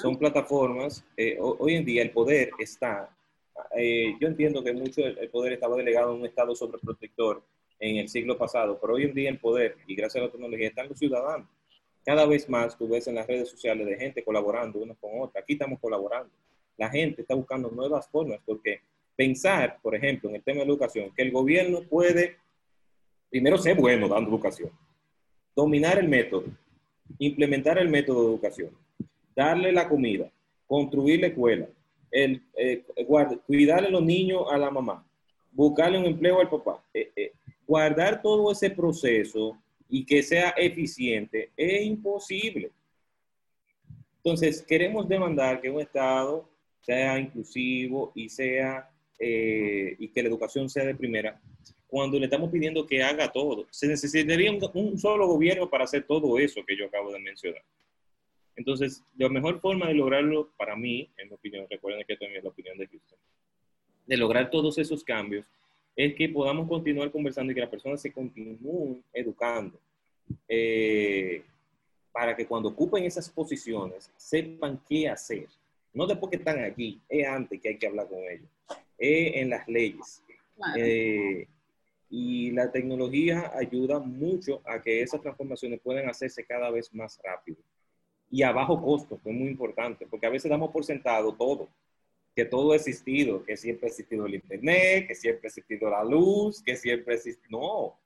Son 0.00 0.16
plataformas, 0.18 1.04
eh, 1.16 1.36
ho- 1.40 1.56
hoy 1.60 1.74
en 1.74 1.84
día 1.84 2.02
el 2.02 2.10
poder 2.10 2.50
está, 2.58 3.14
eh, 3.76 4.14
yo 4.20 4.28
entiendo 4.28 4.62
que 4.64 4.72
mucho 4.72 5.04
el, 5.04 5.18
el 5.18 5.28
poder 5.30 5.52
estaba 5.54 5.76
delegado 5.76 6.14
en 6.14 6.20
un 6.20 6.26
Estado 6.26 6.54
sobreprotector 6.54 7.42
en 7.80 7.96
el 7.96 8.08
siglo 8.08 8.36
pasado, 8.36 8.78
pero 8.80 8.94
hoy 8.94 9.04
en 9.04 9.14
día 9.14 9.30
el 9.30 9.38
poder, 9.38 9.76
y 9.86 9.94
gracias 9.94 10.22
a 10.22 10.26
la 10.26 10.32
tecnología, 10.32 10.68
están 10.68 10.88
los 10.88 10.98
ciudadanos. 10.98 11.46
Cada 12.04 12.26
vez 12.26 12.48
más 12.48 12.76
tú 12.76 12.88
ves 12.88 13.06
en 13.06 13.16
las 13.16 13.26
redes 13.26 13.48
sociales 13.50 13.86
de 13.86 13.96
gente 13.96 14.24
colaborando 14.24 14.78
unos 14.78 14.96
con 14.98 15.10
otros. 15.20 15.42
Aquí 15.42 15.52
estamos 15.52 15.78
colaborando. 15.78 16.30
La 16.76 16.88
gente 16.88 17.22
está 17.22 17.34
buscando 17.34 17.70
nuevas 17.70 18.08
formas 18.08 18.40
porque 18.46 18.80
pensar, 19.14 19.78
por 19.82 19.94
ejemplo, 19.94 20.30
en 20.30 20.36
el 20.36 20.42
tema 20.42 20.60
de 20.60 20.66
educación, 20.66 21.12
que 21.14 21.22
el 21.22 21.32
gobierno 21.32 21.82
puede, 21.82 22.36
primero, 23.28 23.58
ser 23.58 23.76
bueno 23.76 24.08
dando 24.08 24.30
educación, 24.30 24.70
dominar 25.54 25.98
el 25.98 26.08
método, 26.08 26.44
implementar 27.18 27.78
el 27.78 27.88
método 27.88 28.22
de 28.22 28.34
educación, 28.34 28.70
darle 29.34 29.72
la 29.72 29.88
comida, 29.88 30.30
construir 30.66 31.20
la 31.20 31.26
escuela, 31.26 31.66
el, 32.10 32.42
eh, 32.56 32.84
guarda- 33.06 33.38
cuidarle 33.46 33.90
los 33.90 34.02
niños 34.02 34.44
a 34.50 34.56
la 34.56 34.70
mamá, 34.70 35.04
buscarle 35.50 35.98
un 35.98 36.06
empleo 36.06 36.40
al 36.40 36.48
papá, 36.48 36.82
eh, 36.94 37.10
eh, 37.16 37.32
guardar 37.68 38.22
todo 38.22 38.50
ese 38.50 38.70
proceso 38.70 39.58
y 39.90 40.04
que 40.06 40.22
sea 40.22 40.54
eficiente 40.56 41.50
es 41.54 41.84
imposible. 41.84 42.72
Entonces, 44.16 44.62
queremos 44.62 45.06
demandar 45.06 45.60
que 45.60 45.70
un 45.70 45.80
Estado 45.80 46.48
sea 46.80 47.18
inclusivo 47.18 48.10
y 48.14 48.30
sea 48.30 48.90
eh, 49.18 49.96
y 49.98 50.08
que 50.08 50.22
la 50.22 50.28
educación 50.28 50.70
sea 50.70 50.84
de 50.84 50.94
primera, 50.94 51.40
cuando 51.86 52.18
le 52.18 52.24
estamos 52.24 52.50
pidiendo 52.50 52.86
que 52.86 53.02
haga 53.02 53.30
todo. 53.30 53.66
Se 53.70 53.86
necesitaría 53.86 54.50
un, 54.50 54.98
solo 54.98 55.26
gobierno 55.26 55.68
para 55.68 55.84
hacer 55.84 56.06
todo 56.06 56.38
eso 56.38 56.64
que 56.66 56.76
yo 56.76 56.86
acabo 56.86 57.12
de 57.12 57.18
mencionar. 57.18 57.62
Entonces, 58.56 59.04
la 59.16 59.28
mejor 59.28 59.60
forma 59.60 59.88
de 59.88 59.94
lograrlo, 59.94 60.52
para 60.56 60.74
mí, 60.74 61.10
en 61.18 61.28
mi 61.28 61.34
opinión, 61.34 61.66
recuerden 61.68 62.04
que 62.06 62.16
también 62.16 62.38
es 62.38 62.44
la 62.44 62.50
opinión 62.50 62.78
de 62.78 62.86
Houston, 62.86 63.18
de 64.06 64.16
lograr 64.16 64.50
todos 64.50 64.78
esos 64.78 65.04
cambios, 65.04 65.46
es 65.98 66.14
que 66.14 66.28
podamos 66.28 66.68
continuar 66.68 67.10
conversando 67.10 67.50
y 67.50 67.56
que 67.56 67.60
las 67.60 67.70
personas 67.70 68.00
se 68.00 68.12
continúen 68.12 69.02
educando 69.12 69.80
eh, 70.46 71.42
para 72.12 72.36
que 72.36 72.46
cuando 72.46 72.68
ocupen 72.68 73.02
esas 73.02 73.28
posiciones 73.28 74.08
sepan 74.16 74.80
qué 74.88 75.08
hacer. 75.08 75.48
No 75.92 76.06
después 76.06 76.30
que 76.30 76.36
están 76.36 76.62
aquí, 76.62 77.00
es 77.08 77.26
antes 77.26 77.60
que 77.60 77.70
hay 77.70 77.78
que 77.78 77.88
hablar 77.88 78.06
con 78.06 78.20
ellos, 78.20 78.48
es 78.96 79.36
en 79.38 79.50
las 79.50 79.66
leyes. 79.66 80.22
Claro. 80.54 80.74
Eh, 80.76 81.48
y 82.10 82.52
la 82.52 82.70
tecnología 82.70 83.50
ayuda 83.56 83.98
mucho 83.98 84.62
a 84.64 84.80
que 84.80 85.02
esas 85.02 85.20
transformaciones 85.20 85.80
puedan 85.80 86.08
hacerse 86.08 86.44
cada 86.44 86.70
vez 86.70 86.94
más 86.94 87.18
rápido 87.24 87.58
y 88.30 88.44
a 88.44 88.52
bajo 88.52 88.80
costo, 88.80 89.18
que 89.20 89.30
es 89.30 89.36
muy 89.36 89.48
importante, 89.48 90.06
porque 90.06 90.28
a 90.28 90.30
veces 90.30 90.48
damos 90.48 90.70
por 90.70 90.84
sentado 90.84 91.34
todo, 91.34 91.68
que 92.38 92.44
todo 92.44 92.70
ha 92.70 92.76
existido, 92.76 93.44
que 93.44 93.56
siempre 93.56 93.88
ha 93.88 93.90
existido 93.90 94.24
el 94.26 94.36
Internet, 94.36 95.08
que 95.08 95.14
siempre 95.16 95.48
ha 95.48 95.48
existido 95.48 95.90
la 95.90 96.04
luz, 96.04 96.62
que 96.62 96.76
siempre 96.76 97.14
ha 97.14 97.16
existido... 97.16 97.48
No, 97.58 97.98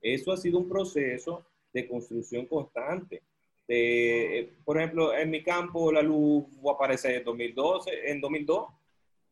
eso 0.00 0.30
ha 0.30 0.36
sido 0.36 0.60
un 0.60 0.68
proceso 0.68 1.44
de 1.72 1.88
construcción 1.88 2.46
constante. 2.46 3.22
De, 3.66 4.52
por 4.64 4.76
ejemplo, 4.78 5.12
en 5.12 5.30
mi 5.30 5.42
campo 5.42 5.90
la 5.90 6.00
luz 6.00 6.44
aparece 6.72 7.16
en 7.16 7.24
2012, 7.24 7.90
en 8.08 8.20
2002, 8.20 8.68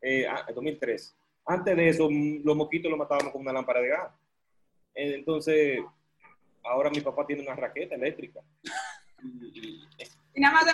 eh, 0.03 0.27
ah, 0.29 0.45
en 0.49 0.55
2003. 0.57 1.15
Antes 1.47 1.77
de 1.77 1.89
eso, 1.89 2.11
mm, 2.11 2.41
los 2.43 2.57
mosquitos 2.57 2.91
los 2.91 2.99
matábamos 2.99 3.31
con 3.33 3.43
una 3.43 3.53
lámpara 3.53 3.81
de 3.81 3.89
gas. 3.89 4.11
Eh, 4.97 5.15
Entonces, 5.15 5.79
ahora 6.65 6.91
mi 6.91 7.01
papá 7.03 7.25
tiene 7.25 7.43
una 7.43 7.55
raqueta 7.55 7.95
eléctrica. 7.95 8.41
Y- 9.23 9.61
y- 9.61 9.89
Y 10.35 10.41
nada 10.41 10.55
más. 10.55 10.65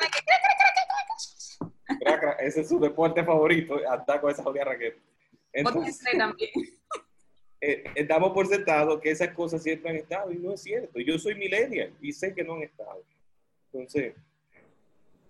Ese 2.47 2.61
es 2.61 2.69
su 2.69 2.79
deporte 2.79 3.25
favorito, 3.25 3.77
andar 3.89 4.21
con 4.21 4.31
esa 4.31 4.43
jodida 4.43 4.65
raqueta. 4.65 4.99
Entonces, 5.53 6.01
también. 6.17 6.51
eh, 7.61 7.85
eh, 7.95 8.07
damos 8.07 8.33
por 8.33 8.47
sentado 8.47 9.01
que 9.01 9.11
esas 9.11 9.31
cosas 9.31 9.63
siempre 9.63 9.91
han 9.91 9.97
estado 9.97 10.31
y 10.33 10.39
no 10.39 10.53
es 10.53 10.63
cierto. 10.63 11.01
Yo 11.01 11.19
soy 11.19 11.35
millennial 11.35 11.93
y 12.01 12.13
sé 12.13 12.35
que 12.35 12.45
no 12.45 12.55
han 12.55 12.63
estado. 12.63 13.03
Entonces, 13.73 14.15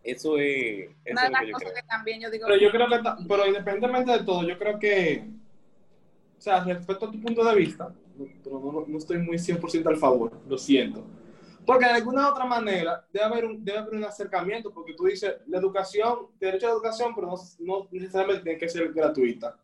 eso 0.03 0.37
es, 0.39 0.91
eso 1.05 1.13
Una 1.13 1.23
es 1.23 1.27
de 1.27 1.29
lo 1.29 1.33
las 1.33 1.41
que 1.41 1.47
yo 1.47 1.53
cosas 1.55 1.73
creo. 1.73 1.83
que 1.83 1.89
también 1.89 2.21
yo 2.21 2.31
digo... 2.31 2.47
Pero 2.47 2.61
yo 2.61 2.71
creo 2.71 2.89
que, 2.89 2.97
pero 3.29 3.47
independientemente 3.47 4.13
de 4.13 4.25
todo, 4.25 4.47
yo 4.47 4.59
creo 4.59 4.79
que, 4.79 5.25
o 6.39 6.41
sea, 6.41 6.63
respecto 6.65 7.07
a 7.07 7.11
tu 7.11 7.21
punto 7.21 7.45
de 7.45 7.57
vista, 7.57 7.93
pero 8.45 8.61
no, 8.61 8.85
no 8.87 8.99
estoy 8.99 9.19
muy 9.19 9.37
100% 9.37 9.87
al 9.87 9.97
favor, 9.97 10.33
lo 10.47 10.59
siento. 10.59 11.05
Porque 11.67 11.85
de 11.85 11.93
alguna 11.93 12.31
otra 12.31 12.45
manera 12.45 13.05
debe 13.13 13.25
haber, 13.25 13.45
un, 13.45 13.65
debe 13.65 13.79
haber 13.79 13.95
un 13.95 14.05
acercamiento, 14.05 14.73
porque 14.73 14.95
tú 14.95 15.07
dices, 15.07 15.35
la 15.49 15.59
educación, 15.59 16.29
derecho 16.39 16.67
a 16.67 16.69
la 16.71 16.75
educación, 16.77 17.13
pero 17.15 17.27
no, 17.27 17.37
no 17.59 17.89
necesariamente 17.91 18.45
tiene 18.45 18.59
que 18.59 18.69
ser 18.69 18.93
gratuita. 18.93 19.59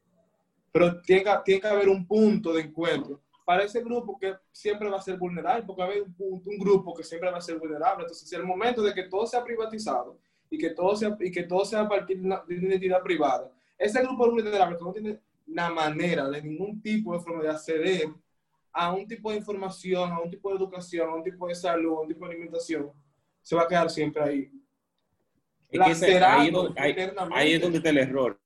Pero 0.73 1.01
tiene 1.03 1.23
que, 1.23 1.31
tiene 1.45 1.61
que 1.61 1.69
haber 1.69 1.89
un 1.89 2.05
punto 2.07 2.53
de 2.53 2.63
encuentro 2.63 3.21
para 3.45 3.65
ese 3.65 3.83
grupo 3.83 4.19
que 4.19 4.35
siempre 4.51 4.89
va 4.89 4.99
a 4.99 5.03
ser 5.03 5.17
vulnerable, 5.17 5.65
porque 5.65 5.83
va 5.83 5.89
a 5.89 5.91
haber 5.91 6.03
un, 6.03 6.43
un 6.45 6.59
grupo 6.59 6.93
que 6.93 7.05
siempre 7.05 7.31
va 7.31 7.39
a 7.39 7.43
ser 7.43 7.59
vulnerable. 7.59 8.03
Entonces, 8.03 8.29
si 8.29 8.35
el 8.35 8.45
momento 8.45 8.83
de 8.83 8.95
que 8.95 9.05
todo 9.05 9.27
sea 9.27 9.45
privatizado 9.45 10.19
y 10.51 10.59
que 10.59 10.71
todo 10.71 10.97
sea, 10.97 11.17
y 11.21 11.31
que 11.31 11.45
todo 11.45 11.65
sea 11.65 11.83
a 11.83 11.89
partir 11.89 12.19
de 12.19 12.27
una, 12.27 12.43
de 12.47 12.59
una 12.59 12.69
identidad 12.69 13.03
privada, 13.03 13.51
ese 13.79 14.03
grupo 14.03 14.29
vulnerable 14.29 14.77
no 14.81 14.93
tiene 14.93 15.21
la 15.47 15.71
manera 15.71 16.29
de 16.29 16.43
ningún 16.43 16.81
tipo 16.81 17.13
de 17.13 17.21
forma 17.21 17.43
de 17.43 17.51
acceder 17.51 18.09
a 18.73 18.93
un 18.93 19.07
tipo 19.07 19.31
de 19.31 19.37
información, 19.39 20.11
a 20.13 20.21
un 20.21 20.31
tipo 20.31 20.51
de 20.51 20.57
educación, 20.57 21.09
a 21.11 21.15
un 21.15 21.23
tipo 21.25 21.47
de 21.49 21.55
salud, 21.55 21.99
a 21.99 22.01
un 22.01 22.09
tipo 22.09 22.27
de 22.27 22.33
alimentación, 22.33 22.91
se 23.43 23.55
va 23.57 23.63
a 23.63 23.69
quedar 23.69 23.91
siempre 23.91 24.23
ahí. 24.23 24.51
Es 25.71 25.79
que 26.01 26.07
ahí, 26.41 26.49
es 26.49 26.53
donde, 26.53 26.81
ahí- 27.35 27.53
es 27.55 27.61
donde 27.61 27.79
está 27.79 27.91
el 27.91 27.99
error. 27.99 28.39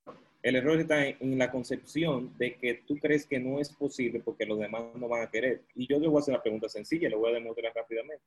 El 0.43 0.55
error 0.55 0.79
está 0.79 1.05
en, 1.05 1.17
en 1.19 1.37
la 1.37 1.51
concepción 1.51 2.33
de 2.37 2.55
que 2.55 2.75
tú 2.87 2.97
crees 2.99 3.25
que 3.25 3.39
no 3.39 3.59
es 3.59 3.69
posible 3.73 4.21
porque 4.23 4.45
los 4.45 4.57
demás 4.59 4.83
no 4.95 5.07
van 5.09 5.23
a 5.23 5.29
querer. 5.29 5.63
Y 5.75 5.87
yo 5.87 5.99
le 5.99 6.07
voy 6.07 6.17
a 6.17 6.19
hacer 6.21 6.33
una 6.33 6.41
pregunta 6.41 6.69
sencilla, 6.69 7.09
le 7.09 7.15
voy 7.17 7.31
a 7.31 7.33
demostrar 7.35 7.73
rápidamente. 7.75 8.23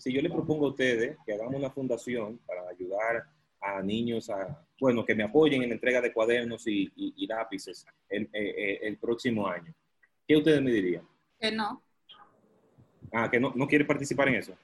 Si 0.00 0.12
yo 0.12 0.22
le 0.22 0.30
propongo 0.30 0.66
a 0.66 0.70
ustedes 0.70 1.16
que 1.26 1.34
hagamos 1.34 1.54
una 1.56 1.70
fundación 1.70 2.38
para 2.46 2.66
ayudar 2.68 3.24
a 3.60 3.82
niños 3.82 4.30
a, 4.30 4.64
bueno, 4.80 5.04
que 5.04 5.14
me 5.14 5.24
apoyen 5.24 5.62
en 5.62 5.70
la 5.70 5.74
entrega 5.74 6.00
de 6.00 6.12
cuadernos 6.12 6.66
y, 6.68 6.84
y- 6.96 7.12
y 7.16 7.26
lápices 7.26 7.84
el, 8.08 8.22
eh, 8.22 8.28
eh, 8.56 8.78
el 8.82 8.96
próximo 8.96 9.46
año, 9.48 9.74
¿qué 10.26 10.36
ustedes 10.36 10.62
me 10.62 10.70
dirían? 10.70 11.06
Que 11.40 11.52
no. 11.52 11.82
Ah, 13.12 13.30
que 13.30 13.40
no, 13.40 13.52
no 13.54 13.66
quiere 13.66 13.84
participar 13.84 14.28
en 14.28 14.36
eso. 14.36 14.56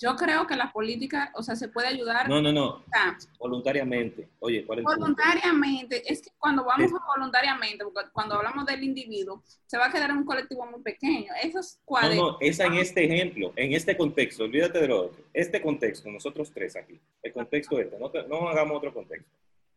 Yo 0.00 0.14
creo 0.14 0.46
que 0.46 0.54
la 0.54 0.72
política, 0.72 1.32
o 1.34 1.42
sea, 1.42 1.56
se 1.56 1.66
puede 1.66 1.88
ayudar 1.88 2.28
No, 2.28 2.40
no, 2.40 2.52
no, 2.52 2.84
sea, 2.92 3.18
voluntariamente. 3.36 4.28
Oye, 4.38 4.64
¿cuál 4.64 4.78
es 4.78 4.84
punto? 4.84 5.00
voluntariamente. 5.00 6.10
Es 6.10 6.22
que 6.22 6.30
cuando 6.38 6.64
vamos 6.64 6.92
a 6.92 7.04
voluntariamente, 7.16 7.84
porque 7.84 8.08
cuando 8.12 8.36
hablamos 8.36 8.64
del 8.64 8.84
individuo, 8.84 9.42
se 9.66 9.76
va 9.76 9.86
a 9.86 9.92
quedar 9.92 10.10
en 10.10 10.18
un 10.18 10.24
colectivo 10.24 10.64
muy 10.66 10.80
pequeño. 10.82 11.32
Esos 11.42 11.78
No, 11.78 11.84
cuadros. 11.84 12.14
no, 12.16 12.36
es 12.40 12.60
en 12.60 12.74
este 12.74 13.04
ejemplo, 13.06 13.52
en 13.56 13.72
este 13.72 13.96
contexto, 13.96 14.44
olvídate 14.44 14.78
de 14.78 14.86
lo 14.86 15.06
otro. 15.06 15.24
Este 15.34 15.60
contexto, 15.60 16.08
nosotros 16.10 16.52
tres 16.54 16.76
aquí, 16.76 17.00
el 17.24 17.32
contexto 17.32 17.80
este, 17.80 17.98
no, 17.98 18.12
no 18.28 18.48
hagamos 18.48 18.76
otro 18.76 18.94
contexto, 18.94 19.28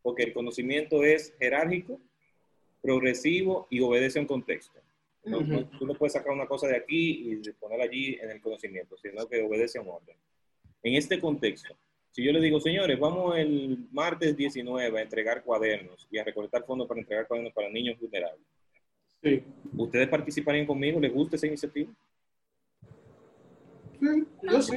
porque 0.04 0.22
el 0.22 0.34
conocimiento 0.34 1.04
es 1.04 1.34
jerárquico, 1.40 2.00
progresivo 2.84 3.66
y 3.72 3.82
obedece 3.82 4.20
a 4.20 4.22
un 4.22 4.28
contexto. 4.28 4.80
No- 5.24 5.38
Ujú. 5.40 5.48
no- 5.52 5.70
tú 5.78 5.86
no 5.86 5.94
puedes 5.94 6.14
sacar 6.14 6.34
una 6.34 6.48
cosa 6.48 6.68
de 6.68 6.78
aquí 6.78 7.32
y 7.32 7.52
ponerla 7.54 7.86
allí 7.86 8.18
en 8.22 8.32
el 8.32 8.42
conocimiento, 8.42 8.98
sino 8.98 9.28
que 9.28 9.42
obedece 9.42 9.78
a 9.78 9.82
un 9.82 9.90
orden. 9.90 10.16
En 10.84 10.96
este 10.96 11.20
contexto, 11.20 11.76
si 12.10 12.24
yo 12.24 12.32
le 12.32 12.42
digo, 12.42 12.60
señores, 12.60 13.00
vamos 13.00 13.38
el 13.38 13.86
martes 13.92 14.36
19 14.36 14.98
a 15.00 15.02
entregar 15.04 15.44
cuadernos 15.44 16.08
y 16.10 16.18
a 16.18 16.24
recolectar 16.24 16.66
fondos 16.66 16.88
para 16.88 17.00
entregar 17.00 17.28
cuadernos 17.28 17.54
para 17.54 17.70
niños 17.70 18.00
vulnerables, 18.00 18.46
Sí. 19.24 19.44
¿ustedes 19.78 20.08
participarían 20.10 20.66
conmigo? 20.66 21.00
¿Les 21.00 21.14
gusta 21.14 21.36
esa 21.36 21.46
iniciativa? 21.46 21.92
Sí, 24.00 24.08
yo 24.42 24.62
sí. 24.62 24.76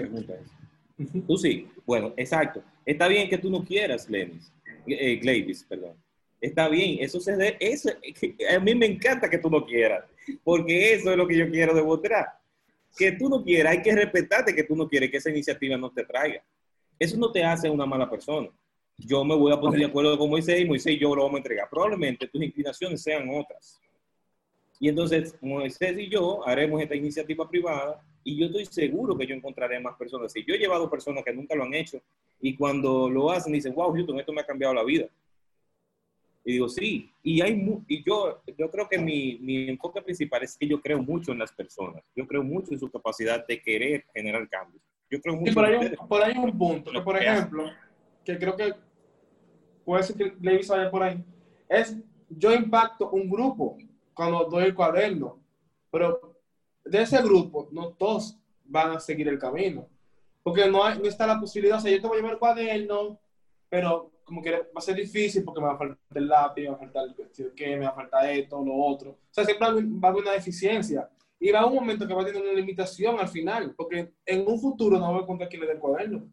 Tú 1.26 1.36
sí. 1.38 1.66
Bueno, 1.86 2.12
exacto. 2.16 2.62
Está 2.84 3.08
bien 3.08 3.28
que 3.28 3.38
tú 3.38 3.50
no 3.50 3.64
quieras, 3.64 4.08
Lenis. 4.08 4.52
Eh, 4.86 5.16
Glavis, 5.16 5.64
perdón. 5.64 5.96
Está 6.40 6.68
bien, 6.68 6.98
eso 7.00 7.18
se 7.20 7.34
de, 7.36 7.56
eso, 7.58 7.88
a 8.50 8.58
mí 8.60 8.74
me 8.74 8.84
encanta 8.84 9.30
que 9.30 9.38
tú 9.38 9.48
no 9.48 9.64
quieras, 9.64 10.04
porque 10.42 10.94
eso 10.94 11.10
es 11.10 11.16
lo 11.16 11.26
que 11.26 11.36
yo 11.36 11.50
quiero 11.50 11.74
demostrar. 11.74 12.26
Que 12.96 13.12
tú 13.12 13.28
no 13.28 13.42
quieras, 13.42 13.72
hay 13.72 13.82
que 13.82 13.94
respetarte 13.94 14.54
que 14.54 14.64
tú 14.64 14.76
no 14.76 14.88
quieres 14.88 15.10
que 15.10 15.16
esa 15.16 15.30
iniciativa 15.30 15.76
no 15.76 15.90
te 15.90 16.04
traiga. 16.04 16.42
Eso 16.98 17.16
no 17.16 17.32
te 17.32 17.42
hace 17.42 17.68
una 17.68 17.86
mala 17.86 18.08
persona. 18.08 18.48
Yo 18.96 19.24
me 19.24 19.34
voy 19.34 19.52
a 19.52 19.60
poner 19.60 19.80
de 19.80 19.86
acuerdo 19.86 20.16
con 20.16 20.30
Moisés 20.30 20.60
y 20.60 20.64
Moisés 20.64 20.94
y 20.94 20.98
yo 20.98 21.14
lo 21.14 21.22
vamos 21.22 21.36
a 21.36 21.38
entregar. 21.38 21.68
Probablemente 21.68 22.28
tus 22.28 22.42
inclinaciones 22.42 23.02
sean 23.02 23.28
otras. 23.28 23.80
Y 24.78 24.88
entonces 24.88 25.36
Moisés 25.40 25.98
y 25.98 26.08
yo 26.08 26.46
haremos 26.46 26.80
esta 26.80 26.94
iniciativa 26.94 27.48
privada 27.48 28.00
y 28.22 28.38
yo 28.38 28.46
estoy 28.46 28.66
seguro 28.66 29.16
que 29.16 29.26
yo 29.26 29.34
encontraré 29.34 29.80
más 29.80 29.96
personas. 29.96 30.32
Si 30.32 30.44
yo 30.44 30.54
he 30.54 30.58
llevado 30.58 30.88
personas 30.88 31.24
que 31.24 31.32
nunca 31.32 31.54
lo 31.54 31.64
han 31.64 31.74
hecho 31.74 32.00
y 32.40 32.56
cuando 32.56 33.08
lo 33.08 33.30
hacen 33.30 33.52
dicen, 33.52 33.74
wow, 33.74 33.92
Houston, 33.92 34.18
esto 34.18 34.32
me 34.32 34.40
ha 34.40 34.46
cambiado 34.46 34.74
la 34.74 34.84
vida. 34.84 35.06
Y 36.44 36.52
digo, 36.52 36.68
sí, 36.68 37.10
y, 37.22 37.40
hay 37.40 37.52
y 37.88 38.04
yo, 38.04 38.42
yo 38.58 38.70
creo 38.70 38.86
que 38.86 38.98
mi, 38.98 39.38
mi, 39.38 39.68
enfoque 39.70 40.02
principal 40.02 40.42
es 40.42 40.58
que 40.58 40.68
yo 40.68 40.80
creo 40.80 41.02
mucho 41.02 41.32
en 41.32 41.38
las 41.38 41.50
personas, 41.52 42.04
yo 42.14 42.26
creo 42.26 42.42
mucho 42.42 42.72
en 42.72 42.78
su 42.78 42.90
capacidad 42.90 43.46
de 43.46 43.62
querer 43.62 44.04
generar 44.12 44.46
cambios. 44.50 44.82
Yo 45.10 45.20
creo 45.22 45.36
mucho 45.36 45.52
y 45.52 45.54
por, 45.54 45.64
ahí, 45.64 45.74
un, 45.76 46.08
por 46.08 46.22
ahí 46.22 46.36
un 46.36 46.58
punto, 46.58 46.90
que 46.90 47.00
por 47.00 47.16
ejemplo, 47.16 47.70
que 48.24 48.38
creo 48.38 48.56
que 48.56 48.74
puede 49.86 50.02
ser 50.02 50.16
que 50.16 50.34
Levi 50.40 50.66
vaya 50.66 50.90
por 50.90 51.02
ahí, 51.02 51.24
es 51.68 51.96
yo 52.28 52.52
impacto 52.52 53.08
un 53.10 53.30
grupo 53.30 53.78
cuando 54.12 54.44
doy 54.44 54.64
el 54.64 54.74
cuaderno, 54.74 55.40
pero 55.90 56.36
de 56.84 57.02
ese 57.02 57.22
grupo 57.22 57.68
no 57.72 57.92
todos 57.92 58.38
van 58.64 58.90
a 58.90 59.00
seguir 59.00 59.28
el 59.28 59.38
camino, 59.38 59.88
porque 60.42 60.68
no, 60.68 60.84
hay, 60.84 60.98
no 60.98 61.08
está 61.08 61.26
la 61.26 61.40
posibilidad, 61.40 61.78
o 61.78 61.80
sea, 61.80 61.90
yo 61.90 62.02
te 62.02 62.06
voy 62.06 62.16
a 62.16 62.20
llevar 62.20 62.32
el 62.34 62.38
cuaderno, 62.38 63.18
pero 63.70 64.13
como 64.24 64.42
que 64.42 64.50
va 64.50 64.66
a 64.74 64.80
ser 64.80 64.96
difícil 64.96 65.44
porque 65.44 65.60
me 65.60 65.66
va 65.66 65.74
a 65.74 65.78
faltar 65.78 65.98
el 66.14 66.28
lápiz, 66.28 66.62
me 66.62 66.68
va 66.70 66.74
a 66.74 66.78
faltar 66.78 67.04
el 67.06 67.54
que 67.54 67.76
me 67.76 67.84
va 67.84 67.90
a 67.90 67.94
faltar 67.94 68.30
esto, 68.30 68.64
lo 68.64 68.74
otro. 68.74 69.10
O 69.10 69.18
sea, 69.30 69.44
siempre 69.44 69.68
va 69.68 70.08
a 70.08 70.10
haber 70.10 70.22
una 70.22 70.32
deficiencia. 70.32 71.08
Y 71.38 71.50
va 71.50 71.60
a 71.60 71.66
un 71.66 71.74
momento 71.74 72.06
que 72.06 72.14
va 72.14 72.22
a 72.22 72.24
tener 72.24 72.42
una 72.42 72.52
limitación 72.52 73.18
al 73.20 73.28
final, 73.28 73.74
porque 73.76 74.14
en 74.24 74.48
un 74.48 74.58
futuro 74.58 74.98
no 74.98 75.12
voy 75.12 75.20
a 75.20 75.22
encontrar 75.22 75.48
quién 75.48 75.60
le 75.60 75.66
dé 75.66 75.74
el 75.74 75.78
cuaderno. 75.78 76.26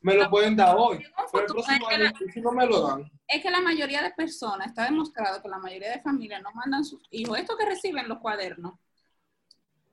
Me 0.00 0.14
lo 0.14 0.30
pueden 0.30 0.54
dar 0.54 0.76
hoy, 0.78 1.04
pero 1.32 1.44
el 1.44 1.52
próximo 1.52 1.88
año, 1.88 2.12
si 2.32 2.40
no 2.40 2.52
me 2.52 2.66
lo 2.66 2.86
dan. 2.86 3.10
Es 3.26 3.42
que 3.42 3.50
la 3.50 3.60
mayoría 3.60 4.00
de 4.02 4.12
personas, 4.12 4.68
está 4.68 4.84
demostrado 4.84 5.42
que 5.42 5.48
la 5.48 5.58
mayoría 5.58 5.90
de 5.90 6.00
familias 6.00 6.40
no 6.40 6.50
mandan 6.52 6.84
sus 6.84 7.02
hijos, 7.10 7.36
esto 7.36 7.56
que 7.58 7.66
reciben 7.66 8.08
los 8.08 8.18
cuadernos, 8.18 8.74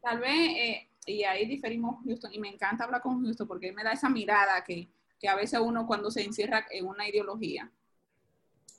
tal 0.02 0.20
vez, 0.20 0.50
eh, 0.58 0.90
y 1.08 1.24
ahí 1.24 1.48
diferimos 1.48 2.04
Houston, 2.06 2.32
y 2.34 2.40
me 2.40 2.50
encanta 2.50 2.84
hablar 2.84 3.02
con 3.02 3.24
Houston 3.24 3.48
porque 3.48 3.72
me 3.72 3.84
da 3.84 3.94
esa 3.94 4.08
mirada 4.08 4.64
que 4.64 4.88
que 5.20 5.28
a 5.28 5.36
veces 5.36 5.60
uno 5.60 5.88
cuando 5.88 6.12
se 6.12 6.24
encierra 6.24 6.66
en 6.72 6.86
una 6.86 7.08
ideología. 7.08 7.72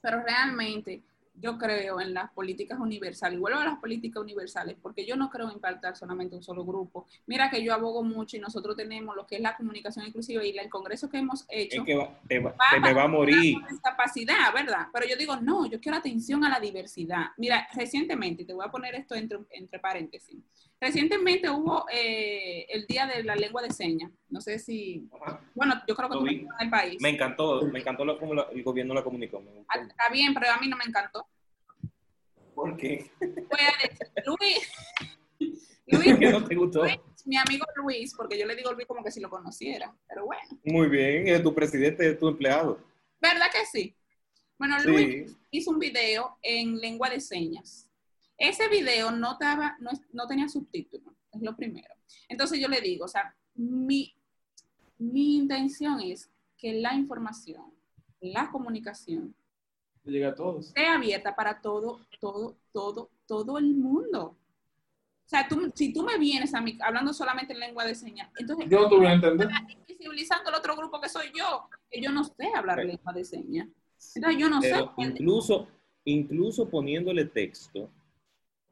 Pero 0.01 0.22
realmente 0.22 1.03
yo 1.41 1.59
creo 1.59 2.01
en 2.01 2.14
las 2.14 2.30
políticas 2.32 2.78
universales, 2.78 3.39
vuelvo 3.39 3.61
a 3.61 3.64
las 3.64 3.78
políticas 3.78 4.22
universales, 4.22 4.76
porque 4.80 5.05
yo 5.05 5.16
no 5.16 5.30
creo 5.30 5.51
impactar 5.51 5.97
solamente 5.97 6.34
un 6.34 6.43
solo 6.43 6.64
grupo. 6.64 7.07
Mira 7.26 7.51
que 7.51 7.62
yo 7.62 7.74
abogo 7.74 8.03
mucho 8.03 8.37
y 8.37 8.41
nosotros 8.41 8.76
tenemos 8.76 9.14
lo 9.14 9.26
que 9.26 9.37
es 9.37 9.41
la 9.43 9.57
comunicación 9.57 10.07
inclusiva 10.07 10.45
y 10.45 10.57
el 10.57 10.70
congreso 10.70 11.11
que 11.11 11.18
hemos 11.18 11.45
hecho. 11.49 11.80
Es 11.80 11.87
que 11.87 11.97
va, 11.97 12.18
te 12.26 12.39
va, 12.39 12.55
me 12.80 12.95
va 12.95 13.03
a 13.05 13.09
morir. 13.09 13.57
Discapacidad, 13.68 14.53
¿verdad? 14.55 14.89
Pero 14.93 15.07
yo 15.07 15.16
digo, 15.16 15.37
no, 15.37 15.66
yo 15.66 15.80
quiero 15.80 15.99
atención 15.99 16.45
a 16.45 16.49
la 16.49 16.61
diversidad. 16.61 17.26
Mira, 17.37 17.68
recientemente, 17.74 18.45
te 18.45 18.55
voy 18.55 18.64
a 18.66 18.70
poner 18.70 18.95
esto 18.95 19.14
entre, 19.14 19.39
entre 19.51 19.78
paréntesis. 19.78 20.39
Recientemente 20.81 21.49
hubo 21.49 21.87
eh, 21.91 22.66
el 22.68 22.87
Día 22.87 23.07
de 23.07 23.24
la 23.24 23.35
Lengua 23.35 23.62
de 23.62 23.70
Señas. 23.70 24.11
No 24.29 24.41
sé 24.41 24.59
si. 24.59 25.09
Bueno, 25.55 25.74
yo 25.89 25.97
creo 25.97 26.09
que 26.09 26.18
tú 26.18 26.27
en 26.27 26.49
el 26.61 26.70
país. 26.70 27.01
Me 27.01 27.11
encantó, 27.11 27.62
me 27.62 27.81
encantó 27.81 28.05
lo, 28.05 28.18
como 28.18 28.35
el 28.35 28.62
gobierno 28.62 28.93
la 28.93 29.03
comunicó. 29.03 29.43
Ah, 29.68 29.79
está 29.79 30.11
bien, 30.12 30.35
pero 30.35 30.53
a 30.53 30.59
mí 30.59 30.68
no 30.68 30.77
me 30.77 30.85
encantó. 30.85 31.27
¿Por 32.55 32.77
qué? 32.77 33.11
Luis. 34.27 34.72
Luis, 35.87 36.18
¿Qué 36.18 36.31
no 36.31 36.45
te 36.45 36.55
gustó? 36.57 36.85
mi 37.27 37.37
amigo 37.37 37.66
Luis, 37.77 38.14
porque 38.14 38.39
yo 38.39 38.47
le 38.47 38.55
digo 38.55 38.72
Luis 38.72 38.87
como 38.87 39.03
que 39.03 39.11
si 39.11 39.20
lo 39.20 39.29
conociera, 39.29 39.93
pero 40.09 40.27
bueno. 40.27 40.43
Muy 40.64 40.89
bien, 40.89 41.27
es 41.29 41.43
tu 41.43 41.53
presidente, 41.55 42.09
es 42.09 42.18
tu 42.18 42.29
empleado. 42.29 42.79
¿Verdad 43.20 43.47
que 43.53 43.66
sí? 43.66 43.97
Bueno, 44.59 44.77
Luis 44.85 45.37
hizo 45.51 45.70
un 45.70 45.79
video 45.79 46.39
en 46.43 46.79
lengua 46.79 47.11
de 47.11 47.20
señas 47.20 47.86
ese 48.39 48.68
video 48.68 49.11
no, 49.11 49.32
estaba, 49.32 49.76
no, 50.12 50.26
tenía 50.26 50.49
subtítulos, 50.49 51.14
es 51.32 51.43
lo 51.43 51.57
primero. 51.57 51.95
Entonces 52.28 52.61
yo 52.61 52.68
le 52.68 52.80
digo, 52.80 53.05
o 53.05 53.09
sea, 53.09 53.34
mi, 53.55 54.14
mi 54.99 55.37
intención 55.37 56.01
es 56.01 56.30
que 56.57 56.74
la 56.74 56.95
información, 56.95 57.72
la 58.20 58.51
comunicación, 58.51 59.34
llega 60.05 60.28
a 60.28 60.34
todos. 60.34 60.68
Esté 60.68 60.87
abierta 60.87 61.34
para 61.34 61.61
todo, 61.61 62.01
todo, 62.20 62.57
todo, 62.72 63.11
todo 63.26 63.59
el 63.59 63.74
mundo. 63.74 64.37
O 65.26 65.28
sea, 65.28 65.49
tú, 65.49 65.72
si 65.74 65.93
tú 65.93 66.05
me 66.05 66.18
vienes 66.18 66.55
a 66.55 66.61
mí 66.61 66.78
hablando 66.80 67.12
solamente 67.12 67.53
en 67.53 67.59
lengua 67.59 67.84
de 67.84 67.97
señas, 67.97 68.30
entonces... 68.39 68.68
Yo 68.70 68.82
no 68.82 68.89
te 68.89 68.97
voy 68.97 69.07
a 69.07 69.12
entender. 69.14 69.49
Invisibilizando 69.68 70.51
el 70.51 70.57
otro 70.57 70.76
grupo 70.76 71.01
que 71.01 71.09
soy 71.09 71.32
yo, 71.37 71.68
que 71.91 72.01
yo 72.01 72.12
no 72.12 72.22
sé 72.22 72.53
hablar 72.55 72.84
lengua 72.84 73.12
de 73.12 73.24
señas. 73.24 73.68
Entonces 74.14 74.41
yo 74.41 74.49
no 74.49 74.62
sé. 74.62 74.74
Incluso, 74.99 75.66
incluso 76.05 76.68
poniéndole 76.68 77.24
texto, 77.24 77.91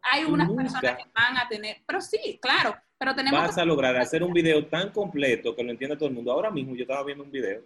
hay 0.05 0.25
unas 0.25 0.51
personas 0.51 0.97
que 0.97 1.05
van 1.15 1.37
a 1.39 1.49
tener, 1.49 1.79
pero 1.87 2.01
sí, 2.01 2.39
claro, 2.41 2.77
pero 2.99 3.15
tenemos... 3.15 3.41
Vas 3.41 3.59
a 3.59 3.65
lograr 3.65 3.97
hacer 3.97 4.23
un 4.23 4.33
video 4.33 4.67
tan 4.67 4.91
completo 4.91 5.57
que 5.57 5.63
lo 5.63 5.71
entienda 5.71 5.97
todo 5.97 6.09
el 6.09 6.15
mundo. 6.15 6.33
Ahora 6.33 6.51
mismo 6.51 6.75
yo 6.75 6.83
estaba 6.83 7.05
viendo 7.05 7.25
un 7.25 7.31
video 7.31 7.63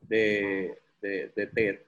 de, 0.00 0.78
de, 1.00 1.46
TED, 1.54 1.80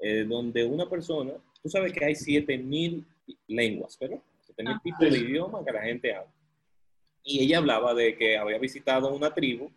eh, 0.00 0.24
donde 0.24 0.64
una 0.64 0.88
persona, 0.88 1.32
tú 1.62 1.68
sabes 1.68 1.92
que 1.92 2.04
hay 2.04 2.14
7000 2.14 3.04
lenguas, 3.48 3.98
¿verdad? 3.98 4.18
7000 4.46 4.80
tipos 4.82 5.00
de 5.00 5.18
idiomas 5.18 5.64
que 5.64 5.72
la 5.72 5.82
gente 5.82 6.14
habla. 6.14 6.32
Y 7.24 7.44
ella 7.44 7.58
hablaba 7.58 7.94
de 7.94 8.16
que 8.16 8.36
había 8.36 8.58
visitado 8.58 9.12
una 9.14 9.32
tribu 9.32 9.70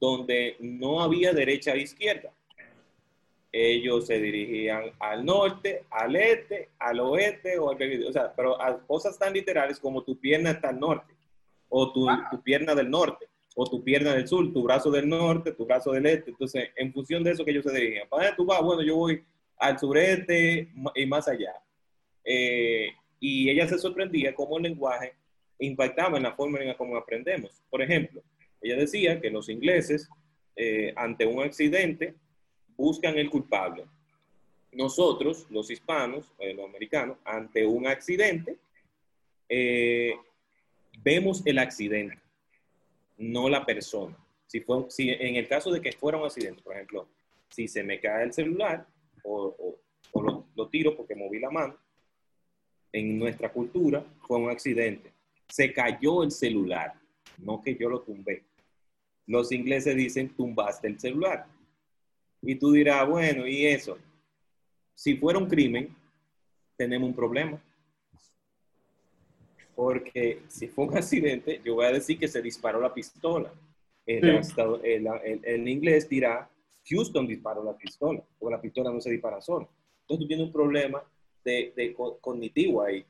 donde 0.00 0.56
no 0.60 1.00
había 1.00 1.32
derecha 1.32 1.72
e 1.72 1.82
izquierda 1.82 2.30
ellos 3.52 4.06
se 4.06 4.20
dirigían 4.20 4.92
al 4.98 5.24
norte, 5.24 5.84
al 5.90 6.16
este, 6.16 6.70
al 6.78 7.00
oeste 7.00 7.58
o 7.58 7.70
al 7.70 8.06
o 8.06 8.12
sea, 8.12 8.32
pero 8.34 8.60
a 8.60 8.78
cosas 8.86 9.18
tan 9.18 9.32
literales 9.32 9.80
como 9.80 10.02
tu 10.02 10.18
pierna 10.18 10.50
está 10.50 10.68
al 10.68 10.80
norte, 10.80 11.14
o 11.68 11.92
tu, 11.92 12.06
tu, 12.30 12.42
pierna 12.42 12.74
del 12.74 12.90
norte, 12.90 13.26
o 13.54 13.68
tu 13.68 13.82
pierna 13.82 14.14
del 14.14 14.28
sur, 14.28 14.52
tu 14.52 14.62
brazo 14.62 14.90
del 14.90 15.08
norte, 15.08 15.52
tu 15.52 15.64
brazo 15.64 15.92
del 15.92 16.06
este. 16.06 16.30
Entonces, 16.30 16.70
en 16.76 16.92
función 16.92 17.22
de 17.22 17.32
eso 17.32 17.44
que 17.44 17.50
ellos 17.50 17.64
se 17.64 17.72
dirigían. 17.72 18.08
¿Para 18.08 18.24
dónde 18.24 18.36
tú 18.36 18.44
vas? 18.44 18.62
Bueno, 18.62 18.82
yo 18.82 18.96
voy 18.96 19.22
al 19.58 19.78
sureste 19.78 20.68
y 20.94 21.06
más 21.06 21.28
allá. 21.28 21.54
Eh, 22.24 22.90
y 23.20 23.50
ella 23.50 23.66
se 23.66 23.78
sorprendía 23.78 24.34
cómo 24.34 24.58
el 24.58 24.64
lenguaje 24.64 25.14
impactaba 25.58 26.16
en 26.16 26.22
la 26.22 26.34
forma 26.34 26.60
en 26.60 26.68
la 26.68 26.76
como 26.76 26.96
aprendemos. 26.96 27.62
Por 27.68 27.82
ejemplo, 27.82 28.22
ella 28.60 28.76
decía 28.76 29.20
que 29.20 29.30
los 29.30 29.48
ingleses, 29.48 30.08
eh, 30.56 30.92
ante 30.96 31.26
un 31.26 31.42
accidente, 31.42 32.14
buscan 32.78 33.18
el 33.18 33.28
culpable. 33.28 33.84
Nosotros, 34.72 35.46
los 35.50 35.70
hispanos, 35.70 36.32
eh, 36.38 36.54
los 36.54 36.66
americanos, 36.66 37.18
ante 37.24 37.66
un 37.66 37.86
accidente, 37.86 38.56
eh, 39.48 40.14
vemos 41.02 41.42
el 41.44 41.58
accidente, 41.58 42.18
no 43.18 43.48
la 43.48 43.66
persona. 43.66 44.16
Si, 44.46 44.60
fue, 44.60 44.86
si 44.88 45.10
en 45.10 45.36
el 45.36 45.48
caso 45.48 45.70
de 45.72 45.80
que 45.80 45.92
fuera 45.92 46.18
un 46.18 46.24
accidente, 46.24 46.62
por 46.62 46.74
ejemplo, 46.74 47.08
si 47.50 47.66
se 47.66 47.82
me 47.82 48.00
cae 48.00 48.24
el 48.24 48.32
celular 48.32 48.86
o, 49.24 49.76
lo, 50.14 50.68
tiro 50.68 50.96
porque 50.96 51.14
moví 51.14 51.38
la 51.40 51.50
mano, 51.50 51.76
en 52.92 53.18
nuestra 53.18 53.52
cultura 53.52 54.04
fue 54.20 54.38
un 54.38 54.50
accidente. 54.50 55.12
Se 55.48 55.72
cayó 55.72 56.22
el 56.22 56.30
celular, 56.30 56.94
no 57.38 57.60
que 57.60 57.74
yo 57.74 57.88
lo 57.88 58.00
tumbé. 58.00 58.44
Los 59.26 59.50
ingleses 59.52 59.96
dicen 59.96 60.30
tumbaste 60.30 60.88
el 60.88 61.00
celular. 61.00 61.46
Y 62.42 62.54
tú 62.54 62.72
dirás, 62.72 63.08
bueno, 63.08 63.46
¿y 63.46 63.66
eso? 63.66 63.98
Si 64.94 65.16
fuera 65.16 65.38
un 65.38 65.48
crimen, 65.48 65.94
tenemos 66.76 67.08
un 67.08 67.14
problema. 67.14 67.62
Porque 69.74 70.42
si 70.48 70.68
fue 70.68 70.86
un 70.86 70.96
accidente, 70.96 71.60
yo 71.64 71.74
voy 71.74 71.86
a 71.86 71.92
decir 71.92 72.18
que 72.18 72.28
se 72.28 72.42
disparó 72.42 72.80
la 72.80 72.92
pistola. 72.92 73.52
En, 74.06 75.68
inglés 75.68 76.08
dirá, 76.08 76.48
Houston 76.88 77.26
disparó 77.26 77.62
la 77.62 77.76
pistola, 77.76 78.22
porque 78.38 78.54
la 78.56 78.60
pistola 78.60 78.90
no 78.90 79.00
se 79.00 79.10
dispara 79.10 79.40
sola. 79.40 79.68
Entonces 80.00 80.24
tú 80.24 80.26
tienes 80.26 80.46
un 80.46 80.52
problema 80.52 81.02
de, 81.44 81.94
cognitivo 82.20 82.82
ahí. 82.82 83.04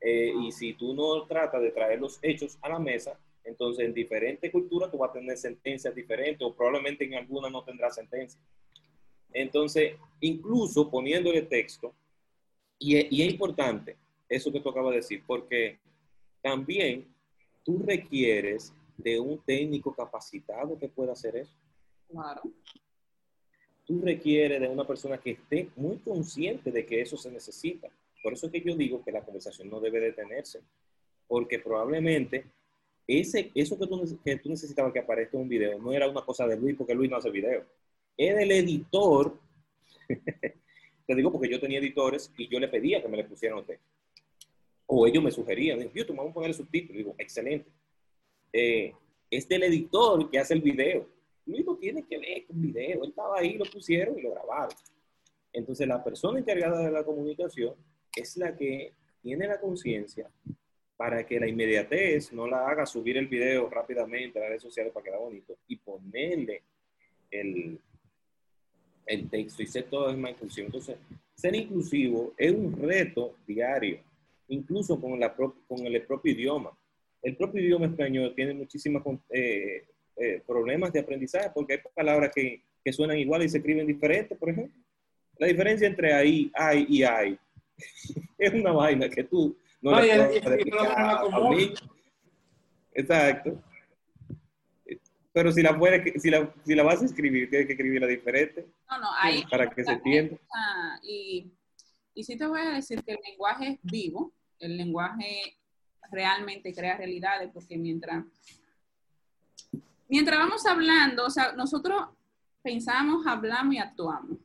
Eh, 0.00 0.32
y 0.44 0.52
si 0.52 0.74
tú 0.74 0.94
no 0.94 1.26
tratas 1.26 1.60
de 1.62 1.70
traer 1.70 1.98
los 1.98 2.18
hechos 2.22 2.58
a 2.62 2.68
la 2.68 2.78
mesa, 2.78 3.18
entonces 3.42 3.86
en 3.86 3.94
diferentes 3.94 4.50
culturas 4.52 4.90
tú 4.90 4.98
vas 4.98 5.10
a 5.10 5.14
tener 5.14 5.36
sentencias 5.36 5.94
diferentes 5.94 6.42
o 6.42 6.54
probablemente 6.54 7.04
en 7.04 7.14
alguna 7.14 7.48
no 7.48 7.64
tendrás 7.64 7.94
sentencia. 7.94 8.40
Entonces, 9.36 9.96
incluso 10.20 10.90
poniéndole 10.90 11.42
texto, 11.42 11.94
y, 12.78 12.96
es 12.96 13.30
importante 13.30 13.96
eso 14.30 14.50
que 14.50 14.60
tú 14.60 14.70
acabas 14.70 14.92
de 14.92 14.96
decir, 14.96 15.22
porque 15.26 15.78
también 16.42 17.06
tú 17.62 17.82
requieres 17.84 18.72
de 18.96 19.20
un 19.20 19.38
técnico 19.44 19.94
capacitado 19.94 20.78
que 20.78 20.88
pueda 20.88 21.12
hacer 21.12 21.36
eso. 21.36 21.54
Claro. 22.08 22.42
Tú 23.84 24.00
requieres 24.00 24.58
de 24.58 24.68
una 24.68 24.86
persona 24.86 25.18
que 25.18 25.32
esté 25.32 25.68
muy 25.76 25.98
consciente 25.98 26.72
de 26.72 26.86
que 26.86 27.02
eso 27.02 27.18
se 27.18 27.30
necesita. 27.30 27.88
Por 28.22 28.32
eso 28.32 28.46
es 28.46 28.52
que 28.52 28.62
yo 28.62 28.74
digo 28.74 29.04
que 29.04 29.12
la 29.12 29.22
conversación 29.22 29.68
no 29.68 29.80
debe 29.80 30.00
detenerse, 30.00 30.62
porque 31.28 31.58
probablemente 31.58 32.46
ese, 33.06 33.52
eso 33.54 33.78
que 33.78 33.86
tú, 33.86 34.18
que 34.24 34.36
tú 34.36 34.48
necesitabas 34.48 34.94
que 34.94 35.00
aparezca 35.00 35.36
en 35.36 35.42
un 35.42 35.48
video 35.48 35.78
no 35.78 35.92
era 35.92 36.08
una 36.08 36.24
cosa 36.24 36.46
de 36.46 36.56
Luis, 36.56 36.74
porque 36.74 36.94
Luis 36.94 37.10
no 37.10 37.18
hace 37.18 37.30
video 37.30 37.66
es 38.16 38.36
del 38.36 38.52
editor. 38.52 39.38
Te 41.06 41.14
digo 41.14 41.30
porque 41.30 41.48
yo 41.48 41.60
tenía 41.60 41.78
editores 41.78 42.32
y 42.36 42.48
yo 42.48 42.58
le 42.58 42.68
pedía 42.68 43.00
que 43.00 43.08
me 43.08 43.16
le 43.16 43.24
pusieran 43.24 43.64
texto. 43.64 43.86
o 44.86 45.06
ellos 45.06 45.22
me 45.22 45.30
sugerían, 45.30 45.90
yo 45.92 46.04
vamos 46.08 46.30
a 46.30 46.34
poner 46.34 46.50
el 46.50 46.56
subtítulo, 46.56 46.98
digo, 46.98 47.14
excelente. 47.18 47.70
Eh, 48.52 48.92
es 49.30 49.48
del 49.48 49.64
editor 49.64 50.30
que 50.30 50.38
hace 50.38 50.54
el 50.54 50.62
video. 50.62 51.08
Luis 51.44 51.64
no 51.64 51.76
tiene 51.76 52.04
que 52.04 52.18
ver 52.18 52.46
con 52.46 52.60
video, 52.60 53.04
él 53.04 53.10
estaba 53.10 53.38
ahí, 53.38 53.56
lo 53.56 53.64
pusieron 53.66 54.18
y 54.18 54.22
lo 54.22 54.32
grabaron. 54.32 54.76
Entonces 55.52 55.86
la 55.86 56.02
persona 56.02 56.40
encargada 56.40 56.84
de 56.84 56.90
la 56.90 57.04
comunicación 57.04 57.74
es 58.16 58.36
la 58.36 58.56
que 58.56 58.92
tiene 59.22 59.46
la 59.46 59.60
conciencia 59.60 60.30
para 60.96 61.26
que 61.26 61.38
la 61.38 61.46
inmediatez 61.46 62.32
no 62.32 62.46
la 62.46 62.68
haga 62.68 62.86
subir 62.86 63.16
el 63.16 63.26
video 63.26 63.68
rápidamente 63.68 64.38
a 64.38 64.42
las 64.42 64.48
redes 64.50 64.62
sociales 64.62 64.92
para 64.92 65.04
quedar 65.04 65.20
bonito 65.20 65.56
y 65.68 65.76
ponerle 65.76 66.62
el, 67.30 67.78
el 69.06 69.28
texto 69.28 69.62
y 69.62 69.66
ser 69.66 69.84
toda 69.84 70.08
la 70.08 70.12
misma 70.12 70.30
inclusión. 70.30 70.66
Entonces, 70.66 70.96
ser 71.34 71.54
inclusivo 71.54 72.34
es 72.36 72.52
un 72.52 72.76
reto 72.80 73.36
diario, 73.46 74.00
incluso 74.48 75.00
con, 75.00 75.18
la 75.18 75.34
con 75.34 75.86
el 75.86 76.02
propio 76.02 76.32
idioma. 76.32 76.76
El 77.22 77.36
propio 77.36 77.62
idioma 77.62 77.86
español 77.86 78.32
tiene 78.34 78.54
muchísimos 78.54 79.02
eh, 79.30 79.84
eh, 80.16 80.42
problemas 80.46 80.92
de 80.92 81.00
aprendizaje 81.00 81.50
porque 81.54 81.74
hay 81.74 81.80
palabras 81.94 82.30
que, 82.34 82.60
que 82.84 82.92
suenan 82.92 83.18
igual 83.18 83.42
y 83.42 83.48
se 83.48 83.58
escriben 83.58 83.86
diferentes, 83.86 84.36
por 84.36 84.50
ejemplo. 84.50 84.82
La 85.38 85.46
diferencia 85.46 85.86
entre 85.86 86.12
ahí, 86.12 86.50
hay 86.54 86.86
y 86.88 87.02
hay 87.02 87.38
es 88.38 88.52
una 88.54 88.72
vaina 88.72 89.08
que 89.08 89.24
tú 89.24 89.56
no, 89.82 90.00
le 90.00 90.40
puedes 90.40 90.72
a, 90.80 91.22
Exacto. 92.94 93.62
Pero 95.36 95.52
si 95.52 95.62
la, 95.62 95.78
puede, 95.78 96.18
si, 96.18 96.30
la, 96.30 96.50
si 96.64 96.74
la 96.74 96.82
vas 96.82 97.02
a 97.02 97.04
escribir, 97.04 97.50
tienes 97.50 97.66
que 97.66 97.74
escribirla 97.74 98.06
diferente. 98.06 98.68
No, 98.88 99.00
no, 99.00 99.08
ahí. 99.20 99.44
Para 99.50 99.68
que 99.68 99.84
se 99.84 99.92
entienda. 99.92 100.38
Y, 101.02 101.52
y 102.14 102.24
sí 102.24 102.38
te 102.38 102.46
voy 102.46 102.62
a 102.62 102.70
decir 102.70 103.04
que 103.04 103.12
el 103.12 103.18
lenguaje 103.22 103.72
es 103.72 103.78
vivo, 103.82 104.32
el 104.58 104.78
lenguaje 104.78 105.58
realmente 106.10 106.72
crea 106.72 106.96
realidades, 106.96 107.50
porque 107.52 107.76
mientras, 107.76 108.24
mientras 110.08 110.38
vamos 110.38 110.64
hablando, 110.64 111.26
o 111.26 111.30
sea, 111.30 111.52
nosotros 111.52 112.02
pensamos, 112.62 113.26
hablamos 113.26 113.74
y 113.74 113.78
actuamos. 113.78 114.38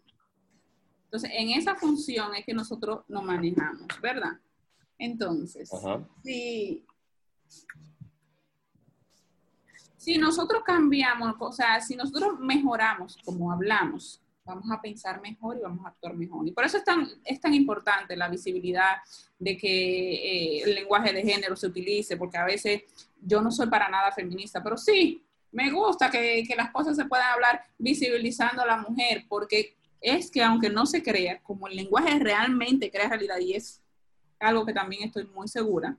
Entonces, 1.05 1.31
en 1.33 1.51
esa 1.51 1.75
función 1.75 2.35
es 2.35 2.45
que 2.45 2.53
nosotros 2.53 3.05
nos 3.07 3.23
manejamos, 3.23 3.87
¿verdad? 4.01 4.33
Entonces, 4.97 5.71
si, 6.21 6.85
si 10.01 10.17
nosotros 10.17 10.63
cambiamos, 10.65 11.35
o 11.37 11.51
sea, 11.51 11.79
si 11.79 11.95
nosotros 11.95 12.39
mejoramos 12.39 13.19
como 13.23 13.51
hablamos, 13.51 14.19
vamos 14.43 14.65
a 14.71 14.81
pensar 14.81 15.21
mejor 15.21 15.57
y 15.57 15.61
vamos 15.61 15.85
a 15.85 15.89
actuar 15.89 16.15
mejor. 16.15 16.47
Y 16.47 16.53
por 16.53 16.65
eso 16.65 16.77
es 16.77 16.83
tan, 16.83 17.07
es 17.23 17.39
tan 17.39 17.53
importante 17.53 18.17
la 18.17 18.27
visibilidad 18.27 18.95
de 19.37 19.55
que 19.55 19.67
eh, 19.67 20.63
el 20.63 20.73
lenguaje 20.73 21.13
de 21.13 21.21
género 21.21 21.55
se 21.55 21.67
utilice, 21.67 22.17
porque 22.17 22.39
a 22.39 22.45
veces 22.45 22.81
yo 23.21 23.43
no 23.43 23.51
soy 23.51 23.67
para 23.67 23.89
nada 23.89 24.11
feminista, 24.11 24.63
pero 24.63 24.75
sí, 24.75 25.23
me 25.51 25.69
gusta 25.69 26.09
que, 26.09 26.45
que 26.47 26.55
las 26.55 26.71
cosas 26.71 26.95
se 26.95 27.05
puedan 27.05 27.33
hablar 27.33 27.63
visibilizando 27.77 28.63
a 28.63 28.65
la 28.65 28.77
mujer, 28.77 29.25
porque 29.29 29.75
es 30.01 30.31
que 30.31 30.41
aunque 30.41 30.71
no 30.71 30.87
se 30.87 31.03
crea, 31.03 31.43
como 31.43 31.67
el 31.67 31.75
lenguaje 31.75 32.17
realmente 32.17 32.89
crea 32.89 33.07
realidad 33.07 33.37
y 33.37 33.53
es 33.53 33.83
algo 34.39 34.65
que 34.65 34.73
también 34.73 35.03
estoy 35.03 35.27
muy 35.27 35.47
segura, 35.47 35.95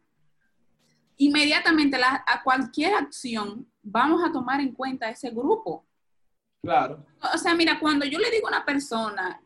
inmediatamente 1.27 1.99
a 2.03 2.43
cualquier 2.43 2.95
acción 2.95 3.66
vamos 3.83 4.23
a 4.25 4.33
tomar 4.33 4.61
en 4.61 4.73
cuenta 4.73 5.11
ese 5.11 5.31
grupo. 5.31 5.85
Claro. 6.62 7.05
O 7.35 7.39
sea, 7.39 7.55
mira, 7.55 7.79
cuando 7.81 8.05
yo 8.05 8.18
le 8.18 8.31
digo 8.31 8.47
a 8.47 8.51
una 8.51 8.64
persona 8.64 9.43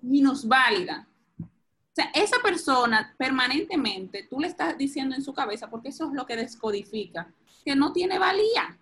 minusválida, 0.00 1.06
o 1.40 1.94
sea, 1.94 2.10
esa 2.14 2.38
persona 2.42 3.14
permanentemente, 3.16 4.26
tú 4.28 4.40
le 4.40 4.48
estás 4.48 4.76
diciendo 4.76 5.14
en 5.14 5.22
su 5.22 5.32
cabeza, 5.32 5.70
porque 5.70 5.88
eso 5.88 6.06
es 6.06 6.12
lo 6.12 6.26
que 6.26 6.36
descodifica, 6.36 7.32
que 7.64 7.74
no 7.74 7.92
tiene 7.92 8.18
valía. 8.18 8.78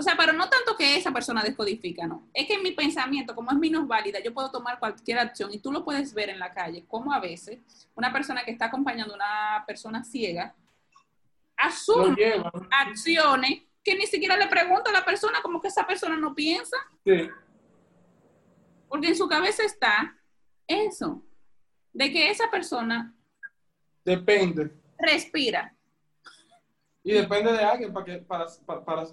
O 0.00 0.02
sea, 0.02 0.14
pero 0.16 0.32
no 0.32 0.48
tanto 0.48 0.78
que 0.78 0.96
esa 0.96 1.12
persona 1.12 1.42
descodifica, 1.42 2.06
no. 2.06 2.26
Es 2.32 2.46
que 2.46 2.54
en 2.54 2.62
mi 2.62 2.70
pensamiento, 2.70 3.34
como 3.34 3.50
es 3.50 3.58
menos 3.58 3.86
válida, 3.86 4.18
yo 4.18 4.32
puedo 4.32 4.50
tomar 4.50 4.78
cualquier 4.78 5.18
acción 5.18 5.52
y 5.52 5.58
tú 5.58 5.70
lo 5.70 5.84
puedes 5.84 6.14
ver 6.14 6.30
en 6.30 6.38
la 6.38 6.54
calle, 6.54 6.86
como 6.88 7.12
a 7.12 7.20
veces 7.20 7.58
una 7.94 8.10
persona 8.10 8.42
que 8.42 8.50
está 8.50 8.64
acompañando 8.64 9.12
a 9.12 9.16
una 9.16 9.64
persona 9.66 10.02
ciega 10.02 10.54
asume 11.54 12.16
acciones 12.70 13.60
que 13.84 13.94
ni 13.94 14.06
siquiera 14.06 14.38
le 14.38 14.46
pregunta 14.46 14.88
a 14.88 14.94
la 14.94 15.04
persona 15.04 15.42
como 15.42 15.60
que 15.60 15.68
esa 15.68 15.86
persona 15.86 16.16
no 16.16 16.34
piensa. 16.34 16.78
Sí. 17.04 17.28
Porque 18.88 19.08
en 19.08 19.16
su 19.16 19.28
cabeza 19.28 19.64
está 19.64 20.16
eso, 20.66 21.22
de 21.92 22.10
que 22.10 22.30
esa 22.30 22.50
persona 22.50 23.14
depende. 24.02 24.70
Respira. 24.98 25.76
Y 27.04 27.12
depende 27.12 27.52
de 27.52 27.64
alguien 27.64 27.92
para 27.92 28.06
que 28.06 28.16
para, 28.16 28.46
para 28.64 28.82
para 28.82 29.04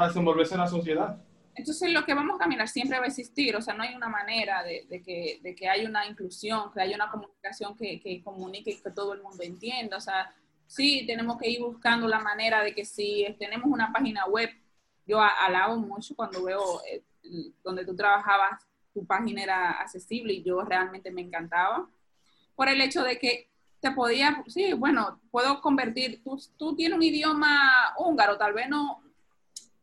desenvolverse 0.00 0.54
en 0.54 0.60
la 0.60 0.66
sociedad. 0.66 1.18
Entonces, 1.54 1.92
lo 1.92 2.04
que 2.04 2.14
vamos 2.14 2.36
a 2.36 2.38
caminar 2.38 2.66
siempre 2.66 2.98
va 2.98 3.04
a 3.04 3.08
existir, 3.08 3.54
o 3.54 3.60
sea, 3.60 3.74
no 3.74 3.82
hay 3.82 3.94
una 3.94 4.08
manera 4.08 4.62
de, 4.62 5.02
que, 5.02 5.38
de 5.42 5.54
que 5.54 5.68
haya 5.68 5.86
una 5.86 6.06
inclusión, 6.06 6.72
que 6.72 6.80
haya 6.80 6.96
una 6.96 7.10
comunicación 7.10 7.76
que, 7.76 8.00
que, 8.00 8.22
comunique 8.22 8.70
y 8.70 8.80
que 8.80 8.90
todo 8.90 9.12
el 9.12 9.22
mundo 9.22 9.42
entienda. 9.42 9.98
O 9.98 10.00
sea, 10.00 10.34
sí, 10.66 11.04
tenemos 11.06 11.36
que 11.38 11.50
ir 11.50 11.60
buscando 11.60 12.08
la 12.08 12.20
manera 12.20 12.62
de 12.62 12.74
que 12.74 12.86
si 12.86 13.26
tenemos 13.38 13.66
una 13.70 13.92
página 13.92 14.24
web, 14.26 14.48
yo 15.06 15.20
alabo 15.20 15.76
mucho 15.76 16.14
cuando 16.14 16.42
veo 16.42 16.80
eh, 16.90 17.02
donde 17.62 17.84
tú 17.84 17.94
trabajabas, 17.94 18.66
tu 18.94 19.04
página 19.06 19.42
era 19.42 19.70
accesible 19.72 20.32
y 20.34 20.42
yo 20.42 20.62
realmente 20.62 21.10
me 21.10 21.22
encantaba, 21.22 21.88
por 22.54 22.68
el 22.68 22.80
hecho 22.80 23.02
de 23.02 23.18
que 23.18 23.50
te 23.80 23.90
podía, 23.90 24.42
sí, 24.46 24.72
bueno, 24.74 25.20
puedo 25.30 25.60
convertir, 25.60 26.22
tú, 26.22 26.40
tú 26.56 26.76
tienes 26.76 26.96
un 26.96 27.02
idioma 27.02 27.94
húngaro, 27.98 28.38
tal 28.38 28.52
vez 28.52 28.68
no, 28.68 29.02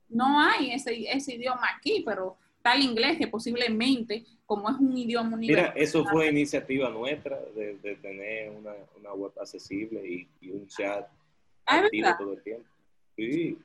no 0.10 0.40
hay 0.40 0.72
ese, 0.72 1.12
ese 1.12 1.36
idioma 1.36 1.68
aquí, 1.78 2.04
pero 2.06 2.38
tal 2.62 2.82
inglés 2.82 3.18
que 3.18 3.28
posiblemente, 3.28 4.26
como 4.46 4.70
es 4.70 4.78
un 4.78 4.98
idioma 4.98 5.36
universal. 5.36 5.74
Mira, 5.74 5.84
eso 5.84 6.06
fue 6.06 6.30
iniciativa 6.30 6.90
nuestra 6.90 7.40
de, 7.56 7.98
tener 8.02 8.52
una, 8.52 8.74
una, 9.00 9.14
web 9.14 9.32
accesible 9.40 10.28
y, 10.42 10.50
un 10.50 10.68
chat 10.68 11.08
ah, 11.66 11.80
activo 11.80 12.10
todo 12.18 12.34
el 12.34 12.44
tiempo. 12.44 12.68
Sí. 13.16 13.58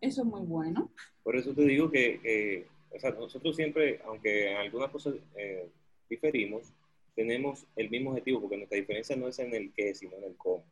Eso 0.00 0.22
es 0.22 0.26
muy 0.26 0.42
bueno. 0.42 0.90
Por 1.22 1.36
eso 1.36 1.54
te 1.54 1.62
digo 1.62 1.90
que, 1.90 2.66
o 2.90 3.00
sea, 3.00 3.10
nosotros 3.12 3.56
siempre, 3.56 4.00
aunque 4.04 4.50
en 4.50 4.56
algunas 4.58 4.90
cosas 4.90 5.14
eh, 5.36 5.68
diferimos, 6.08 6.72
tenemos 7.14 7.66
el 7.76 7.90
mismo 7.90 8.10
objetivo, 8.10 8.40
porque 8.40 8.56
nuestra 8.56 8.78
diferencia 8.78 9.16
no 9.16 9.28
es 9.28 9.38
en 9.38 9.54
el 9.54 9.72
qué, 9.72 9.94
sino 9.94 10.16
en 10.16 10.24
el 10.24 10.36
cómo. 10.36 10.64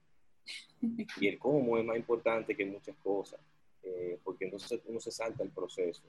Y 1.20 1.28
el 1.28 1.38
cómo 1.38 1.78
es 1.78 1.84
más 1.84 1.96
importante 1.96 2.56
que 2.56 2.64
muchas 2.64 2.96
cosas. 3.02 3.38
Eh, 3.82 4.18
porque 4.22 4.44
entonces 4.44 4.80
uno 4.86 5.00
se 5.00 5.10
salta 5.10 5.42
el 5.42 5.50
proceso 5.50 6.02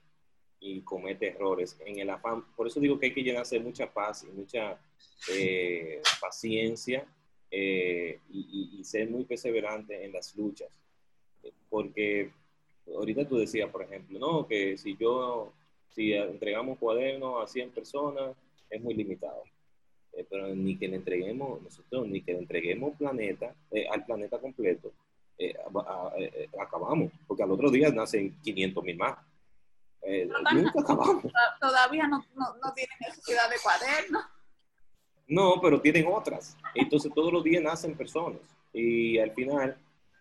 y 0.60 0.82
comete 0.82 1.30
errores 1.30 1.78
en 1.86 2.00
el 2.00 2.10
afán. 2.10 2.44
Por 2.56 2.68
eso 2.68 2.80
digo 2.80 3.00
que 3.00 3.08
hay 3.08 3.14
que 3.14 3.24
llenarse 3.24 3.58
de 3.58 3.64
mucha 3.64 3.92
paz 3.92 4.24
y 4.24 4.32
mucha 4.32 4.80
eh, 5.34 6.02
paciencia 6.20 7.06
eh, 7.50 8.20
y, 8.30 8.84
ser 8.84 9.10
muy 9.10 9.24
perseverante 9.26 10.04
en 10.04 10.12
las 10.12 10.36
luchas. 10.36 10.70
Porque 11.70 12.32
ahorita 12.94 13.28
tú 13.28 13.38
decías, 13.38 13.70
por 13.70 13.84
ejemplo, 13.84 14.20
no, 14.20 14.48
que 14.48 14.78
si 14.78 14.98
yo, 14.98 15.54
si 15.90 16.14
entregamos 16.14 16.78
cuadernos 16.78 17.44
a 17.44 17.48
100 17.48 17.72
personas, 17.72 18.36
es 18.70 18.82
muy 18.82 18.94
limitado. 18.94 19.44
pero 20.30 20.54
ni 20.54 20.78
que 20.78 20.88
le 20.88 20.98
entreguemos, 20.98 21.62
nosotros, 21.62 22.08
ni 22.08 22.22
que 22.22 22.34
le 22.34 22.40
entreguemos 22.40 22.98
planeta, 22.98 23.56
al 23.92 24.06
planeta 24.06 24.40
completo, 24.40 24.92
eh, 25.38 25.54
eh, 26.18 26.48
acabamos, 26.60 27.12
porque 27.28 27.44
al 27.44 27.52
otro 27.52 27.70
día 27.70 27.90
nacen 27.90 28.36
500 28.42 28.84
mil 28.84 28.98
más. 28.98 29.18
Eh, 30.04 30.30
nunca 30.54 30.82
acabamos. 30.82 31.24
Todavía 31.60 32.08
no, 32.08 32.24
no, 32.36 32.56
no, 32.64 32.74
tienen 32.74 32.98
necesidad 33.00 33.50
de 33.50 33.56
cuadernos. 33.62 34.24
No, 35.28 35.62
pero 35.62 35.80
tienen 35.82 36.06
otras. 36.08 36.58
Entonces 36.76 37.12
todos 37.14 37.32
los 37.32 37.44
días 37.44 37.64
nacen 37.64 37.96
personas. 37.96 38.42
Y 38.74 39.18
al 39.18 39.32
final, 39.32 39.78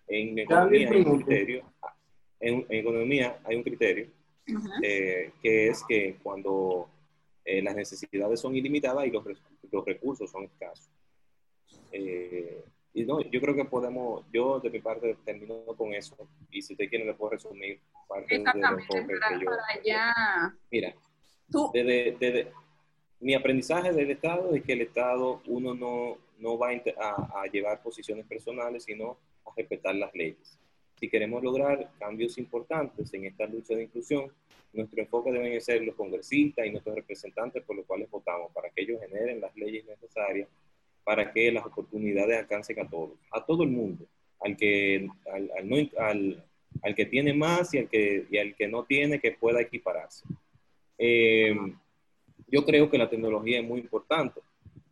en 0.06 0.38
economía 0.38 0.90
hay 0.90 1.02
un 1.02 1.22
criterio, 1.22 1.64
en, 2.40 2.66
economía 2.68 3.38
hay 3.44 3.56
un 3.56 3.62
criterio, 3.62 4.08
que 4.80 5.68
es 5.68 5.82
que 5.88 6.16
cuando 6.22 6.88
las 7.44 7.74
necesidades 7.74 8.40
son 8.40 8.54
ilimitadas 8.54 9.06
y 9.06 9.10
los, 9.10 9.24
los 9.70 9.84
recursos 9.84 10.30
son 10.30 10.44
escasos. 10.44 10.90
Eh, 11.92 12.64
y 12.92 13.04
no, 13.04 13.20
yo 13.20 13.40
creo 13.40 13.54
que 13.54 13.64
podemos, 13.64 14.24
yo 14.32 14.58
de 14.58 14.70
mi 14.70 14.80
parte 14.80 15.16
termino 15.24 15.64
con 15.76 15.94
eso. 15.94 16.16
Y 16.50 16.60
si 16.60 16.72
usted 16.72 16.88
quiere, 16.88 17.04
le 17.04 17.14
puedo 17.14 17.32
resumir 17.32 17.80
parte 18.08 18.38
de 18.38 18.44
los 18.44 18.52
que 18.52 19.42
yo. 19.84 20.00
Mira, 20.70 20.94
Desde, 21.72 22.52
mi 23.20 23.34
aprendizaje 23.34 23.92
del 23.92 24.10
Estado 24.10 24.54
es 24.54 24.64
que 24.64 24.72
el 24.72 24.80
Estado, 24.80 25.40
uno 25.46 25.74
no, 25.74 26.18
no 26.38 26.58
va 26.58 26.70
a, 26.70 27.42
a, 27.42 27.46
llevar 27.46 27.80
posiciones 27.80 28.26
personales, 28.26 28.84
sino 28.84 29.18
a 29.46 29.50
respetar 29.56 29.94
las 29.94 30.12
leyes. 30.14 30.58
Si 30.98 31.08
queremos 31.08 31.42
lograr 31.44 31.92
cambios 31.98 32.38
importantes 32.38 33.14
en 33.14 33.26
esta 33.26 33.46
lucha 33.46 33.74
de 33.74 33.84
inclusión, 33.84 34.32
nuestro 34.72 35.00
enfoque 35.00 35.30
deben 35.30 35.60
ser 35.60 35.82
los 35.82 35.94
congresistas 35.94 36.66
y 36.66 36.70
nuestros 36.70 36.96
representantes 36.96 37.62
por 37.62 37.76
los 37.76 37.86
cuales 37.86 38.10
votamos, 38.10 38.50
para 38.52 38.68
que 38.70 38.82
ellos 38.82 39.00
generen 39.00 39.40
las 39.40 39.54
leyes 39.56 39.84
necesarias 39.86 40.48
para 41.04 41.32
que 41.32 41.50
las 41.52 41.66
oportunidades 41.66 42.38
alcancen 42.38 42.80
a 42.80 42.88
todos, 42.88 43.18
a 43.30 43.44
todo 43.44 43.62
el 43.62 43.70
mundo, 43.70 44.06
al 44.40 44.56
que, 44.56 45.08
al, 46.82 46.94
que 46.94 47.06
tiene 47.06 47.32
más 47.32 47.74
y 47.74 47.78
al 47.78 47.88
que, 47.88 48.26
al 48.40 48.54
que 48.54 48.68
no 48.68 48.84
tiene 48.84 49.20
que 49.20 49.32
pueda 49.32 49.60
equipararse. 49.60 50.24
Eh, 50.98 51.56
yo 52.48 52.64
creo 52.64 52.90
que 52.90 52.98
la 52.98 53.08
tecnología 53.08 53.60
es 53.60 53.64
muy 53.64 53.80
importante 53.80 54.40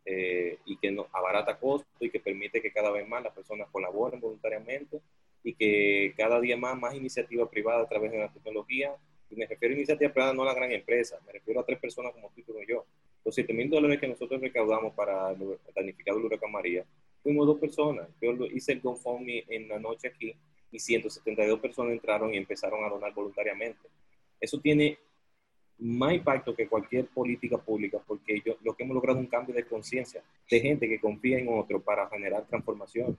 eh, 0.05 0.57
y 0.65 0.77
que 0.77 0.91
no, 0.91 1.07
abarata 1.11 1.59
costos 1.59 1.91
y 1.99 2.09
que 2.09 2.19
permite 2.19 2.61
que 2.61 2.71
cada 2.71 2.89
vez 2.89 3.07
más 3.07 3.21
las 3.21 3.33
personas 3.33 3.67
colaboren 3.71 4.19
voluntariamente 4.19 5.01
y 5.43 5.53
que 5.53 6.13
cada 6.17 6.39
día 6.39 6.57
más, 6.57 6.77
más 6.79 6.95
iniciativa 6.95 7.49
privada 7.49 7.83
a 7.83 7.87
través 7.87 8.11
de 8.11 8.17
la 8.17 8.31
tecnología, 8.31 8.95
y 9.29 9.35
me 9.35 9.45
refiero 9.45 9.73
a 9.73 9.77
iniciativa 9.77 10.11
privada 10.11 10.33
no 10.33 10.41
a 10.43 10.45
la 10.47 10.53
gran 10.53 10.71
empresa, 10.71 11.19
me 11.25 11.33
refiero 11.33 11.59
a 11.59 11.65
tres 11.65 11.79
personas 11.79 12.13
como 12.13 12.31
tú 12.31 12.41
y 12.59 12.67
yo. 12.67 12.85
Los 13.29 13.35
7 13.35 13.53
mil 13.53 13.69
dólares 13.69 13.99
que 13.99 14.07
nosotros 14.07 14.41
recaudamos 14.41 14.91
para 14.95 15.29
el 15.29 15.37
del 15.37 16.25
huracán 16.25 16.51
María, 16.51 16.83
fuimos 17.21 17.45
dos 17.45 17.59
personas. 17.59 18.07
Yo 18.19 18.31
hice 18.47 18.71
el 18.71 18.81
GoFundMe 18.81 19.45
en 19.47 19.67
la 19.67 19.77
noche 19.77 20.07
aquí 20.07 20.33
y 20.71 20.79
172 20.79 21.59
personas 21.59 21.91
entraron 21.91 22.33
y 22.33 22.37
empezaron 22.37 22.83
a 22.83 22.89
donar 22.89 23.13
voluntariamente. 23.13 23.87
Eso 24.41 24.59
tiene 24.59 24.97
más 25.77 26.15
impacto 26.15 26.55
que 26.55 26.67
cualquier 26.67 27.05
política 27.05 27.59
pública 27.59 27.99
porque 28.03 28.41
yo, 28.43 28.55
lo 28.63 28.73
que 28.73 28.81
hemos 28.81 28.95
logrado 28.95 29.19
es 29.19 29.25
un 29.25 29.29
cambio 29.29 29.53
de 29.53 29.63
conciencia 29.63 30.23
de 30.49 30.59
gente 30.59 30.89
que 30.89 30.99
confía 30.99 31.37
en 31.37 31.49
otro 31.49 31.79
para 31.79 32.09
generar 32.09 32.47
transformación. 32.47 33.15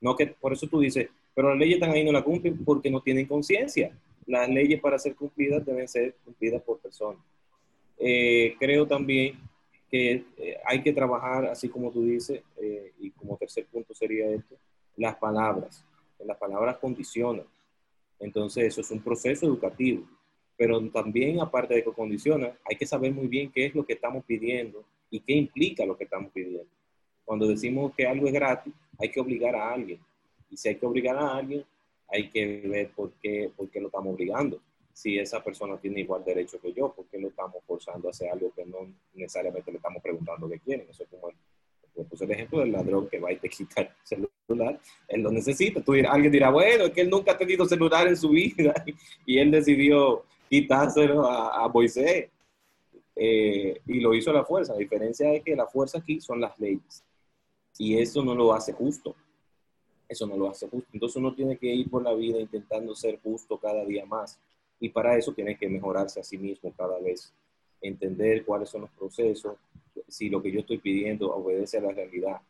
No 0.00 0.16
que, 0.16 0.26
por 0.26 0.54
eso 0.54 0.66
tú 0.66 0.80
dices, 0.80 1.08
pero 1.36 1.50
las 1.50 1.58
leyes 1.58 1.76
están 1.76 1.92
ahí 1.92 2.02
no 2.02 2.10
la 2.10 2.24
cumplen 2.24 2.64
porque 2.64 2.90
no 2.90 3.00
tienen 3.00 3.26
conciencia. 3.26 3.96
Las 4.26 4.48
leyes 4.48 4.80
para 4.80 4.98
ser 4.98 5.14
cumplidas 5.14 5.64
deben 5.64 5.86
ser 5.86 6.16
cumplidas 6.24 6.60
por 6.62 6.80
personas. 6.80 7.22
Eh, 7.96 8.56
creo 8.58 8.84
también 8.88 9.38
que 9.92 10.24
eh, 10.38 10.56
hay 10.64 10.82
que 10.82 10.94
trabajar, 10.94 11.44
así 11.44 11.68
como 11.68 11.90
tú 11.90 12.02
dices, 12.02 12.42
eh, 12.56 12.94
y 12.98 13.10
como 13.10 13.36
tercer 13.36 13.66
punto 13.66 13.92
sería 13.92 14.26
esto, 14.30 14.56
las 14.96 15.16
palabras. 15.16 15.84
Las 16.24 16.38
palabras 16.38 16.78
condicionan. 16.78 17.44
Entonces, 18.18 18.64
eso 18.64 18.80
es 18.80 18.90
un 18.90 19.02
proceso 19.02 19.44
educativo. 19.44 20.08
Pero 20.56 20.80
también, 20.88 21.40
aparte 21.40 21.74
de 21.74 21.84
que 21.84 21.92
condiciona, 21.92 22.56
hay 22.64 22.76
que 22.76 22.86
saber 22.86 23.12
muy 23.12 23.26
bien 23.26 23.52
qué 23.52 23.66
es 23.66 23.74
lo 23.74 23.84
que 23.84 23.92
estamos 23.92 24.24
pidiendo 24.24 24.82
y 25.10 25.20
qué 25.20 25.34
implica 25.34 25.84
lo 25.84 25.94
que 25.94 26.04
estamos 26.04 26.32
pidiendo. 26.32 26.64
Cuando 27.26 27.46
decimos 27.46 27.92
que 27.94 28.06
algo 28.06 28.26
es 28.26 28.32
gratis, 28.32 28.72
hay 28.98 29.10
que 29.10 29.20
obligar 29.20 29.54
a 29.54 29.72
alguien. 29.72 30.00
Y 30.48 30.56
si 30.56 30.70
hay 30.70 30.76
que 30.76 30.86
obligar 30.86 31.16
a 31.16 31.36
alguien, 31.36 31.66
hay 32.08 32.30
que 32.30 32.62
ver 32.66 32.90
por 32.92 33.12
qué, 33.22 33.50
por 33.54 33.68
qué 33.68 33.78
lo 33.78 33.88
estamos 33.88 34.14
obligando. 34.14 34.58
Si 34.92 35.18
esa 35.18 35.42
persona 35.42 35.78
tiene 35.78 36.00
igual 36.00 36.24
derecho 36.24 36.60
que 36.60 36.72
yo, 36.72 36.92
¿por 36.92 37.06
qué 37.06 37.18
lo 37.18 37.28
estamos 37.28 37.62
forzando 37.66 38.08
a 38.08 38.10
hacer 38.10 38.30
algo 38.30 38.52
que 38.54 38.64
no 38.64 38.92
necesariamente 39.14 39.70
le 39.70 39.78
estamos 39.78 40.02
preguntando 40.02 40.48
qué 40.48 40.58
quieren? 40.58 40.86
Eso 40.88 41.04
es 41.04 41.08
como 41.08 41.30
el, 41.30 42.06
puse 42.06 42.24
el 42.24 42.30
ejemplo 42.32 42.60
del 42.60 42.72
ladrón 42.72 43.08
que 43.08 43.18
va 43.18 43.32
y 43.32 43.36
te 43.36 43.48
quita 43.48 43.82
el 43.82 43.88
celular. 44.02 44.78
Él 45.08 45.22
lo 45.22 45.30
necesita. 45.30 45.82
Tú 45.82 45.92
alguien 45.92 46.32
dirá, 46.32 46.50
bueno, 46.50 46.84
es 46.84 46.92
que 46.92 47.00
él 47.00 47.10
nunca 47.10 47.32
ha 47.32 47.38
tenido 47.38 47.66
celular 47.66 48.06
en 48.06 48.16
su 48.16 48.30
vida 48.30 48.74
y 49.26 49.38
él 49.38 49.50
decidió 49.50 50.24
quitárselo 50.48 51.26
a, 51.26 51.64
a 51.64 51.68
Moisés. 51.68 52.28
Eh, 53.14 53.80
y 53.86 54.00
lo 54.00 54.14
hizo 54.14 54.30
a 54.30 54.34
la 54.34 54.44
fuerza. 54.44 54.72
La 54.72 54.78
diferencia 54.78 55.32
es 55.32 55.42
que 55.42 55.54
la 55.56 55.66
fuerza 55.66 55.98
aquí 55.98 56.20
son 56.20 56.40
las 56.40 56.58
leyes. 56.58 57.04
Y 57.78 57.98
eso 57.98 58.22
no 58.24 58.34
lo 58.34 58.52
hace 58.52 58.72
justo. 58.72 59.14
Eso 60.08 60.26
no 60.26 60.36
lo 60.36 60.50
hace 60.50 60.68
justo. 60.68 60.88
Entonces 60.92 61.16
uno 61.16 61.34
tiene 61.34 61.56
que 61.56 61.66
ir 61.66 61.88
por 61.90 62.02
la 62.02 62.12
vida 62.14 62.38
intentando 62.38 62.94
ser 62.94 63.20
justo 63.22 63.58
cada 63.58 63.84
día 63.84 64.04
más. 64.06 64.38
Y 64.82 64.88
para 64.88 65.16
eso 65.16 65.32
tiene 65.32 65.56
que 65.56 65.68
mejorarse 65.68 66.18
a 66.18 66.24
sí 66.24 66.36
mismo 66.36 66.72
cada 66.76 66.98
vez. 66.98 67.32
Entender 67.80 68.44
cuáles 68.44 68.68
son 68.68 68.80
los 68.80 68.90
procesos, 68.90 69.56
si 70.08 70.28
lo 70.28 70.42
que 70.42 70.50
yo 70.50 70.58
estoy 70.58 70.78
pidiendo 70.78 71.32
obedece 71.32 71.78
a 71.78 71.82
la 71.82 71.92
realidad. 71.92 72.40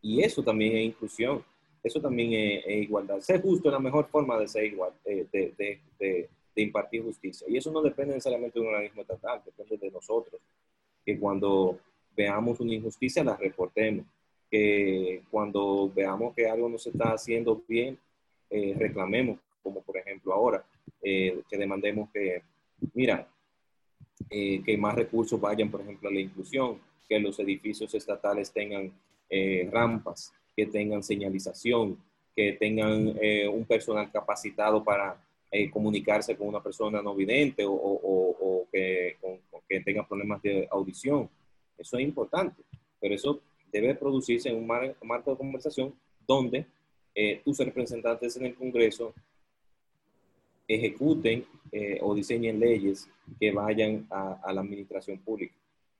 Y 0.00 0.22
eso 0.22 0.40
también 0.44 0.76
es 0.76 0.84
inclusión. 0.84 1.44
Eso 1.82 2.00
también 2.00 2.32
es, 2.32 2.64
es 2.64 2.82
igualdad. 2.84 3.18
Ser 3.18 3.42
justo 3.42 3.68
es 3.68 3.72
la 3.72 3.80
mejor 3.80 4.06
forma 4.06 4.38
de 4.38 4.46
ser 4.46 4.66
igual, 4.66 4.92
eh, 5.04 5.26
de, 5.32 5.52
de- 5.58 5.80
de- 5.98 6.28
de 6.54 6.62
impartir 6.62 7.02
justicia. 7.02 7.44
Y 7.50 7.56
eso 7.56 7.72
no 7.72 7.82
depende 7.82 8.12
necesariamente 8.14 8.60
de 8.60 8.64
un 8.64 8.72
organismo 8.72 9.02
estatal, 9.02 9.42
depende 9.44 9.78
de 9.78 9.90
nosotros. 9.90 10.40
Que 11.04 11.18
cuando 11.18 11.78
veamos 12.16 12.60
una 12.60 12.74
injusticia 12.74 13.24
la 13.24 13.36
reportemos. 13.36 14.06
Que 14.48 15.22
cuando 15.28 15.90
veamos 15.92 16.34
que 16.36 16.46
algo 16.46 16.68
no 16.68 16.78
se 16.78 16.90
está 16.90 17.14
haciendo 17.14 17.60
bien, 17.66 17.98
eh, 18.50 18.76
reclamemos, 18.78 19.40
como 19.62 19.80
por 19.82 19.96
ejemplo 19.96 20.34
ahora, 20.34 20.64
eh, 21.02 21.42
que 21.48 21.56
demandemos 21.58 22.10
que, 22.12 22.42
mira, 22.94 23.28
eh, 24.30 24.62
que 24.64 24.76
más 24.78 24.94
recursos 24.94 25.40
vayan, 25.40 25.70
por 25.70 25.80
ejemplo, 25.80 26.08
a 26.08 26.12
la 26.12 26.20
inclusión, 26.20 26.78
que 27.08 27.18
los 27.18 27.38
edificios 27.40 27.92
estatales 27.94 28.52
tengan 28.52 28.92
eh, 29.28 29.68
rampas, 29.72 30.32
que 30.56 30.66
tengan 30.66 31.02
señalización, 31.02 31.98
que 32.34 32.52
tengan 32.54 33.14
eh, 33.20 33.48
un 33.48 33.64
personal 33.64 34.10
capacitado 34.10 34.82
para 34.82 35.16
eh, 35.50 35.70
comunicarse 35.70 36.36
con 36.36 36.48
una 36.48 36.62
persona 36.62 37.02
no 37.02 37.14
vidente 37.14 37.64
o, 37.64 37.72
o- 37.72 38.00
o- 38.02 38.36
o 38.40 38.68
que, 38.72 39.16
con 39.20 39.38
que 39.68 39.80
tenga 39.80 40.06
problemas 40.06 40.40
de 40.42 40.66
audición. 40.70 41.28
Eso 41.76 41.96
es 41.98 42.04
importante, 42.04 42.62
pero 43.00 43.14
eso 43.14 43.40
debe 43.70 43.94
producirse 43.94 44.48
en 44.50 44.56
un 44.56 44.66
mar- 44.66 44.94
marco 45.02 45.30
de 45.32 45.36
conversación 45.38 45.94
donde 46.26 46.66
eh, 47.14 47.40
tus 47.44 47.58
representantes 47.58 48.36
en 48.36 48.46
el 48.46 48.54
Congreso 48.54 49.14
ejecuten 50.74 51.44
eh, 51.70 51.98
o 52.02 52.14
diseñen 52.14 52.58
leyes 52.60 53.08
que 53.40 53.50
vayan 53.52 54.06
a, 54.10 54.40
a 54.42 54.52
la 54.52 54.60
administración 54.60 55.18
pública. 55.18 55.54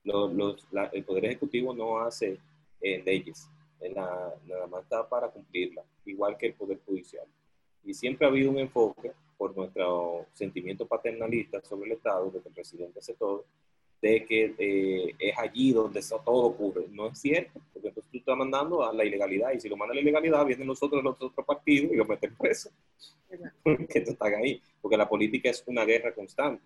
Lo- 0.04 0.28
los- 0.28 0.66
la- 0.72 0.86
el 0.92 1.04
Poder 1.04 1.24
Ejecutivo 1.26 1.72
no 1.74 1.98
hace 2.00 2.38
eh, 2.80 3.02
leyes, 3.04 3.48
eh, 3.80 3.90
la- 3.94 4.34
nada 4.46 4.66
más 4.66 4.82
está 4.82 5.08
para 5.08 5.28
cumplirlas, 5.28 5.84
igual 6.04 6.36
que 6.36 6.46
el 6.46 6.54
Poder 6.54 6.80
Judicial. 6.84 7.26
Y 7.84 7.94
siempre 7.94 8.26
ha 8.26 8.30
habido 8.30 8.50
un 8.50 8.58
enfoque 8.58 9.12
por 9.38 9.56
nuestro 9.56 10.26
sentimiento 10.34 10.86
paternalista 10.86 11.60
sobre 11.64 11.86
el 11.90 11.96
Estado, 11.96 12.30
de 12.30 12.40
que 12.40 12.48
el 12.48 12.54
presidente 12.54 12.98
hace 12.98 13.14
todo, 13.14 13.44
de 14.02 14.26
que 14.26 14.54
eh, 14.58 15.14
es 15.16 15.38
allí 15.38 15.72
donde 15.72 16.00
eso 16.00 16.20
todo 16.24 16.46
ocurre. 16.46 16.86
No 16.90 17.06
es 17.06 17.18
cierto, 17.20 17.60
porque 17.72 17.88
entonces 17.88 18.10
tú 18.10 18.18
estás 18.18 18.36
mandando 18.36 18.84
a 18.84 18.92
la 18.92 19.04
ilegalidad 19.04 19.52
y 19.52 19.60
si 19.60 19.68
lo 19.68 19.76
manda 19.76 19.92
a 19.92 19.94
la 19.94 20.00
ilegalidad, 20.00 20.44
vienen 20.44 20.66
los 20.66 20.82
otros, 20.82 21.02
los 21.04 21.14
otros 21.14 21.46
partidos 21.46 21.92
y 21.92 21.96
lo 21.96 22.04
meten 22.04 22.34
preso. 22.34 22.70
Porque 23.62 24.00
están 24.00 24.34
ahí, 24.34 24.60
porque 24.82 24.96
la 24.98 25.08
política 25.08 25.48
es 25.48 25.64
una 25.66 25.86
guerra 25.86 26.14
constante. 26.14 26.62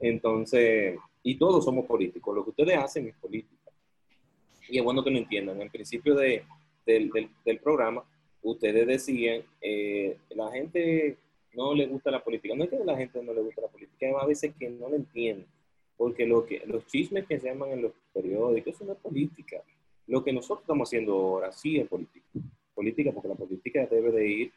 Entonces, 0.00 0.96
y 1.22 1.36
todos 1.36 1.62
somos 1.62 1.84
políticos, 1.84 2.34
lo 2.34 2.42
que 2.42 2.50
ustedes 2.50 2.78
hacen 2.78 3.08
es 3.08 3.14
política. 3.16 3.70
Y 4.70 4.78
es 4.78 4.84
bueno 4.84 5.04
que 5.04 5.10
lo 5.10 5.18
entiendan. 5.18 5.60
En 5.60 5.68
principio 5.68 6.14
de, 6.14 6.42
del, 6.86 7.10
del, 7.10 7.28
del 7.44 7.58
programa, 7.58 8.02
ustedes 8.42 8.86
decían, 8.86 9.42
eh, 9.60 10.16
la 10.30 10.50
gente 10.52 11.18
no 11.52 11.74
le 11.74 11.86
gusta 11.86 12.10
la 12.10 12.24
política. 12.24 12.54
No 12.54 12.64
es 12.64 12.70
que 12.70 12.76
a 12.76 12.84
la 12.84 12.96
gente 12.96 13.22
no 13.22 13.34
le 13.34 13.42
gusta 13.42 13.60
la 13.60 13.68
política, 13.68 14.06
hay 14.06 14.14
a 14.18 14.26
veces 14.26 14.54
que 14.58 14.70
no 14.70 14.88
la 14.88 14.96
entienden. 14.96 15.46
Porque 15.96 16.26
lo 16.26 16.44
que, 16.44 16.62
los 16.66 16.86
chismes 16.86 17.26
que 17.26 17.38
se 17.38 17.48
llaman 17.48 17.70
en 17.70 17.82
los 17.82 17.92
periódicos, 18.12 18.74
eso 18.74 18.84
no 18.84 18.92
es 18.92 18.98
política. 18.98 19.58
Lo 20.06 20.22
que 20.24 20.32
nosotros 20.32 20.60
estamos 20.62 20.88
haciendo 20.88 21.14
ahora 21.14 21.52
sí 21.52 21.78
es 21.78 21.88
política. 21.88 22.26
Política 22.74 23.12
porque 23.12 23.28
la 23.28 23.34
política 23.36 23.86
debe 23.86 24.10
de 24.10 24.26
ir 24.28 24.52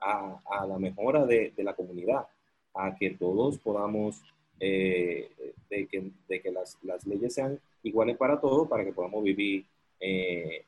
a, 0.00 0.40
a 0.50 0.66
la 0.66 0.78
mejora 0.78 1.24
de, 1.26 1.52
de 1.56 1.62
la 1.62 1.74
comunidad, 1.74 2.26
a 2.74 2.96
que 2.96 3.10
todos 3.10 3.58
podamos, 3.58 4.20
eh, 4.58 5.30
de 5.70 5.86
que, 5.86 6.10
de 6.28 6.40
que 6.42 6.50
las, 6.50 6.76
las 6.82 7.06
leyes 7.06 7.34
sean 7.34 7.58
iguales 7.82 8.16
para 8.16 8.40
todos, 8.40 8.68
para 8.68 8.84
que 8.84 8.92
podamos 8.92 9.22
vivir 9.22 9.64
eh, 10.00 10.64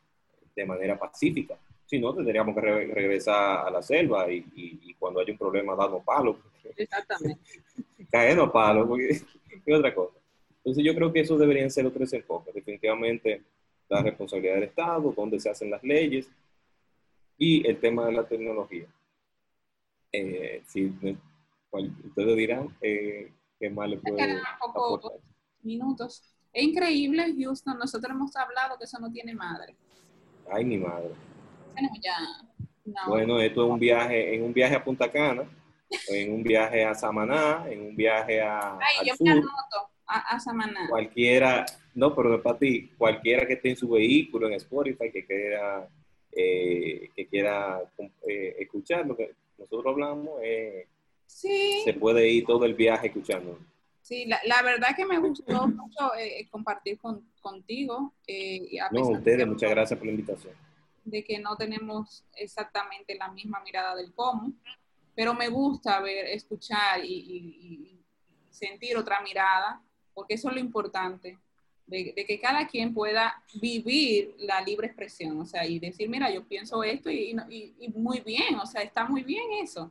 de 0.55 0.64
manera 0.66 0.99
pacífica. 0.99 1.59
Si 1.87 1.99
no, 1.99 2.14
tendríamos 2.14 2.55
que 2.55 2.61
re- 2.61 2.87
regresar 2.87 3.66
a 3.66 3.70
la 3.70 3.83
selva 3.83 4.31
y, 4.33 4.39
y- 4.55 4.79
y 4.85 4.95
cuando 4.95 5.20
hay 5.20 5.31
un 5.31 5.37
problema 5.39 5.75
darnos 5.75 6.05
palos, 6.05 6.37
Exactamente. 6.77 7.41
caernos 8.11 8.51
palos, 8.51 8.87
porque 8.89 9.20
es 9.64 9.76
otra 9.78 9.94
cosa. 9.94 10.18
Entonces 10.59 10.84
yo 10.84 10.94
creo 10.94 11.12
que 11.12 11.20
esos 11.20 11.38
deberían 11.40 11.70
ser 11.70 11.84
los 11.84 11.92
tres 11.92 12.12
enfoques. 12.12 12.55
Definitivamente 12.55 13.42
la 13.88 14.03
responsabilidad 14.03 14.55
del 14.55 14.62
Estado, 14.64 15.12
dónde 15.16 15.38
se 15.40 15.50
hacen 15.50 15.70
las 15.70 15.82
leyes 15.82 16.30
y 17.36 17.66
el 17.66 17.78
tema 17.80 18.07
de 18.07 18.12
la 18.12 18.24
tecnología. 18.26 18.86
Eh, 20.12 20.62
si 20.66 20.86
ustedes 21.72 22.36
dirán 22.36 22.68
eh, 22.80 23.32
qué 23.59 23.70
más 23.70 23.88
le 23.88 23.96
poco- 23.98 24.16
aportar. 24.62 25.12
Minutos. 25.62 26.22
Es 26.53 26.64
increíble, 26.64 27.34
Houston. 27.38 27.78
Nosotros 27.78 28.11
hemos 28.11 28.34
hablado 28.36 28.76
que 28.78 28.84
eso 28.84 28.98
no 28.98 29.11
tiene 29.11 29.34
madre. 29.34 29.74
Ay, 30.50 30.64
mi 30.64 30.76
madre. 30.76 31.11
Tenemos 31.74 31.98
ya. 32.03 32.16
hora. 32.84 33.09
Bueno, 33.09 33.40
esto 33.40 33.64
es 33.64 33.70
un 33.70 33.78
viaje, 33.78 34.34
en 34.34 34.42
un 34.42 34.53
viaje 34.53 34.74
a 34.74 34.84
Punta 34.84 35.11
Cana, 35.11 35.44
en 36.09 36.32
un 36.32 36.43
viaje 36.43 36.84
a 36.84 36.95
Samaná, 36.95 37.64
en 37.70 37.80
un 37.82 37.97
viaje 37.97 38.40
a, 38.40 38.74
Ay, 38.78 38.99
al 39.01 39.07
yo 39.07 39.14
sur. 39.16 39.26
me 39.26 39.32
anoto 39.32 39.90
a, 40.07 40.18
a 40.36 40.40
Samaná. 40.40 40.88
cualquiera, 40.88 41.64
no, 41.95 42.14
pero 42.14 42.28
no 42.30 42.43
para 42.43 42.59
ti, 42.59 42.90
cualquiera 42.99 43.47
que 43.47 43.55
esté 43.55 43.70
en 43.70 43.76
su 43.76 43.88
vehículo, 43.88 44.47
en 44.49 44.55
Spotify, 44.55 45.11
que 45.12 45.24
quiera, 45.24 45.88
eh, 46.32 47.11
que 47.14 47.26
quiera 47.26 47.80
eh, 48.28 48.57
escuchar 48.59 49.07
lo 49.07 49.16
que 49.16 49.34
nosotros 49.59 49.93
hablamos, 49.93 50.40
eh, 50.43 50.86
Sí, 51.26 51.80
se 51.84 51.95
puede 51.95 52.28
ir 52.28 52.45
todo 52.45 52.66
el 52.66 52.74
viaje 52.74 53.07
escuchando. 53.07 53.59
Sí, 54.03 54.26
la, 54.26 54.38
la 54.45 54.61
verdad 54.62 54.95
que 54.95 55.07
me 55.07 55.18
gustó 55.18 55.66
mucho 55.66 56.14
eh, 56.18 56.47
compartir 56.51 56.99
con, 56.99 57.26
contigo. 57.40 58.12
a 58.28 58.93
No, 58.93 59.09
ustedes, 59.09 59.38
de- 59.38 59.47
muchas 59.47 59.70
gracias 59.70 59.97
por 59.99 60.07
la 60.07 60.12
invitación. 60.12 60.53
de 61.05 61.24
que 61.24 61.38
no 61.38 61.57
tenemos 61.57 62.22
exactamente 62.36 63.14
la 63.14 63.28
misma 63.28 63.61
mirada 63.64 63.97
del 63.97 64.12
cómo, 64.12 64.53
pero 65.14 65.34
me 65.34 65.48
gusta 65.48 66.00
ver, 66.00 66.26
escuchar 66.26 67.04
y, 67.04 67.08
y- 67.12 67.56
y 67.92 67.98
sentir 68.50 68.96
otra 68.96 69.20
mirada, 69.22 69.82
porque 70.14 70.34
eso 70.34 70.48
es 70.48 70.54
lo 70.54 70.60
importante, 70.60 71.38
de, 71.86 72.12
de 72.14 72.24
que 72.24 72.38
cada 72.40 72.66
quien 72.66 72.94
pueda 72.94 73.42
vivir 73.60 74.34
la 74.38 74.60
libre 74.60 74.86
expresión, 74.86 75.38
o 75.40 75.44
sea, 75.46 75.66
y 75.66 75.78
decir, 75.78 76.08
mira, 76.08 76.30
yo 76.32 76.46
pienso 76.46 76.82
esto 76.84 77.10
y, 77.10 77.36
y 77.78 77.88
muy 77.90 78.20
bien, 78.20 78.54
o 78.56 78.66
sea, 78.66 78.82
está 78.82 79.04
muy 79.04 79.22
bien 79.22 79.44
eso. 79.62 79.90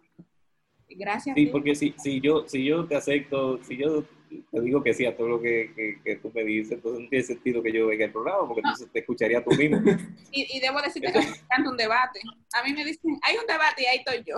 Gracias. 0.90 1.36
Sí, 1.36 1.46
porque 1.48 1.74
si, 1.74 1.94
si, 1.98 2.20
yo, 2.20 2.48
si 2.48 2.66
yo 2.66 2.86
te 2.86 2.96
acepto, 2.96 3.64
si 3.64 3.78
yo 3.78 4.04
te 4.52 4.62
digo 4.62 4.84
que 4.84 4.94
sí 4.94 5.06
a 5.06 5.16
todo 5.16 5.28
lo 5.30 5.42
que, 5.42 5.72
que, 5.76 6.02
que 6.04 6.16
tú 6.18 6.32
me 6.34 6.44
dices, 6.44 6.74
entonces 6.74 7.04
no 7.04 7.10
tiene 7.10 7.24
sentido 7.24 7.64
que 7.64 7.72
yo 7.72 7.88
venga 7.88 8.06
al 8.06 8.12
programa, 8.12 8.46
porque 8.46 8.60
entonces 8.62 8.90
te 8.92 9.00
escucharía 9.00 9.44
tú 9.44 9.52
mismo. 9.52 9.78
Y, 10.34 10.58
y 10.58 10.60
debo 10.62 10.82
decirte 10.82 11.12
que 11.12 11.20
me 11.20 11.26
encanta 11.26 11.70
un 11.70 11.76
debate. 11.78 12.22
A 12.54 12.64
mí 12.64 12.72
me 12.74 12.86
dicen, 12.86 13.18
hay 13.22 13.36
un 13.38 13.46
debate 13.46 13.84
y 13.84 13.86
ahí 13.86 13.98
estoy 13.98 14.24
yo, 14.26 14.38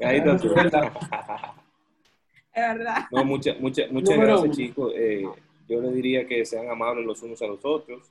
Ahí 0.00 0.18
está 0.18 0.36
tú. 0.36 0.48
es 2.54 2.54
verdad. 2.54 3.04
No, 3.10 3.24
muchas 3.24 3.58
muchas 3.60 3.90
muchas 3.90 4.16
Número 4.16 4.32
gracias, 4.40 4.44
uno. 4.44 4.54
chicos. 4.54 4.92
Eh, 4.96 5.24
yo 5.68 5.80
les 5.80 5.94
diría 5.94 6.26
que 6.26 6.44
sean 6.44 6.68
amables 6.70 7.06
los 7.06 7.22
unos 7.22 7.40
a 7.42 7.46
los 7.46 7.64
otros 7.64 8.10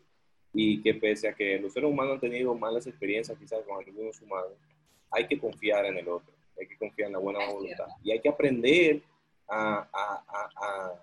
y 0.54 0.82
que 0.82 0.94
pese 0.96 1.28
a 1.30 1.34
que 1.34 1.60
los 1.60 1.74
seres 1.74 1.90
humanos 1.90 2.16
han 2.16 2.20
tenido 2.22 2.54
malas 2.56 2.88
experiencias 2.88 3.38
quizás 3.38 3.60
con 3.66 3.78
algunos 3.78 4.20
humanos, 4.22 4.52
hay 5.12 5.28
que 5.28 5.40
confiar 5.40 5.86
en 5.86 5.98
el 5.98 6.08
otro, 6.10 6.34
hay 6.60 6.68
que 6.68 6.78
confiar 6.78 7.08
en 7.08 7.14
la 7.14 7.20
buena 7.20 7.40
Es 7.44 7.54
voluntad 7.54 7.86
cierto. 7.86 7.94
y 8.04 8.12
hay 8.12 8.20
que 8.20 8.30
aprender 8.30 9.02
a, 9.48 9.88
a, 9.94 10.24
a, 10.28 10.94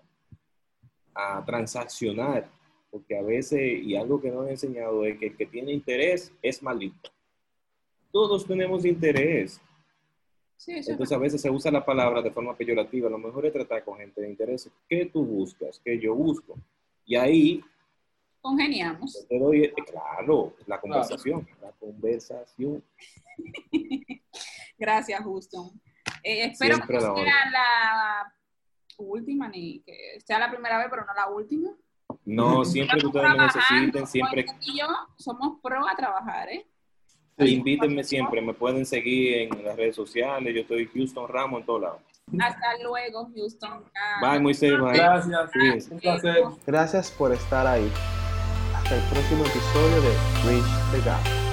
a, 1.15 1.39
a 1.39 1.45
transaccionar, 1.45 2.49
porque 2.91 3.17
a 3.17 3.23
veces, 3.23 3.61
y 3.83 3.95
algo 3.97 4.21
que 4.21 4.31
nos 4.31 4.45
han 4.45 4.51
enseñado 4.51 5.05
es 5.05 5.19
que 5.19 5.27
el 5.27 5.37
que 5.37 5.47
tiene 5.47 5.73
interés 5.73 6.33
es 6.43 6.63
maldito. 6.63 7.11
Todos 8.11 8.47
tenemos 8.47 8.85
interés, 8.85 9.61
Sí, 10.59 10.73
entonces 10.73 11.13
a 11.13 11.19
veces 11.19 11.41
se 11.41 11.49
usa 11.49 11.71
la 11.71 11.85
palabra 11.85 12.21
de 12.21 12.33
forma 12.33 12.57
peyorativa. 12.57 13.09
Lo 13.09 13.17
mejor 13.17 13.47
es 13.47 13.53
tratar 13.53 13.85
con 13.85 13.97
gente 13.97 14.21
de 14.21 14.29
interés. 14.29 14.69
¿Qué 14.89 15.07
tú 15.07 15.25
buscas? 15.25 15.81
¿Qué 15.85 15.99
yo 16.01 16.17
busco? 16.17 16.57
Y 17.07 17.15
ahí 17.15 17.65
congeniamos. 18.41 19.25
te 19.29 19.39
doy, 19.39 19.65
eh, 19.65 19.75
claro, 19.87 20.57
la 20.67 20.81
conversación, 20.81 21.47
la 21.63 21.71
conversación. 21.73 22.83
Gracias, 24.79 25.23
Houston. 25.23 25.81
Eh, 26.25 26.47
espero 26.47 26.75
Siempre 26.75 26.99
que 26.99 27.05
la 27.05 27.15
sea 27.15 27.51
la 27.53 28.35
última, 28.99 29.49
ni 29.49 29.81
que 29.81 30.21
sea 30.25 30.41
la 30.41 30.51
primera 30.51 30.79
vez, 30.79 30.89
pero 30.91 31.05
no 31.05 31.15
la 31.15 31.29
última. 31.29 31.71
No, 32.25 32.65
siempre 32.65 32.99
que 32.99 33.07
ustedes 33.07 33.31
me 33.31 33.39
necesiten, 33.39 34.07
siempre 34.09 34.45
y 34.63 34.81
yo 34.81 34.87
somos 35.19 35.61
pro 35.63 35.87
a 35.87 35.95
trabajar, 35.95 36.49
¿eh? 36.49 36.67
Invítenme 37.47 38.05
siempre. 38.05 38.41
Me 38.41 38.55
pueden 38.55 38.85
seguir 38.87 39.51
en 39.53 39.65
las 39.65 39.77
redes 39.77 39.97
sociales. 39.97 40.55
Yo 40.55 40.63
estoy 40.63 40.87
Houston 40.87 41.29
Ramos 41.29 41.61
en 41.61 41.67
todos 41.67 41.83
lados. 41.83 42.01
Hasta 42.41 42.83
luego, 42.83 43.29
Houston. 43.35 43.85
Ah, 43.97 44.31
Bye, 44.31 44.41
Moisés. 44.41 44.79
Bye. 44.79 44.97
Gracias. 44.97 45.89
Un 45.91 46.01
placer. 46.01 46.45
Gracias 46.67 47.11
por 47.11 47.33
estar 47.33 47.67
ahí. 47.67 47.91
Hasta 48.75 48.97
el 48.97 49.03
próximo 49.11 49.45
episodio 49.45 50.03
de 50.03 50.15
Bridge 50.45 50.93
the 50.93 51.01
Gap. 51.09 51.48